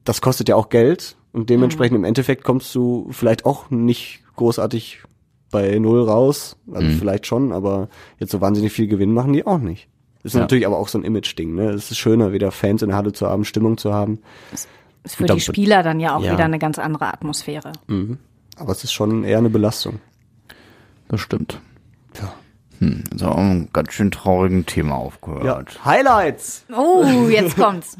das 0.03 0.22
kostet 0.22 0.49
ja 0.49 0.55
auch 0.55 0.70
Geld 0.70 1.16
und 1.32 1.49
dementsprechend 1.49 1.95
im 1.95 2.03
Endeffekt 2.03 2.43
kommst 2.43 2.74
du 2.74 3.07
vielleicht 3.12 3.45
auch 3.45 3.70
nicht 3.70 4.24
großartig 4.36 5.03
bei 5.51 5.78
null 5.80 6.03
raus, 6.03 6.57
also 6.72 6.88
vielleicht 6.97 7.28
schon, 7.28 7.51
aber 7.51 7.89
jetzt 8.18 8.32
so 8.32 8.41
wahnsinnig 8.41 8.72
viel 8.72 8.88
Gewinn 8.88 9.14
machen 9.14 9.34
die 9.34 9.45
auch 9.45 9.60
nicht. 9.60 9.88
Das 10.24 10.32
ist 10.32 10.36
Ja. 10.36 10.41
natürlich 10.41 10.65
aber 10.65 10.78
auch 10.78 10.88
so 10.89 10.97
ein 10.97 11.03
Image-Ding, 11.03 11.55
ne? 11.55 11.70
Es 11.70 11.91
ist 11.91 11.97
schöner, 11.97 12.34
wieder 12.34 12.51
Fans 12.51 12.82
in 12.82 12.89
der 12.89 12.97
Halle 12.97 13.13
zu 13.13 13.28
haben, 13.28 13.45
Stimmung 13.45 13.78
zu 13.78 13.93
haben. 13.93 14.20
ist 14.51 14.67
für 15.15 15.26
die 15.26 15.39
Spieler 15.39 15.82
dann 15.82 15.99
ja 15.99 16.15
auch 16.15 16.22
Ja. 16.24 16.34
wieder 16.34 16.43
eine 16.45 16.59
ganz 16.59 16.78
andere 16.78 17.05
Atmosphäre. 17.13 17.72
Aber 18.57 18.72
es 18.72 18.84
ist 18.84 18.91
schon 18.91 19.24
eher 19.24 19.38
eine 19.38 19.49
Belastung. 19.49 19.99
Das 21.07 21.22
stimmt. 21.22 21.61
Ja. 22.22 22.34
Hm, 22.80 23.03
so 23.15 23.30
ein 23.32 23.70
ganz 23.74 23.93
schön 23.93 24.11
traurigen 24.11 24.65
Thema 24.65 24.95
aufgehört. 24.95 25.84
Highlights! 25.86 26.65
Oh, 26.76 27.28
jetzt 27.30 27.55
kommt's. 27.57 27.97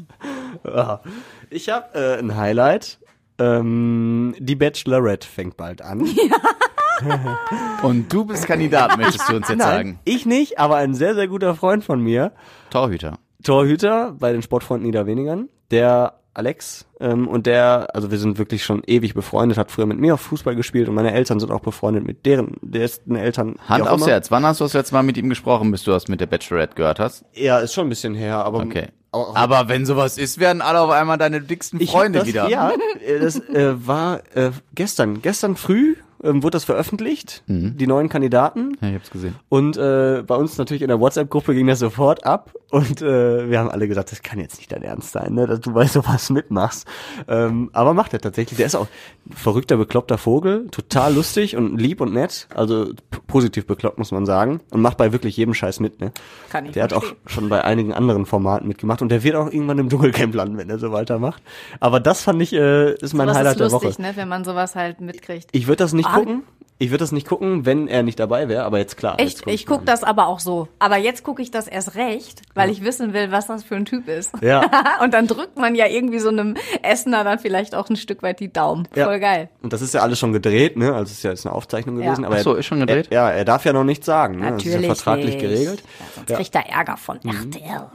Ich 1.50 1.68
habe 1.70 1.94
äh, 1.98 2.18
ein 2.18 2.36
Highlight. 2.36 2.98
Ähm, 3.38 4.34
die 4.38 4.54
Bachelorette 4.56 5.26
fängt 5.26 5.56
bald 5.56 5.80
an. 5.82 6.00
Und 7.82 8.12
du 8.12 8.24
bist 8.24 8.46
Kandidat, 8.46 8.96
möchtest 8.98 9.28
du 9.28 9.36
uns 9.36 9.48
jetzt 9.48 9.60
sagen. 9.62 9.98
ich 10.04 10.26
nicht, 10.26 10.58
aber 10.58 10.76
ein 10.76 10.94
sehr, 10.94 11.14
sehr 11.14 11.28
guter 11.28 11.54
Freund 11.54 11.84
von 11.84 12.00
mir, 12.00 12.32
Torhüter. 12.70 13.18
Torhüter 13.42 14.14
bei 14.18 14.32
den 14.32 14.42
Sportfreunden 14.42 14.86
Niederwenigern, 14.86 15.48
der 15.70 16.14
Alex, 16.32 16.86
ähm, 17.00 17.26
und 17.26 17.46
der, 17.46 17.88
also 17.94 18.10
wir 18.10 18.18
sind 18.18 18.38
wirklich 18.38 18.62
schon 18.64 18.82
ewig 18.86 19.14
befreundet, 19.14 19.58
hat 19.58 19.70
früher 19.70 19.86
mit 19.86 19.98
mir 19.98 20.14
auf 20.14 20.20
Fußball 20.20 20.54
gespielt 20.54 20.88
und 20.88 20.94
meine 20.94 21.12
Eltern 21.12 21.40
sind 21.40 21.50
auch 21.50 21.60
befreundet 21.60 22.06
mit 22.06 22.24
deren, 22.24 22.56
dessen 22.62 23.16
Eltern. 23.16 23.56
Hand 23.68 23.88
aufs 23.88 24.02
immer. 24.02 24.12
Herz. 24.12 24.30
Wann 24.30 24.44
hast 24.46 24.60
du 24.60 24.64
das 24.64 24.74
letzte 24.74 24.94
Mal 24.94 25.02
mit 25.02 25.16
ihm 25.16 25.28
gesprochen, 25.28 25.70
bis 25.72 25.82
du 25.82 25.90
das 25.90 26.06
mit 26.08 26.20
der 26.20 26.26
Bachelorette 26.26 26.74
gehört 26.76 27.00
hast? 27.00 27.24
Ja, 27.34 27.58
ist 27.58 27.74
schon 27.74 27.86
ein 27.86 27.88
bisschen 27.90 28.14
her, 28.14 28.44
aber. 28.44 28.60
Okay. 28.60 28.88
auch- 29.10 29.34
Aber 29.34 29.68
wenn 29.68 29.84
sowas 29.86 30.18
ist, 30.18 30.38
werden 30.38 30.62
alle 30.62 30.80
auf 30.80 30.90
einmal 30.90 31.18
deine 31.18 31.40
dicksten 31.40 31.80
Freunde 31.80 32.20
das, 32.20 32.28
wieder. 32.28 32.48
Ja, 32.48 32.70
äh, 33.04 33.18
das 33.18 33.40
äh, 33.48 33.86
war 33.86 34.20
äh, 34.34 34.50
gestern. 34.74 35.22
Gestern 35.22 35.56
früh 35.56 35.96
ähm, 36.22 36.42
wurde 36.42 36.52
das 36.52 36.64
veröffentlicht, 36.64 37.42
die 37.46 37.86
neuen 37.86 38.08
Kandidaten. 38.08 38.76
Ja, 38.80 38.88
ich 38.88 38.94
hab's 38.94 39.10
gesehen. 39.10 39.36
Und 39.48 39.76
äh, 39.76 40.22
bei 40.26 40.34
uns 40.36 40.58
natürlich 40.58 40.82
in 40.82 40.88
der 40.88 41.00
WhatsApp-Gruppe 41.00 41.54
ging 41.54 41.66
das 41.66 41.78
sofort 41.78 42.24
ab. 42.24 42.52
Und 42.70 43.02
äh, 43.02 43.50
wir 43.50 43.58
haben 43.58 43.68
alle 43.68 43.88
gesagt, 43.88 44.12
das 44.12 44.22
kann 44.22 44.38
jetzt 44.38 44.58
nicht 44.58 44.70
dein 44.70 44.82
Ernst 44.82 45.10
sein, 45.12 45.34
ne, 45.34 45.46
dass 45.46 45.60
du 45.60 45.72
bei 45.72 45.86
sowas 45.86 46.30
mitmachst. 46.30 46.86
Ähm, 47.26 47.70
aber 47.72 47.94
macht 47.94 48.12
er 48.12 48.20
tatsächlich. 48.20 48.58
Der 48.58 48.66
ist 48.66 48.76
auch 48.76 48.86
ein 49.28 49.32
verrückter, 49.32 49.76
bekloppter 49.76 50.18
Vogel, 50.18 50.68
total 50.70 51.14
lustig 51.14 51.56
und 51.56 51.78
lieb 51.78 52.00
und 52.00 52.12
nett. 52.12 52.46
Also 52.54 52.92
positiv 53.26 53.66
bekloppt, 53.66 53.98
muss 53.98 54.12
man 54.12 54.26
sagen. 54.26 54.60
Und 54.70 54.82
macht 54.82 54.98
bei 54.98 55.12
wirklich 55.12 55.36
jedem 55.36 55.54
Scheiß 55.54 55.80
mit. 55.80 56.00
Ne? 56.00 56.12
Kann 56.50 56.66
ich 56.66 56.72
Der 56.72 56.84
hat 56.84 56.92
auch 56.92 57.04
schon 57.26 57.48
bei 57.48 57.64
einigen 57.64 57.92
anderen 57.92 58.24
Formaten 58.26 58.68
mitgemacht. 58.68 59.02
Und 59.02 59.08
der 59.08 59.24
wird 59.24 59.34
auch 59.34 59.50
irgendwann 59.50 59.78
im 59.78 59.88
Dschungelcamp 59.88 60.34
landen, 60.34 60.56
wenn 60.58 60.70
er 60.70 60.78
so 60.78 60.92
weitermacht. 60.92 61.42
Aber 61.80 61.98
das 61.98 62.22
fand 62.22 62.40
ich, 62.42 62.52
äh, 62.52 62.94
ist 62.94 63.14
mein 63.14 63.26
Das 63.26 63.36
Highlight 63.36 63.52
ist 63.54 63.60
der 63.60 63.70
lustig, 63.70 63.90
Woche. 63.98 64.02
ne, 64.02 64.12
wenn 64.14 64.28
man 64.28 64.44
sowas 64.44 64.76
halt 64.76 65.00
mitkriegt. 65.00 65.48
Ich 65.52 65.66
würde 65.66 65.78
das 65.78 65.92
nicht. 65.92 66.09
Gucken. 66.14 66.42
Ich 66.82 66.88
würde 66.88 67.02
das 67.02 67.12
nicht 67.12 67.28
gucken, 67.28 67.66
wenn 67.66 67.88
er 67.88 68.02
nicht 68.02 68.18
dabei 68.18 68.48
wäre. 68.48 68.64
Aber 68.64 68.78
jetzt 68.78 68.96
klar. 68.96 69.16
Echt, 69.20 69.32
jetzt 69.32 69.42
guck 69.44 69.52
ich 69.52 69.66
guck 69.66 69.84
das 69.84 70.02
aber 70.02 70.28
auch 70.28 70.40
so. 70.40 70.66
Aber 70.78 70.96
jetzt 70.96 71.24
gucke 71.24 71.42
ich 71.42 71.50
das 71.50 71.68
erst 71.68 71.94
recht, 71.94 72.40
weil 72.54 72.70
ich 72.70 72.82
wissen 72.82 73.12
will, 73.12 73.30
was 73.30 73.48
das 73.48 73.62
für 73.64 73.76
ein 73.76 73.84
Typ 73.84 74.08
ist. 74.08 74.32
Ja. 74.40 74.62
Und 75.02 75.12
dann 75.12 75.26
drückt 75.26 75.58
man 75.58 75.74
ja 75.74 75.86
irgendwie 75.86 76.20
so 76.20 76.30
einem 76.30 76.56
Essener 76.82 77.22
dann 77.22 77.38
vielleicht 77.38 77.74
auch 77.74 77.90
ein 77.90 77.96
Stück 77.96 78.22
weit 78.22 78.40
die 78.40 78.50
Daumen. 78.50 78.88
Ja. 78.94 79.04
Voll 79.04 79.20
geil. 79.20 79.50
Und 79.60 79.74
das 79.74 79.82
ist 79.82 79.92
ja 79.92 80.00
alles 80.00 80.18
schon 80.18 80.32
gedreht, 80.32 80.78
ne? 80.78 80.94
Also 80.94 81.10
es 81.10 81.18
ist 81.18 81.22
ja 81.22 81.30
jetzt 81.32 81.44
eine 81.44 81.54
Aufzeichnung 81.54 81.98
Ja. 82.00 82.06
gewesen. 82.06 82.24
Aber 82.24 82.36
Ach 82.36 82.40
so, 82.40 82.54
ist 82.54 82.64
schon 82.64 82.80
gedreht? 82.80 83.08
Er, 83.10 83.14
ja, 83.14 83.30
er 83.30 83.44
darf 83.44 83.66
ja 83.66 83.74
noch 83.74 83.84
nichts 83.84 84.06
sagen. 84.06 84.36
Ne? 84.38 84.50
Natürlich. 84.50 84.64
Das 84.64 84.76
ist 84.76 84.82
ja 84.82 84.94
vertraglich 84.94 85.34
nicht. 85.34 85.40
geregelt. 85.40 85.82
Ja, 86.00 86.06
sonst 86.14 86.30
Ja. 86.30 86.36
kriegt 86.36 86.54
er 86.54 86.66
Ärger 86.66 86.96
von 86.96 87.20
Mhm. 87.22 87.30
RTL. 87.52 87.90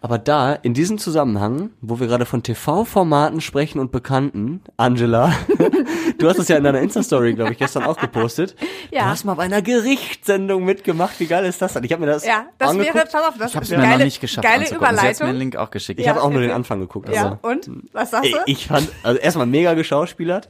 Aber 0.00 0.18
da, 0.18 0.52
in 0.52 0.74
diesem 0.74 0.98
Zusammenhang, 0.98 1.70
wo 1.80 1.98
wir 1.98 2.06
gerade 2.06 2.24
von 2.24 2.42
TV-Formaten 2.42 3.40
sprechen 3.40 3.78
und 3.80 3.90
Bekannten, 3.90 4.60
Angela, 4.76 5.32
du 6.18 6.28
hast 6.28 6.38
es 6.38 6.48
ja 6.48 6.56
in 6.56 6.64
deiner 6.64 6.80
Insta-Story, 6.80 7.34
glaube 7.34 7.52
ich, 7.52 7.58
gestern 7.58 7.82
auch 7.84 7.96
gepostet. 7.98 8.54
Ja. 8.90 9.04
Du 9.04 9.06
hast 9.10 9.24
mal 9.24 9.34
bei 9.34 9.42
einer 9.44 9.60
Gerichtssendung 9.62 10.64
mitgemacht. 10.64 11.18
Wie 11.18 11.26
geil 11.26 11.44
ist 11.44 11.60
das 11.60 11.72
denn? 11.72 11.84
Ich 11.84 11.92
habe 11.92 12.00
mir 12.04 12.12
das 12.12 12.24
Ja, 12.24 12.46
das 12.58 12.70
angeguckt. 12.70 12.94
wäre, 12.94 13.06
pass 13.06 13.14
auf, 13.28 13.34
das 13.38 13.50
Ich 13.50 13.56
habe 13.56 13.64
es 13.64 13.70
ist 13.72 13.76
mir 13.78 13.86
noch 13.88 13.98
nicht 13.98 14.20
geschafft 14.20 14.46
geile 14.46 14.60
anzugucken. 14.62 14.96
Sie 14.96 15.06
hat's 15.06 15.20
mir 15.20 15.26
den 15.26 15.36
Überleitung. 15.36 15.38
Link 15.38 15.56
auch 15.56 15.70
geschickt. 15.70 16.00
Ich 16.00 16.06
Ja, 16.06 16.12
habe 16.14 16.22
auch 16.22 16.30
nur 16.30 16.40
den. 16.40 16.50
Anfang 16.52 16.80
geguckt. 16.80 17.08
Ja, 17.08 17.24
Also. 17.24 17.38
und? 17.42 17.70
Was 17.92 18.10
sagst 18.12 18.32
du? 18.32 18.38
ich 18.46 18.66
fand, 18.66 18.88
also 19.02 19.18
erstmal 19.18 19.46
mega 19.46 19.74
geschauspielert, 19.74 20.48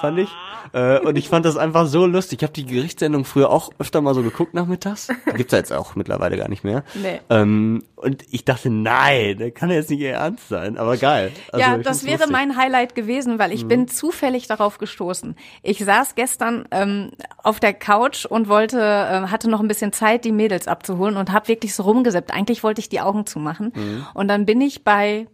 fand 0.00 0.18
ich. 0.18 0.28
Äh, 0.72 0.98
und 1.00 1.16
ich 1.16 1.28
fand 1.28 1.46
das 1.46 1.56
einfach 1.56 1.86
so 1.86 2.04
lustig. 2.04 2.40
Ich 2.40 2.42
habe 2.42 2.52
die 2.52 2.66
Gerichtssendung 2.66 3.24
früher 3.24 3.48
auch 3.48 3.70
öfter 3.78 4.00
mal 4.02 4.14
so 4.14 4.22
geguckt 4.22 4.52
nachmittags. 4.54 5.08
Gibt's 5.34 5.52
ja 5.52 5.58
jetzt 5.58 5.72
auch 5.72 5.94
mittlerweile 5.94 6.36
gar 6.36 6.48
nicht 6.48 6.62
mehr. 6.64 6.84
Nee. 6.94 7.20
Ähm, 7.30 7.82
und 7.96 8.22
ich 8.30 8.44
dachte, 8.44 8.68
nein, 8.82 9.36
das 9.38 9.54
kann 9.54 9.70
jetzt 9.70 9.90
nicht 9.90 10.00
ihr 10.00 10.12
Ernst 10.14 10.48
sein. 10.48 10.76
Aber 10.78 10.96
geil. 10.96 11.32
Also, 11.52 11.64
ja, 11.64 11.78
das 11.78 12.04
wäre 12.04 12.16
lustig. 12.18 12.32
mein 12.32 12.56
Highlight 12.56 12.94
gewesen, 12.94 13.38
weil 13.38 13.52
ich 13.52 13.64
Mhm. 13.64 13.68
bin 13.68 13.88
zufällig 13.88 14.46
darauf 14.46 14.78
gestoßen. 14.78 15.36
Ich 15.62 15.84
saß 15.84 16.14
gestern 16.14 16.66
ähm, 16.70 17.10
auf 17.42 17.60
der 17.60 17.72
Couch 17.74 18.24
und 18.24 18.48
wollte, 18.48 18.78
äh, 18.80 19.28
hatte 19.30 19.48
noch 19.50 19.60
ein 19.60 19.68
bisschen 19.68 19.92
Zeit, 19.92 20.24
die 20.24 20.32
Mädels 20.32 20.68
abzuholen 20.68 21.16
und 21.16 21.32
habe 21.32 21.48
wirklich 21.48 21.74
so 21.74 21.82
rumgesippt. 21.84 22.32
Eigentlich 22.32 22.62
wollte 22.62 22.80
ich 22.80 22.88
die 22.88 23.00
Augen 23.00 23.26
zumachen. 23.26 23.72
Mhm. 23.74 24.06
Und 24.14 24.28
dann 24.28 24.46
bin 24.46 24.60
ich 24.60 24.84
bei 24.84 25.26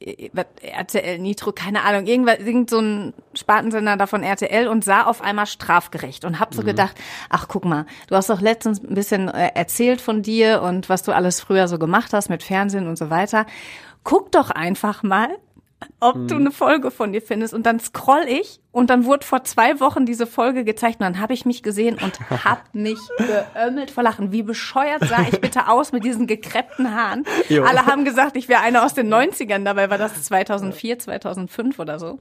RTL 0.00 1.18
Nitro, 1.18 1.52
keine 1.52 1.82
Ahnung, 1.82 2.06
irgendwas, 2.06 2.38
irgend 2.38 2.70
so 2.70 2.80
ein 2.80 3.14
Spartensender 3.34 3.96
da 3.96 4.06
von 4.06 4.22
RTL 4.22 4.68
und 4.68 4.84
sah 4.84 5.04
auf 5.04 5.22
einmal 5.22 5.46
strafgerecht 5.46 6.24
und 6.24 6.38
hab 6.40 6.54
so 6.54 6.62
Mhm. 6.62 6.66
gedacht, 6.66 6.96
ach 7.28 7.46
guck 7.48 7.64
mal, 7.64 7.86
du 8.08 8.16
hast 8.16 8.30
doch 8.30 8.40
letztens 8.40 8.82
ein 8.82 8.94
bisschen 8.94 9.28
äh, 9.28 9.50
erzählt 9.54 10.00
von 10.00 10.22
dir 10.22 10.62
und 10.62 10.88
was 10.88 11.02
du 11.02 11.12
alles 11.12 11.40
früher 11.40 11.68
so 11.68 11.78
gemacht 11.78 12.12
hast 12.12 12.28
mit 12.28 12.42
Fernsehen 12.42 12.86
und 12.86 12.96
so 12.96 13.10
weiter. 13.10 13.46
Guck 14.04 14.32
doch 14.32 14.50
einfach 14.50 15.02
mal, 15.02 15.28
ob 16.00 16.16
Mhm. 16.16 16.28
du 16.28 16.34
eine 16.36 16.50
Folge 16.50 16.90
von 16.90 17.12
dir 17.12 17.22
findest. 17.22 17.54
Und 17.54 17.64
dann 17.66 17.80
scroll 17.80 18.24
ich 18.28 18.60
und 18.72 18.90
dann 18.90 19.04
wurde 19.04 19.24
vor 19.26 19.44
zwei 19.44 19.80
Wochen 19.80 20.06
diese 20.06 20.26
Folge 20.26 20.64
gezeigt 20.64 21.00
und 21.00 21.04
dann 21.04 21.18
habe 21.20 21.32
ich 21.34 21.44
mich 21.46 21.62
gesehen 21.62 21.98
und 22.02 22.18
hab 22.44 22.62
mich 22.74 22.98
geömmelt 23.18 23.90
vor 23.90 24.02
Lachen. 24.02 24.32
Wie 24.32 24.42
bescheuert 24.42 25.04
sah 25.06 25.22
ich 25.30 25.40
bitte 25.40 25.68
aus 25.68 25.92
mit 25.92 26.04
diesen 26.04 26.26
gekreppten 26.26 26.94
Haaren? 26.94 27.24
Jo. 27.48 27.64
Alle 27.64 27.86
haben 27.86 28.04
gesagt, 28.04 28.36
ich 28.36 28.48
wäre 28.48 28.60
eine 28.62 28.82
aus 28.84 28.94
den 28.94 29.08
90ern, 29.12 29.64
dabei 29.64 29.90
war 29.90 29.98
das 29.98 30.22
2004, 30.24 30.98
2005 30.98 31.78
oder 31.78 31.98
so. 31.98 32.18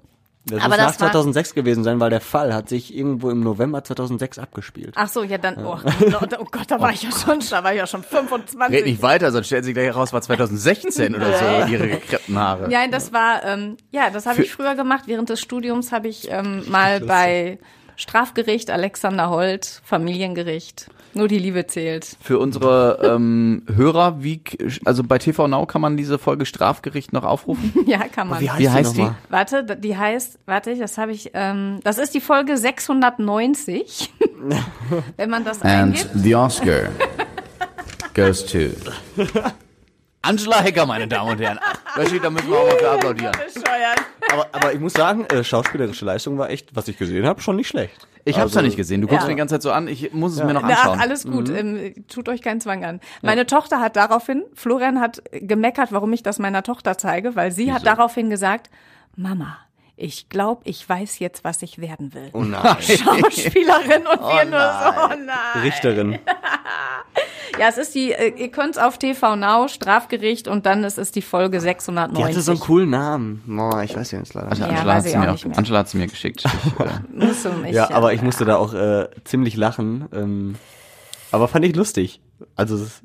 Das 0.47 0.59
Aber 0.61 0.69
muss 0.69 0.77
nach 0.77 0.85
das 0.87 1.01
war- 1.01 1.07
2006 1.11 1.55
gewesen 1.55 1.83
sein, 1.83 1.99
weil 1.99 2.11
der 2.11 2.21
Fall 2.21 2.53
hat 2.53 2.69
sich 2.69 2.95
irgendwo 2.95 3.31
im 3.31 3.39
November 3.41 3.83
2006 3.83 4.37
abgespielt. 4.37 4.93
Ach 4.95 5.07
so, 5.09 5.23
ja 5.23 5.39
dann, 5.39 5.65
oh, 5.65 5.79
oh 5.83 6.45
Gott, 6.51 6.65
da 6.69 6.79
war 6.79 6.91
ich 6.93 7.01
ja 7.01 7.09
schon, 7.11 7.39
da 7.49 7.63
war 7.63 7.71
ich 7.73 7.79
ja 7.79 7.87
schon 7.87 8.03
25. 8.03 8.59
Red 8.77 8.85
nicht 8.85 9.01
weiter, 9.01 9.31
sonst 9.31 9.47
stellt 9.47 9.65
sich 9.65 9.73
gleich 9.73 9.87
heraus, 9.87 10.13
war 10.13 10.21
2016 10.21 11.15
oder 11.15 11.33
so, 11.33 11.71
ihre 11.71 11.87
gekreppten 11.87 12.37
Haare. 12.37 12.69
Ja, 12.71 12.87
das 12.87 13.11
war, 13.11 13.43
ähm, 13.43 13.77
ja, 13.91 14.09
das 14.11 14.27
habe 14.27 14.43
ich 14.43 14.51
früher 14.51 14.75
gemacht. 14.75 15.03
Während 15.07 15.29
des 15.29 15.41
Studiums 15.41 15.91
habe 15.91 16.09
ich 16.09 16.29
ähm, 16.29 16.63
mal 16.69 16.99
bei 16.99 17.57
Strafgericht, 17.95 18.69
Alexander 18.71 19.29
Holt, 19.29 19.81
Familiengericht. 19.83 20.89
Nur 21.13 21.29
die 21.29 21.39
Liebe 21.39 21.65
zählt. 21.65 22.17
Für 22.19 22.39
unsere 22.39 22.99
ähm, 23.01 23.63
Hörer, 23.73 24.21
wie, 24.21 24.41
also 24.83 25.01
bei 25.01 25.17
TV 25.17 25.47
Now 25.47 25.65
kann 25.65 25.79
man 25.79 25.95
diese 25.95 26.19
Folge 26.19 26.45
Strafgericht 26.45 27.13
noch 27.13 27.23
aufrufen? 27.23 27.73
Ja, 27.87 27.99
kann 28.09 28.27
man. 28.27 28.41
Wie 28.41 28.49
heißt, 28.49 28.59
Wie 28.59 28.69
heißt 28.69 28.95
die? 28.97 29.01
nochmal? 29.01 29.15
Warte, 29.29 29.63
die 29.77 29.95
heißt, 29.95 30.39
warte, 30.45 30.75
das 30.75 30.97
habe 30.97 31.13
ich, 31.13 31.31
ähm, 31.33 31.79
das 31.83 31.99
ist 31.99 32.13
die 32.13 32.19
Folge 32.19 32.57
690. 32.57 34.11
Wenn 35.17 35.29
man 35.29 35.45
das 35.45 35.61
eingibt. 35.61 36.09
the 36.15 36.35
Oscar 36.35 36.89
goes 38.13 38.45
to 38.45 38.57
Angela 40.25 40.61
Hecker, 40.61 40.85
meine 40.85 41.07
Damen 41.07 41.31
und 41.31 41.39
Herren. 41.41 41.59
Da 41.95 42.05
steht, 42.05 42.23
da 42.23 42.29
müssen 42.29 42.49
wir 42.49 42.57
auch 42.57 42.67
mal 42.67 42.77
für 42.77 42.89
applaudieren. 42.91 43.35
Aber, 44.31 44.47
aber 44.51 44.73
ich 44.73 44.79
muss 44.79 44.93
sagen, 44.93 45.25
äh, 45.25 45.43
schauspielerische 45.43 46.03
Leistung 46.05 46.37
war 46.37 46.49
echt, 46.49 46.75
was 46.75 46.87
ich 46.87 46.97
gesehen 46.97 47.25
habe, 47.25 47.41
schon 47.41 47.55
nicht 47.55 47.67
schlecht. 47.67 48.07
Ich 48.27 48.35
hab's 48.37 48.45
Also- 48.47 48.59
ja 48.59 48.65
nicht 48.65 48.75
gesehen. 48.77 49.01
Du 49.01 49.07
guckst 49.07 49.21
Ja. 49.23 49.27
mir 49.27 49.35
die 49.35 49.37
ganze 49.37 49.55
Zeit 49.55 49.61
so 49.61 49.71
an. 49.71 49.87
Ich 49.87 50.11
muss 50.13 50.33
es 50.33 50.43
mir 50.43 50.53
noch 50.53 50.63
Na, 50.63 50.69
anschauen. 50.69 50.97
ach, 50.97 51.03
alles 51.03 51.23
gut. 51.25 51.47
Ähm, 51.49 51.93
tut 52.07 52.27
euch 52.27 52.41
keinen 52.41 52.59
Zwang 52.59 52.83
an. 52.83 52.99
Meine 53.21 53.45
Tochter 53.45 53.79
hat 53.79 53.95
daraufhin, 53.95 54.43
Florian 54.55 54.99
hat 54.99 55.21
gemeckert, 55.31 55.91
warum 55.91 56.11
ich 56.11 56.23
das 56.23 56.39
meiner 56.39 56.63
Tochter 56.63 56.97
zeige, 56.97 57.35
weil 57.35 57.51
sie 57.51 57.71
hat 57.71 57.85
daraufhin 57.85 58.29
gesagt, 58.31 58.71
Mama, 59.15 59.57
ich 59.95 60.27
glaube, 60.27 60.61
ich 60.65 60.89
weiß 60.89 61.19
jetzt, 61.19 61.43
was 61.43 61.61
ich 61.61 61.79
werden 61.79 62.13
will. 62.15 62.29
Oh 62.33 62.41
nein. 62.43 62.75
Schauspielerin 62.81 64.07
und 64.07 64.19
wir 64.19 64.45
nur 64.45 64.59
so, 64.59 65.01
oh 65.05 65.23
nein. 65.23 65.61
Richterin. 65.61 66.19
Ja, 67.59 67.67
es 67.69 67.77
ist 67.77 67.95
die, 67.95 68.11
äh, 68.11 68.33
ihr 68.35 68.49
könnt's 68.49 68.77
auf 68.77 68.97
TV 68.97 69.35
Now, 69.35 69.67
Strafgericht 69.67 70.47
und 70.47 70.65
dann 70.65 70.83
ist 70.83 70.97
es 70.97 71.11
die 71.11 71.21
Folge 71.21 71.57
Die 71.57 71.63
690. 71.63 72.23
hatte 72.25 72.41
so 72.41 72.51
einen 72.51 72.59
coolen 72.59 72.89
Namen. 72.89 73.43
Boah, 73.45 73.83
ich 73.83 73.95
weiß 73.95 74.11
ja 74.11 74.19
jetzt 74.19 74.33
leider 74.33 74.49
nicht. 74.49 74.59
Ja, 74.59 74.67
Angela, 74.67 74.85
weiß 74.85 74.95
hat 74.95 75.05
ich 75.05 75.11
sie 75.11 75.17
auch 75.17 75.21
mir 75.25 75.31
nicht 75.31 75.47
mehr. 75.47 75.57
Angela 75.57 75.79
hat 75.79 75.89
sie 75.89 75.97
mir 75.97 76.07
geschickt. 76.07 76.43
Ich, 76.65 76.79
äh, 76.79 77.25
Musst 77.25 77.45
du 77.45 77.49
mich, 77.51 77.71
Ja, 77.73 77.89
aber 77.91 78.13
ich 78.13 78.21
musste 78.21 78.45
da 78.45 78.57
auch 78.57 78.73
äh, 78.73 79.07
ziemlich 79.23 79.55
lachen. 79.55 80.05
Ähm, 80.13 80.55
aber 81.31 81.47
fand 81.47 81.65
ich 81.65 81.75
lustig. 81.75 82.19
Also 82.55 82.75
es 82.75 82.81
ist 82.81 83.03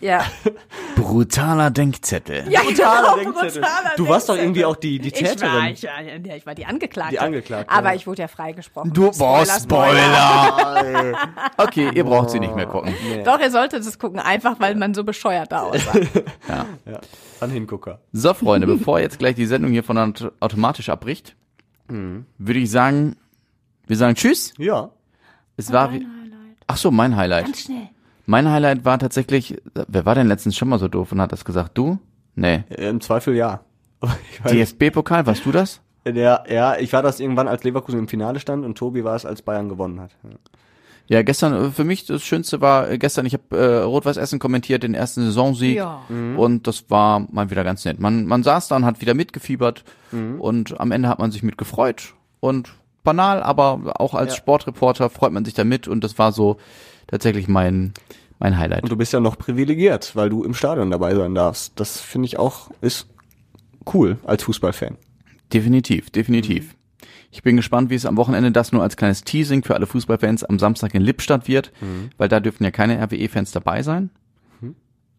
Ja, 0.00 0.24
brutaler 0.96 1.70
Denkzettel. 1.70 2.44
ja 2.50 2.62
brutaler 2.62 3.16
genau, 3.18 3.32
Denkzettel. 3.34 3.60
brutaler 3.62 3.90
Du 3.96 4.08
warst 4.08 4.28
doch 4.28 4.34
Denkzettel. 4.34 4.44
irgendwie 4.44 4.64
auch 4.64 4.76
die, 4.76 4.98
die 4.98 5.08
Ich 5.08 5.22
war, 5.22 5.28
Täterin. 5.30 5.64
ich, 5.74 5.82
war, 5.84 6.00
ja, 6.26 6.36
ich 6.36 6.46
war 6.46 6.54
die 6.54 6.64
Angeklagte. 6.66 7.10
Die 7.16 7.18
Angeklagte, 7.20 7.70
Aber 7.70 7.90
ja. 7.90 7.94
ich 7.96 8.06
wurde 8.06 8.22
ja 8.22 8.28
freigesprochen. 8.28 8.92
Du, 8.92 9.10
boah, 9.10 9.44
Spoiler. 9.44 11.14
Okay, 11.58 11.90
ihr 11.94 12.04
braucht 12.04 12.30
sie 12.30 12.40
nicht 12.40 12.54
mehr 12.56 12.66
gucken. 12.66 12.94
Doch, 13.24 13.38
ihr 13.40 13.50
solltet 13.50 13.84
es 13.84 13.98
gucken, 13.98 14.18
einfach 14.20 14.58
weil 14.58 14.74
man 14.74 14.94
so 14.94 15.04
bescheuert 15.04 15.52
da 15.52 15.62
aussah. 15.62 15.92
Ja, 16.48 16.66
ein 17.40 17.50
Hingucker. 17.50 18.00
So, 18.12 18.32
Freunde, 18.34 18.66
bevor 18.66 19.00
jetzt 19.00 19.18
gleich 19.18 19.34
die 19.34 19.46
Sendung 19.46 19.70
hier 19.72 19.84
von 19.84 19.98
auto- 19.98 20.30
automatisch 20.40 20.88
abbricht, 20.88 21.36
würde 21.88 22.58
ich 22.58 22.70
sagen, 22.70 23.16
wir 23.86 23.96
sagen 23.96 24.14
Tschüss. 24.14 24.54
Ja. 24.56 24.90
Es 25.56 25.72
war 25.72 25.92
wie, 25.92 26.06
ach 26.66 26.76
so, 26.76 26.90
mein 26.90 27.16
Highlight. 27.16 27.44
Ganz 27.46 27.60
schnell. 27.62 27.88
Mein 28.30 28.48
Highlight 28.48 28.84
war 28.84 28.96
tatsächlich, 29.00 29.60
wer 29.74 30.06
war 30.06 30.14
denn 30.14 30.28
letztens 30.28 30.56
schon 30.56 30.68
mal 30.68 30.78
so 30.78 30.86
doof 30.86 31.10
und 31.10 31.20
hat 31.20 31.32
das 31.32 31.44
gesagt? 31.44 31.76
Du? 31.76 31.98
Nee. 32.36 32.62
Im 32.68 33.00
Zweifel 33.00 33.34
ja. 33.34 33.62
DFB-Pokal, 34.48 35.26
warst 35.26 35.44
du 35.44 35.50
das? 35.50 35.80
der, 36.04 36.44
ja, 36.48 36.76
ich 36.78 36.92
war 36.92 37.02
das 37.02 37.18
irgendwann, 37.18 37.48
als 37.48 37.64
Leverkusen 37.64 37.98
im 37.98 38.06
Finale 38.06 38.38
stand 38.38 38.64
und 38.64 38.78
Tobi 38.78 39.02
war 39.02 39.16
es, 39.16 39.26
als 39.26 39.42
Bayern 39.42 39.68
gewonnen 39.68 39.98
hat. 40.00 40.12
Ja. 40.22 40.30
Ja, 41.08 41.22
gestern, 41.22 41.54
äh, 41.54 41.70
für 41.70 41.82
mich 41.82 42.06
das 42.06 42.22
Schönste 42.22 42.60
war, 42.60 42.88
äh, 42.88 42.98
gestern, 42.98 43.26
ich 43.26 43.32
habe 43.34 43.56
äh, 43.58 43.78
Rot-Weiß 43.82 44.16
Essen 44.16 44.38
kommentiert, 44.38 44.84
den 44.84 44.94
ersten 44.94 45.24
Saisonsieg. 45.24 45.74
Ja. 45.78 46.02
Und 46.36 46.68
das 46.68 46.88
war 46.88 47.26
mal 47.32 47.50
wieder 47.50 47.64
ganz 47.64 47.84
nett. 47.84 47.98
Man, 47.98 48.26
man 48.26 48.44
saß 48.44 48.68
da 48.68 48.76
und 48.76 48.84
hat 48.84 49.00
wieder 49.00 49.14
mitgefiebert 49.14 49.82
und 50.38 50.78
am 50.80 50.92
Ende 50.92 51.08
hat 51.08 51.18
man 51.18 51.32
sich 51.32 51.42
mitgefreut. 51.42 52.14
Und 52.38 52.70
banal, 53.02 53.42
aber 53.42 53.94
auch 54.00 54.14
als 54.14 54.34
Ja. 54.34 54.36
Sportreporter 54.36 55.10
freut 55.10 55.32
man 55.32 55.44
sich 55.44 55.54
da 55.54 55.64
mit 55.64 55.88
und 55.88 56.04
das 56.04 56.16
war 56.16 56.30
so 56.30 56.58
tatsächlich 57.08 57.48
mein, 57.48 57.92
mein 58.40 58.58
Highlight. 58.58 58.82
Und 58.82 58.90
du 58.90 58.96
bist 58.96 59.12
ja 59.12 59.20
noch 59.20 59.38
privilegiert, 59.38 60.16
weil 60.16 60.28
du 60.28 60.42
im 60.42 60.54
Stadion 60.54 60.90
dabei 60.90 61.14
sein 61.14 61.34
darfst. 61.34 61.78
Das 61.78 62.00
finde 62.00 62.26
ich 62.26 62.38
auch, 62.38 62.70
ist 62.80 63.06
cool 63.94 64.18
als 64.24 64.42
Fußballfan. 64.42 64.96
Definitiv, 65.52 66.10
definitiv. 66.10 66.74
Ich 67.30 67.42
bin 67.42 67.56
gespannt, 67.56 67.90
wie 67.90 67.94
es 67.94 68.06
am 68.06 68.16
Wochenende 68.16 68.50
das 68.50 68.72
nur 68.72 68.82
als 68.82 68.96
kleines 68.96 69.22
Teasing 69.22 69.62
für 69.62 69.74
alle 69.74 69.86
Fußballfans 69.86 70.42
am 70.44 70.58
Samstag 70.58 70.94
in 70.94 71.02
Lippstadt 71.02 71.46
wird, 71.46 71.70
weil 72.18 72.28
da 72.28 72.40
dürften 72.40 72.64
ja 72.64 72.72
keine 72.72 73.00
RWE-Fans 73.00 73.52
dabei 73.52 73.82
sein. 73.82 74.10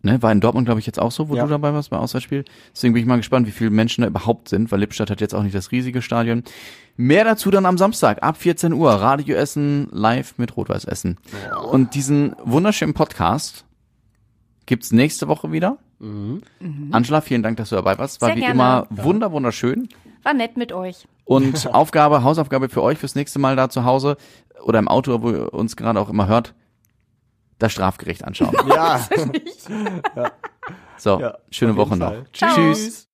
Ne, 0.04 0.20
war 0.24 0.32
in 0.32 0.42
Dortmund, 0.42 0.66
glaube 0.66 0.80
ich, 0.80 0.88
jetzt 0.88 1.00
auch 1.00 1.12
so, 1.12 1.30
wo 1.30 1.36
Ja. 1.36 1.44
du 1.44 1.50
dabei 1.50 1.74
warst 1.74 1.92
beim 1.92 2.00
Auswärtsspiel. 2.00 2.44
Deswegen 2.74 2.94
bin 2.96 3.02
ich 3.04 3.08
mal 3.08 3.18
gespannt, 3.18 3.46
wie 3.46 3.52
viele 3.52 3.70
Menschen 3.70 4.02
da 4.02 4.08
überhaupt 4.08 4.50
sind, 4.50 4.72
weil 4.72 4.80
Lippstadt 4.80 5.12
hat 5.12 5.22
jetzt 5.22 5.36
auch 5.36 5.44
nicht 5.44 5.54
das 5.54 5.72
riesige 5.72 6.02
Stadion. 6.02 6.44
Mehr 6.98 7.24
dazu 7.24 7.52
dann 7.52 7.68
am 7.68 7.78
Samstag 7.78 8.24
ab 8.24 8.38
14 8.38 8.74
Uhr. 8.74 8.92
Radio 8.92 9.36
Essen 9.36 9.88
live 9.92 10.38
mit 10.40 10.58
Rot-Weiß 10.58 10.86
Essen. 10.86 11.18
Und 11.72 11.94
diesen 11.94 12.36
wunderschönen 12.44 12.96
Podcast 12.96 13.66
gibt's 14.66 14.92
nächste 14.92 15.28
Woche 15.28 15.52
wieder. 15.52 15.78
Angela, 16.92 17.22
vielen 17.22 17.44
Dank, 17.44 17.58
dass 17.58 17.70
du 17.70 17.76
dabei 17.76 17.98
warst. 18.00 18.22
War 18.22 18.30
Sehr 18.30 18.36
wie 18.38 18.40
gerne. 18.42 18.54
immer 18.56 18.88
wunder, 18.90 19.32
wunderschön. 19.32 19.88
War 20.24 20.34
nett 20.34 20.58
mit 20.58 20.72
euch. 20.72 21.08
Und 21.26 21.68
Aufgabe, 21.74 22.24
Hausaufgabe 22.24 22.70
für 22.70 22.82
euch 22.82 22.98
fürs 22.98 23.14
nächste 23.16 23.38
Mal 23.38 23.56
da 23.56 23.70
zu 23.70 23.86
Hause 23.86 24.18
oder 24.64 24.80
im 24.80 24.88
Auto, 24.88 25.22
wo 25.22 25.30
ihr 25.32 25.54
uns 25.54 25.76
gerade 25.76 26.00
auch 26.00 26.10
immer 26.10 26.28
hört, 26.28 26.54
das 27.62 27.72
Strafgericht 27.72 28.24
anschauen. 28.24 28.56
Ja. 28.68 29.08
So, 30.98 31.20
Ja, 31.20 31.38
schöne 31.50 31.72
auf 31.72 31.78
jeden 31.78 31.90
Woche 31.90 31.98
noch. 31.98 32.10
Fall. 32.10 32.26
Ciao. 32.34 32.56
Tschüss. 32.56 33.11